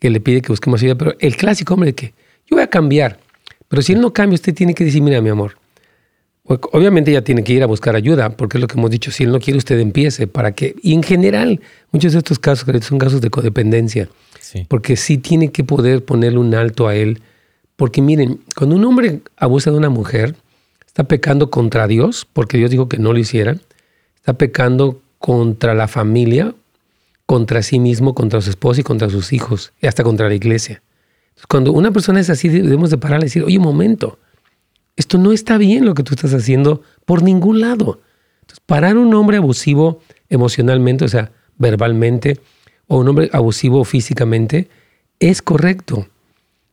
que 0.00 0.10
le 0.10 0.20
pide 0.20 0.40
que 0.40 0.48
busquemos 0.48 0.80
ayuda, 0.82 0.94
pero 0.96 1.14
el 1.18 1.36
clásico 1.36 1.74
hombre 1.74 1.94
que 1.94 2.14
yo 2.46 2.56
voy 2.56 2.62
a 2.62 2.68
cambiar, 2.68 3.18
pero 3.68 3.82
si 3.82 3.92
él 3.92 4.00
no 4.00 4.12
cambia, 4.12 4.36
usted 4.36 4.54
tiene 4.54 4.74
que 4.74 4.84
decir, 4.84 5.02
mira, 5.02 5.20
mi 5.20 5.28
amor, 5.28 5.58
obviamente 6.46 7.10
ella 7.10 7.22
tiene 7.22 7.44
que 7.44 7.52
ir 7.52 7.62
a 7.62 7.66
buscar 7.66 7.96
ayuda, 7.96 8.30
porque 8.30 8.58
es 8.58 8.60
lo 8.60 8.68
que 8.68 8.78
hemos 8.78 8.90
dicho, 8.90 9.10
si 9.10 9.24
él 9.24 9.32
no 9.32 9.40
quiere, 9.40 9.58
usted 9.58 9.78
empiece, 9.78 10.26
para 10.26 10.52
que, 10.52 10.76
y 10.82 10.94
en 10.94 11.02
general, 11.02 11.60
muchos 11.92 12.12
de 12.12 12.18
estos 12.18 12.38
casos 12.38 12.66
son 12.84 12.98
casos 12.98 13.20
de 13.20 13.30
codependencia. 13.30 14.08
Porque 14.68 14.96
sí 14.96 15.18
tiene 15.18 15.50
que 15.50 15.64
poder 15.64 16.04
ponerle 16.04 16.38
un 16.38 16.54
alto 16.54 16.88
a 16.88 16.94
él. 16.94 17.20
Porque 17.74 18.00
miren, 18.00 18.40
cuando 18.56 18.76
un 18.76 18.84
hombre 18.84 19.20
abusa 19.36 19.70
de 19.70 19.76
una 19.76 19.90
mujer, 19.90 20.34
está 20.86 21.04
pecando 21.04 21.50
contra 21.50 21.86
Dios, 21.86 22.26
porque 22.32 22.56
Dios 22.56 22.70
dijo 22.70 22.88
que 22.88 22.98
no 22.98 23.12
lo 23.12 23.18
hiciera. 23.18 23.56
Está 24.16 24.34
pecando 24.34 25.02
contra 25.18 25.74
la 25.74 25.88
familia, 25.88 26.54
contra 27.26 27.62
sí 27.62 27.80
mismo, 27.80 28.14
contra 28.14 28.40
su 28.40 28.50
esposa 28.50 28.80
y 28.80 28.84
contra 28.84 29.10
sus 29.10 29.32
hijos, 29.32 29.72
y 29.82 29.88
hasta 29.88 30.04
contra 30.04 30.28
la 30.28 30.34
iglesia. 30.34 30.82
cuando 31.48 31.72
una 31.72 31.90
persona 31.90 32.20
es 32.20 32.30
así, 32.30 32.48
debemos 32.48 32.90
de 32.90 32.96
pararle 32.96 33.26
y 33.26 33.28
decir, 33.28 33.44
oye, 33.44 33.58
un 33.58 33.64
momento, 33.64 34.18
esto 34.96 35.18
no 35.18 35.32
está 35.32 35.58
bien 35.58 35.84
lo 35.84 35.94
que 35.94 36.02
tú 36.02 36.14
estás 36.14 36.32
haciendo 36.32 36.82
por 37.04 37.22
ningún 37.22 37.60
lado. 37.60 38.00
Entonces, 38.40 38.62
parar 38.64 38.96
un 38.96 39.14
hombre 39.14 39.36
abusivo 39.36 40.00
emocionalmente, 40.28 41.04
o 41.04 41.08
sea, 41.08 41.32
verbalmente, 41.58 42.40
o 42.88 42.98
un 42.98 43.08
hombre 43.08 43.30
abusivo 43.32 43.84
físicamente, 43.84 44.68
es 45.20 45.42
correcto. 45.42 46.08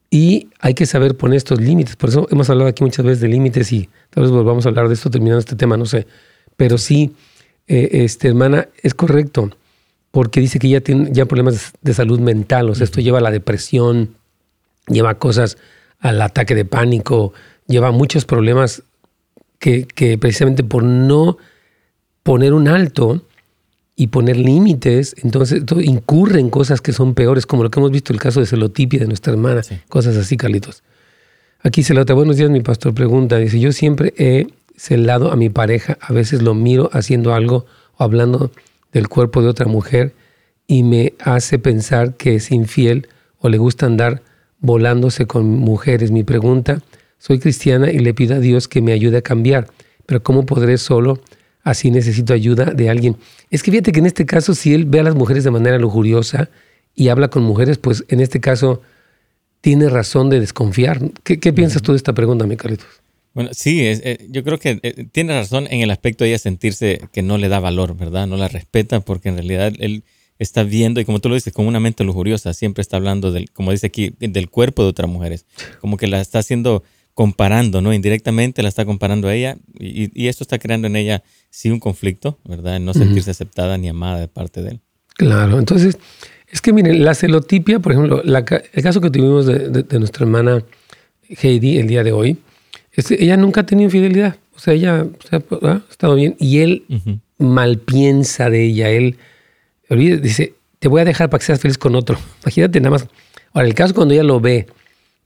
Y 0.09 0.49
hay 0.59 0.73
que 0.73 0.85
saber 0.85 1.17
poner 1.17 1.37
estos 1.37 1.59
límites. 1.59 1.95
Por 1.95 2.09
eso 2.09 2.27
hemos 2.29 2.49
hablado 2.49 2.69
aquí 2.69 2.83
muchas 2.83 3.03
veces 3.03 3.19
de 3.19 3.27
límites 3.29 3.71
y 3.71 3.89
tal 4.11 4.23
vez 4.23 4.31
volvamos 4.31 4.65
a 4.65 4.69
hablar 4.69 4.87
de 4.87 4.93
esto 4.93 5.09
terminando 5.09 5.39
este 5.39 5.55
tema, 5.55 5.75
no 5.75 5.85
sé. 5.85 6.05
Pero 6.55 6.77
sí, 6.77 7.15
eh, 7.67 7.89
este, 8.03 8.27
hermana, 8.27 8.67
es 8.81 8.93
correcto, 8.93 9.49
porque 10.11 10.39
dice 10.39 10.59
que 10.59 10.69
ya 10.69 10.81
tiene 10.81 11.09
ya 11.11 11.25
problemas 11.25 11.73
de 11.81 11.93
salud 11.93 12.19
mental, 12.19 12.69
o 12.69 12.75
sea, 12.75 12.83
esto 12.83 13.01
lleva 13.01 13.17
a 13.17 13.21
la 13.21 13.31
depresión, 13.31 14.15
lleva 14.87 15.15
cosas 15.15 15.57
al 15.99 16.21
ataque 16.21 16.53
de 16.53 16.65
pánico, 16.65 17.33
lleva 17.67 17.91
muchos 17.91 18.25
problemas 18.25 18.83
que, 19.59 19.85
que 19.85 20.17
precisamente 20.17 20.63
por 20.63 20.83
no 20.83 21.37
poner 22.23 22.53
un 22.53 22.67
alto, 22.67 23.23
y 23.95 24.07
poner 24.07 24.37
límites, 24.37 25.15
entonces 25.23 25.65
todo 25.65 25.81
incurre 25.81 26.39
en 26.39 26.49
cosas 26.49 26.81
que 26.81 26.93
son 26.93 27.13
peores, 27.13 27.45
como 27.45 27.63
lo 27.63 27.69
que 27.69 27.79
hemos 27.79 27.91
visto 27.91 28.11
el 28.11 28.19
caso 28.19 28.39
de 28.39 28.45
celotipia 28.45 28.99
de 28.99 29.07
nuestra 29.07 29.33
hermana, 29.33 29.61
cosas 29.87 30.17
así, 30.17 30.35
Carlitos. 30.35 30.83
Aquí 31.61 31.83
Celota, 31.83 32.13
buenos 32.13 32.37
días, 32.37 32.49
mi 32.49 32.61
pastor 32.61 32.93
pregunta, 32.93 33.37
dice, 33.37 33.59
yo 33.59 33.71
siempre 33.71 34.13
he 34.17 34.47
celado 34.75 35.31
a 35.31 35.35
mi 35.35 35.49
pareja, 35.49 35.97
a 36.01 36.11
veces 36.11 36.41
lo 36.41 36.55
miro 36.55 36.89
haciendo 36.91 37.33
algo 37.33 37.65
o 37.97 38.03
hablando 38.03 38.51
del 38.91 39.07
cuerpo 39.07 39.41
de 39.41 39.49
otra 39.49 39.67
mujer 39.67 40.13
y 40.65 40.83
me 40.83 41.13
hace 41.19 41.59
pensar 41.59 42.15
que 42.15 42.35
es 42.35 42.51
infiel 42.51 43.07
o 43.39 43.49
le 43.49 43.59
gusta 43.59 43.85
andar 43.85 44.23
volándose 44.59 45.27
con 45.27 45.45
mujeres. 45.45 46.11
Mi 46.11 46.23
pregunta, 46.23 46.81
soy 47.23 47.39
cristiana 47.39 47.89
y 47.89 47.99
le 47.99 48.13
pido 48.13 48.35
a 48.35 48.39
Dios 48.39 48.67
que 48.67 48.81
me 48.81 48.91
ayude 48.91 49.17
a 49.17 49.21
cambiar, 49.21 49.67
pero 50.05 50.21
¿cómo 50.21 50.45
podré 50.45 50.77
solo 50.77 51.21
así 51.63 51.91
necesito 51.91 52.33
ayuda 52.33 52.65
de 52.65 52.89
alguien. 52.89 53.17
Es 53.49 53.63
que 53.63 53.71
fíjate 53.71 53.91
que 53.91 53.99
en 53.99 54.05
este 54.05 54.25
caso, 54.25 54.53
si 54.53 54.73
él 54.73 54.85
ve 54.85 54.99
a 54.99 55.03
las 55.03 55.15
mujeres 55.15 55.43
de 55.43 55.51
manera 55.51 55.79
lujuriosa 55.79 56.49
y 56.93 57.07
habla 57.07 57.29
con 57.29 57.43
mujeres, 57.43 57.77
pues 57.77 58.03
en 58.09 58.19
este 58.19 58.39
caso 58.39 58.81
tiene 59.61 59.89
razón 59.89 60.29
de 60.29 60.39
desconfiar. 60.39 60.99
¿Qué, 61.23 61.37
piensas 61.53 61.81
tú 61.81 61.93
de 61.93 61.97
esta 61.97 62.13
pregunta, 62.13 62.45
mi 62.45 62.57
Carlitos? 62.57 62.87
Bueno, 63.33 63.49
sí, 63.53 63.79
eh, 63.81 64.27
yo 64.29 64.43
creo 64.43 64.59
que 64.59 64.79
eh, 64.83 65.07
tiene 65.11 65.33
razón 65.33 65.67
en 65.71 65.79
el 65.79 65.89
aspecto 65.89 66.23
de 66.23 66.31
ella 66.31 66.37
sentirse 66.37 67.01
que 67.13 67.23
no 67.23 67.37
le 67.37 67.47
da 67.47 67.59
valor, 67.59 67.95
¿verdad? 67.95 68.27
No 68.27 68.35
la 68.35 68.49
respeta 68.49 68.99
porque 68.99 69.29
en 69.29 69.35
realidad 69.37 69.73
él 69.79 70.03
está 70.37 70.63
viendo, 70.63 70.99
y 70.99 71.05
como 71.05 71.19
tú 71.19 71.29
lo 71.29 71.35
dices, 71.35 71.53
con 71.53 71.65
una 71.65 71.79
mente 71.79 72.03
lujuriosa, 72.03 72.53
siempre 72.53 72.81
está 72.81 72.97
hablando, 72.97 73.31
del, 73.31 73.49
como 73.51 73.71
dice 73.71 73.87
aquí, 73.87 74.13
del 74.19 74.49
cuerpo 74.49 74.83
de 74.83 74.89
otras 74.89 75.09
mujeres, 75.09 75.45
como 75.79 75.95
que 75.95 76.07
la 76.07 76.19
está 76.19 76.39
haciendo 76.39 76.83
comparando, 77.13 77.81
¿no? 77.81 77.93
Indirectamente 77.93 78.63
la 78.63 78.69
está 78.69 78.85
comparando 78.85 79.27
a 79.27 79.35
ella 79.35 79.57
y, 79.79 80.27
esto 80.27 80.43
está 80.43 80.57
creando 80.57 80.87
en 80.87 80.95
ella 80.95 81.23
sí 81.49 81.69
un 81.69 81.79
conflicto, 81.79 82.39
¿verdad? 82.43 82.77
En 82.77 82.85
no 82.85 82.93
sentirse 82.93 83.31
aceptada 83.31 83.77
ni 83.77 83.89
amada 83.89 84.19
de 84.19 84.27
parte 84.27 84.61
de 84.61 84.71
él. 84.71 84.79
Claro, 85.15 85.59
entonces, 85.59 85.97
es 86.49 86.61
que 86.61 86.73
miren, 86.73 87.03
la 87.03 87.13
celotipia, 87.13 87.79
por 87.79 87.91
ejemplo, 87.91 88.23
el 88.23 88.83
caso 88.83 88.99
que 88.99 89.11
tuvimos 89.11 89.45
de, 89.45 89.99
nuestra 89.99 90.25
hermana 90.25 90.63
Heidi 91.29 91.77
el 91.77 91.87
día 91.87 92.03
de 92.03 92.11
hoy, 92.11 92.37
ella 92.95 93.37
nunca 93.37 93.61
ha 93.61 93.65
tenido 93.65 93.85
infidelidad, 93.85 94.37
o 94.55 94.59
sea, 94.59 94.73
ella 94.73 95.05
ha 95.61 95.81
estado 95.89 96.15
bien 96.15 96.35
y 96.39 96.59
él 96.59 96.83
mal 97.37 97.77
piensa 97.77 98.49
de 98.49 98.65
ella, 98.65 98.89
él 98.89 99.17
dice, 99.89 100.55
te 100.79 100.87
voy 100.87 101.01
a 101.01 101.05
dejar 101.05 101.29
para 101.29 101.39
que 101.39 101.45
seas 101.45 101.59
feliz 101.59 101.77
con 101.77 101.95
otro. 101.95 102.17
Imagínate 102.43 102.79
nada 102.81 102.91
más. 102.91 103.07
Ahora, 103.53 103.67
el 103.67 103.73
caso 103.73 103.93
cuando 103.93 104.13
ella 104.13 104.23
lo 104.23 104.39
ve, 104.39 104.67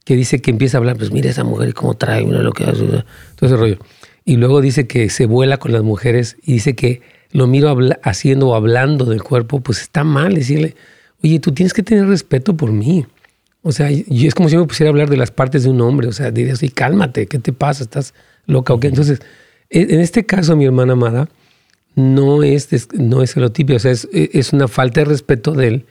que 0.04 0.16
dice 0.16 0.40
que 0.40 0.50
empieza 0.50 0.76
a 0.76 0.80
hablar, 0.80 0.96
pues 0.96 1.10
mira 1.10 1.30
esa 1.30 1.44
mujer 1.44 1.70
y 1.70 1.72
cómo 1.72 1.94
trae, 1.94 2.24
mira 2.24 2.42
lo 2.42 2.52
que 2.52 2.64
hace, 2.64 2.86
todo 2.86 3.04
ese 3.42 3.56
rollo. 3.56 3.78
Y 4.24 4.36
luego 4.36 4.60
dice 4.60 4.86
que 4.86 5.10
se 5.10 5.26
vuela 5.26 5.58
con 5.58 5.72
las 5.72 5.82
mujeres 5.82 6.36
y 6.42 6.54
dice 6.54 6.74
que 6.74 7.02
lo 7.30 7.46
miro 7.46 7.76
haciendo 8.02 8.48
o 8.48 8.54
hablando 8.54 9.04
del 9.04 9.22
cuerpo, 9.22 9.60
pues 9.60 9.80
está 9.80 10.04
mal 10.04 10.34
decirle, 10.34 10.74
oye, 11.22 11.40
tú 11.40 11.52
tienes 11.52 11.72
que 11.72 11.82
tener 11.82 12.06
respeto 12.06 12.56
por 12.56 12.72
mí. 12.72 13.06
O 13.62 13.72
sea, 13.72 13.90
es 13.90 14.34
como 14.34 14.48
si 14.48 14.56
me 14.56 14.64
pusiera 14.64 14.88
a 14.88 14.92
hablar 14.92 15.10
de 15.10 15.16
las 15.16 15.30
partes 15.30 15.64
de 15.64 15.70
un 15.70 15.80
hombre, 15.80 16.08
o 16.08 16.12
sea, 16.12 16.30
diría 16.30 16.54
así, 16.54 16.70
cálmate, 16.70 17.26
¿qué 17.26 17.38
te 17.38 17.52
pasa? 17.52 17.82
¿Estás 17.82 18.14
loca 18.46 18.72
o 18.72 18.80
qué? 18.80 18.88
Entonces, 18.88 19.20
e, 19.68 19.82
en 19.82 20.00
este 20.00 20.24
caso, 20.24 20.56
mi 20.56 20.64
hermana 20.64 20.94
amada, 20.94 21.28
no 21.94 22.42
es, 22.42 22.68
no 22.94 23.22
es 23.22 23.34
celotipia, 23.34 23.76
o 23.76 23.78
sea, 23.80 23.90
es, 23.90 24.08
es 24.12 24.52
una 24.52 24.68
falta 24.68 25.00
de 25.00 25.06
respeto 25.06 25.52
de 25.52 25.68
él 25.68 25.86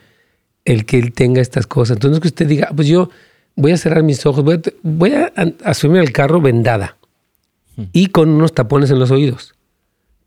el 0.64 0.84
que 0.84 0.98
él 0.98 1.12
tenga 1.12 1.40
estas 1.40 1.66
cosas. 1.66 1.96
Entonces, 1.96 2.20
que 2.20 2.28
usted 2.28 2.46
diga, 2.46 2.68
ah, 2.70 2.74
pues 2.74 2.88
yo 2.88 3.10
voy 3.58 3.72
a 3.72 3.76
cerrar 3.76 4.04
mis 4.04 4.24
ojos, 4.24 4.44
voy 4.82 5.12
a, 5.12 5.32
asumir 5.64 6.00
el 6.00 6.12
carro 6.12 6.40
vendada 6.40 6.96
hmm. 7.76 7.84
y 7.92 8.06
con 8.06 8.28
unos 8.28 8.54
tapones 8.54 8.90
en 8.90 9.00
los 9.00 9.10
oídos 9.10 9.54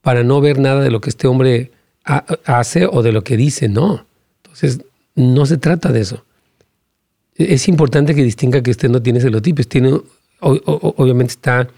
para 0.01 0.23
no 0.23 0.41
ver 0.41 0.59
nada 0.59 0.81
de 0.81 0.91
lo 0.91 0.99
que 0.99 1.09
este 1.09 1.27
hombre 1.27 1.71
hace 2.03 2.85
o 2.85 3.03
de 3.03 3.11
lo 3.11 3.23
que 3.23 3.37
dice, 3.37 3.69
no. 3.69 4.05
Entonces, 4.43 4.81
no 5.15 5.45
se 5.45 5.57
trata 5.57 5.91
de 5.91 6.01
eso. 6.01 6.25
E, 7.37 7.53
es 7.53 7.67
importante 7.67 8.15
que 8.15 8.23
distinga 8.23 8.61
que 8.61 8.71
usted 8.71 8.89
no 8.89 9.01
tiene 9.01 9.21
celotipios, 9.21 9.67
tiene, 9.67 9.97
obviamente 10.41 11.33
está 11.33 11.69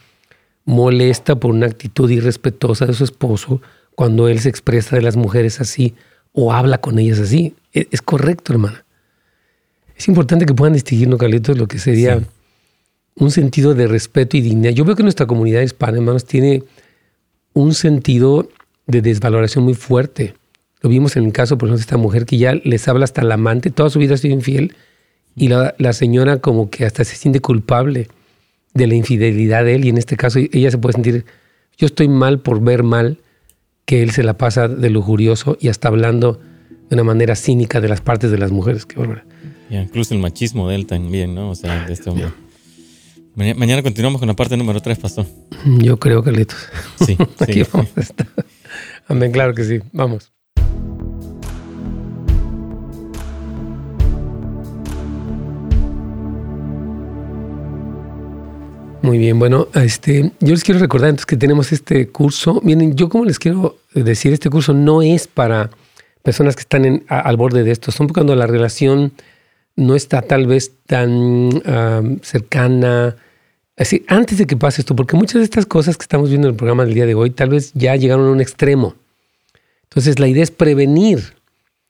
molesta 0.66 1.36
por 1.36 1.52
una 1.52 1.68
actitud 1.68 2.10
irrespetuosa 2.10 2.86
de 2.86 2.94
su 2.94 3.04
esposo 3.04 3.62
cuando 3.96 4.28
él 4.28 4.40
se 4.40 4.50
expresa 4.50 4.96
de 4.96 5.02
las 5.02 5.18
mujeres 5.18 5.60
así 5.60 5.94
o 6.32 6.54
habla 6.54 6.80
con 6.80 6.98
ellas 6.98 7.20
así. 7.20 7.54
E, 7.74 7.88
es, 7.92 8.02
correcto, 8.02 8.54
hermana. 8.54 8.83
Es 9.96 10.08
importante 10.08 10.46
que 10.46 10.54
puedan 10.54 10.74
distinguir, 10.74 11.08
¿no, 11.08 11.18
Carlitos? 11.18 11.58
Lo 11.58 11.68
que 11.68 11.80
sería 11.80 12.22
un 13.16 13.32
sentido 13.32 13.74
de 13.76 13.88
respeto 13.88 14.38
y 14.38 14.42
dignidad. 14.42 14.74
Yo 14.74 14.86
veo 14.86 14.96
que 14.96 15.04
nuestra 15.04 15.28
comunidad 15.28 15.62
hispana, 15.62 15.98
hermanos, 15.98 16.26
tiene 16.26 16.64
un 17.54 17.74
sentido 17.74 18.50
de 18.88 19.02
desvaloración 19.02 19.64
muy 19.64 19.76
fuerte. 19.76 20.34
Lo 20.82 20.90
vimos 20.90 21.16
en 21.16 21.26
el 21.26 21.32
caso, 21.32 21.58
por 21.58 21.68
ejemplo, 21.68 21.78
de 21.78 21.82
esta 21.82 21.98
mujer 21.98 22.26
que 22.26 22.38
ya 22.38 22.56
les 22.56 22.88
habla 22.88 23.06
hasta 23.06 23.24
la 23.24 23.36
amante, 23.36 23.70
toda 23.70 23.90
su 23.90 24.00
vida 24.00 24.16
ha 24.16 24.18
sido 24.18 24.34
infiel, 24.34 24.76
y 25.36 25.48
la, 25.48 25.74
la, 25.78 25.94
señora 25.94 26.40
como 26.40 26.70
que 26.70 26.86
hasta 26.86 27.04
se 27.04 27.16
siente 27.16 27.40
culpable 27.40 28.08
de 28.74 28.88
la 28.88 28.96
infidelidad 28.96 29.64
de 29.64 29.76
él, 29.76 29.86
y 29.86 29.90
en 29.90 29.98
este 29.98 30.18
caso 30.18 30.40
ella 30.40 30.70
se 30.70 30.78
puede 30.78 30.94
sentir, 30.94 31.26
yo 31.78 31.88
estoy 31.88 32.08
mal 32.08 32.40
por 32.40 32.62
ver 32.62 32.84
mal 32.84 33.20
que 33.86 34.04
él 34.04 34.12
se 34.12 34.24
la 34.24 34.38
pasa 34.38 34.68
de 34.68 34.90
lujurioso 34.90 35.58
y 35.60 35.70
hasta 35.70 35.88
hablando 35.88 36.40
de 36.90 36.96
una 36.96 37.04
manera 37.04 37.36
cínica 37.36 37.82
de 37.82 37.90
las 37.90 38.02
partes 38.02 38.32
de 38.32 38.38
las 38.38 38.52
mujeres. 38.52 38.86
Qué 38.86 39.00
incluso 39.82 40.14
el 40.14 40.20
machismo 40.20 40.70
de 40.70 40.76
él 40.76 40.86
también, 40.86 41.34
¿no? 41.34 41.50
O 41.50 41.56
sea, 41.56 41.86
de 41.86 41.94
este 41.94 42.10
hombre. 42.10 42.30
Mañana 43.36 43.82
continuamos 43.82 44.20
con 44.20 44.28
la 44.28 44.36
parte 44.36 44.56
número 44.56 44.80
3, 44.80 45.00
pastor. 45.00 45.26
Yo 45.66 45.98
creo, 45.98 46.24
Carlitos. 46.24 46.58
Sí. 47.06 47.18
Aquí 47.40 47.64
vamos 47.72 47.90
a 47.96 48.02
estar. 48.02 48.28
Amén, 49.08 49.32
claro 49.32 49.54
que 49.56 49.64
sí. 49.64 49.80
Vamos. 49.92 50.32
Muy 59.02 59.18
bien, 59.18 59.38
bueno, 59.38 59.68
este, 59.74 60.32
yo 60.40 60.52
les 60.52 60.64
quiero 60.64 60.80
recordar 60.80 61.10
entonces 61.10 61.26
que 61.26 61.36
tenemos 61.36 61.74
este 61.74 62.08
curso. 62.08 62.62
Miren, 62.64 62.96
yo 62.96 63.10
como 63.10 63.26
les 63.26 63.38
quiero 63.38 63.76
decir, 63.94 64.32
este 64.32 64.50
curso 64.50 64.74
no 64.74 65.02
es 65.02 65.28
para 65.28 65.72
personas 66.24 66.56
que 66.56 66.62
están 66.62 66.86
en, 66.86 67.04
al 67.10 67.36
borde 67.36 67.66
de 67.66 67.72
esto, 67.72 67.92
son 67.92 68.08
cuando 68.08 68.34
la 68.34 68.48
relación 68.48 69.12
no 69.76 69.96
está 69.96 70.22
tal 70.22 70.48
vez 70.48 70.74
tan 70.86 71.62
cercana, 72.22 73.16
Así, 73.76 74.06
antes 74.08 74.38
de 74.38 74.46
que 74.46 74.56
pase 74.56 74.82
esto, 74.82 74.96
porque 74.96 75.16
muchas 75.16 75.40
de 75.40 75.46
estas 75.46 75.66
cosas 75.66 75.98
que 75.98 76.04
estamos 76.04 76.30
viendo 76.30 76.48
en 76.48 76.54
el 76.54 76.58
programa 76.58 76.86
del 76.86 76.94
día 76.94 77.08
de 77.08 77.16
hoy 77.16 77.32
tal 77.32 77.50
vez 77.50 77.72
ya 77.74 77.96
llegaron 77.96 78.28
a 78.28 78.32
un 78.32 78.40
extremo. 78.40 78.96
Entonces 79.84 80.20
la 80.20 80.28
idea 80.28 80.44
es 80.44 80.52
prevenir 80.52 81.34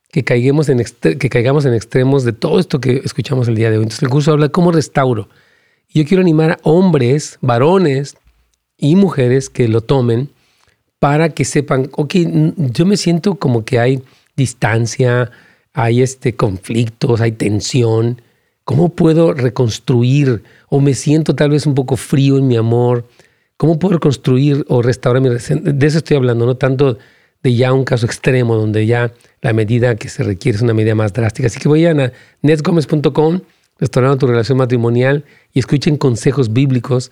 que, 0.09 0.23
caigamos 0.23 0.69
en 0.69 0.81
que 0.81 1.29
caigamos 1.29 1.65
en 1.65 1.73
extremos 1.73 2.23
de 2.23 2.31
todo 2.31 2.59
esto 2.59 2.79
que 2.79 3.01
escuchamos 3.03 3.49
el 3.49 3.55
día 3.55 3.69
de 3.69 3.77
hoy. 3.77 3.83
Entonces 3.83 4.03
el 4.03 4.09
curso 4.09 4.31
habla 4.31 4.49
cómo 4.49 4.71
restauro. 4.71 5.27
Y 5.89 5.99
yo 5.99 6.07
quiero 6.07 6.21
animar 6.21 6.51
a 6.51 6.59
hombres, 6.63 7.37
varones 7.41 8.15
y 8.77 8.95
mujeres 8.95 9.49
que 9.49 9.67
lo 9.67 9.81
tomen 9.81 10.29
para 10.99 11.29
que 11.29 11.43
sepan, 11.43 11.89
ok, 11.91 12.15
yo 12.55 12.85
me 12.85 12.95
siento 12.95 13.35
como 13.35 13.65
que 13.65 13.79
hay 13.79 14.01
distancia, 14.37 15.31
hay 15.73 16.01
este 16.01 16.35
conflictos, 16.35 17.21
hay 17.21 17.33
tensión. 17.33 18.21
¿Cómo 18.63 18.89
puedo 18.89 19.33
reconstruir 19.33 20.43
o 20.69 20.79
me 20.79 20.93
siento 20.93 21.35
tal 21.35 21.49
vez 21.49 21.65
un 21.65 21.75
poco 21.75 21.97
frío 21.97 22.37
en 22.37 22.47
mi 22.47 22.55
amor? 22.55 23.07
¿Cómo 23.57 23.79
puedo 23.79 23.95
reconstruir 23.95 24.65
o 24.69 24.81
restaurar 24.81 25.21
mi 25.21 25.29
De 25.29 25.87
eso 25.87 25.97
estoy 25.97 26.17
hablando, 26.17 26.45
no 26.45 26.55
tanto 26.55 26.97
de 27.43 27.55
ya 27.55 27.73
un 27.73 27.83
caso 27.83 28.05
extremo 28.05 28.55
donde 28.55 28.85
ya 28.85 29.11
la 29.41 29.51
medida 29.51 29.95
que 29.95 30.07
se 30.07 30.23
requiere 30.23 30.55
es 30.55 30.61
una 30.61 30.73
medida 30.73 30.95
más 30.95 31.11
drástica. 31.11 31.47
Así 31.47 31.59
que 31.59 31.67
vayan 31.67 31.99
a 31.99 32.11
netsgomez.com, 32.41 33.41
restaurando 33.79 34.17
tu 34.17 34.27
relación 34.27 34.57
matrimonial 34.57 35.25
y 35.53 35.59
escuchen 35.59 35.97
consejos 35.97 36.53
bíblicos 36.53 37.11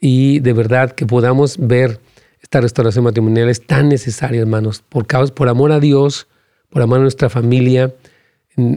y 0.00 0.40
de 0.40 0.52
verdad 0.52 0.92
que 0.92 1.06
podamos 1.06 1.56
ver 1.58 2.00
esta 2.42 2.60
restauración 2.60 3.04
matrimonial 3.04 3.48
es 3.48 3.66
tan 3.66 3.88
necesaria, 3.88 4.40
hermanos, 4.40 4.82
por, 4.88 5.06
causa, 5.06 5.34
por 5.34 5.48
amor 5.48 5.72
a 5.72 5.80
Dios, 5.80 6.26
por 6.70 6.82
amor 6.82 6.98
a 6.98 7.02
nuestra 7.02 7.28
familia, 7.28 7.94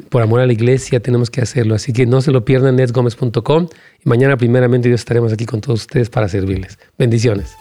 por 0.09 0.21
amor 0.21 0.41
a 0.41 0.45
la 0.45 0.53
iglesia 0.53 0.99
tenemos 0.99 1.29
que 1.29 1.41
hacerlo. 1.41 1.75
Así 1.75 1.93
que 1.93 2.05
no 2.05 2.21
se 2.21 2.31
lo 2.31 2.45
pierdan, 2.45 2.75
netsgomez.com. 2.75 3.67
Y 4.03 4.09
mañana, 4.09 4.37
primeramente, 4.37 4.87
Dios 4.87 5.01
estaremos 5.01 5.33
aquí 5.33 5.45
con 5.45 5.61
todos 5.61 5.81
ustedes 5.81 6.09
para 6.09 6.27
servirles. 6.29 6.77
Bendiciones. 6.97 7.55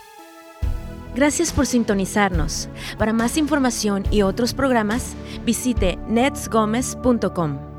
Gracias 1.15 1.51
por 1.51 1.65
sintonizarnos. 1.65 2.69
Para 2.97 3.11
más 3.11 3.37
información 3.37 4.03
y 4.11 4.21
otros 4.21 4.53
programas, 4.53 5.13
visite 5.45 5.97
netsgomez.com. 6.07 7.70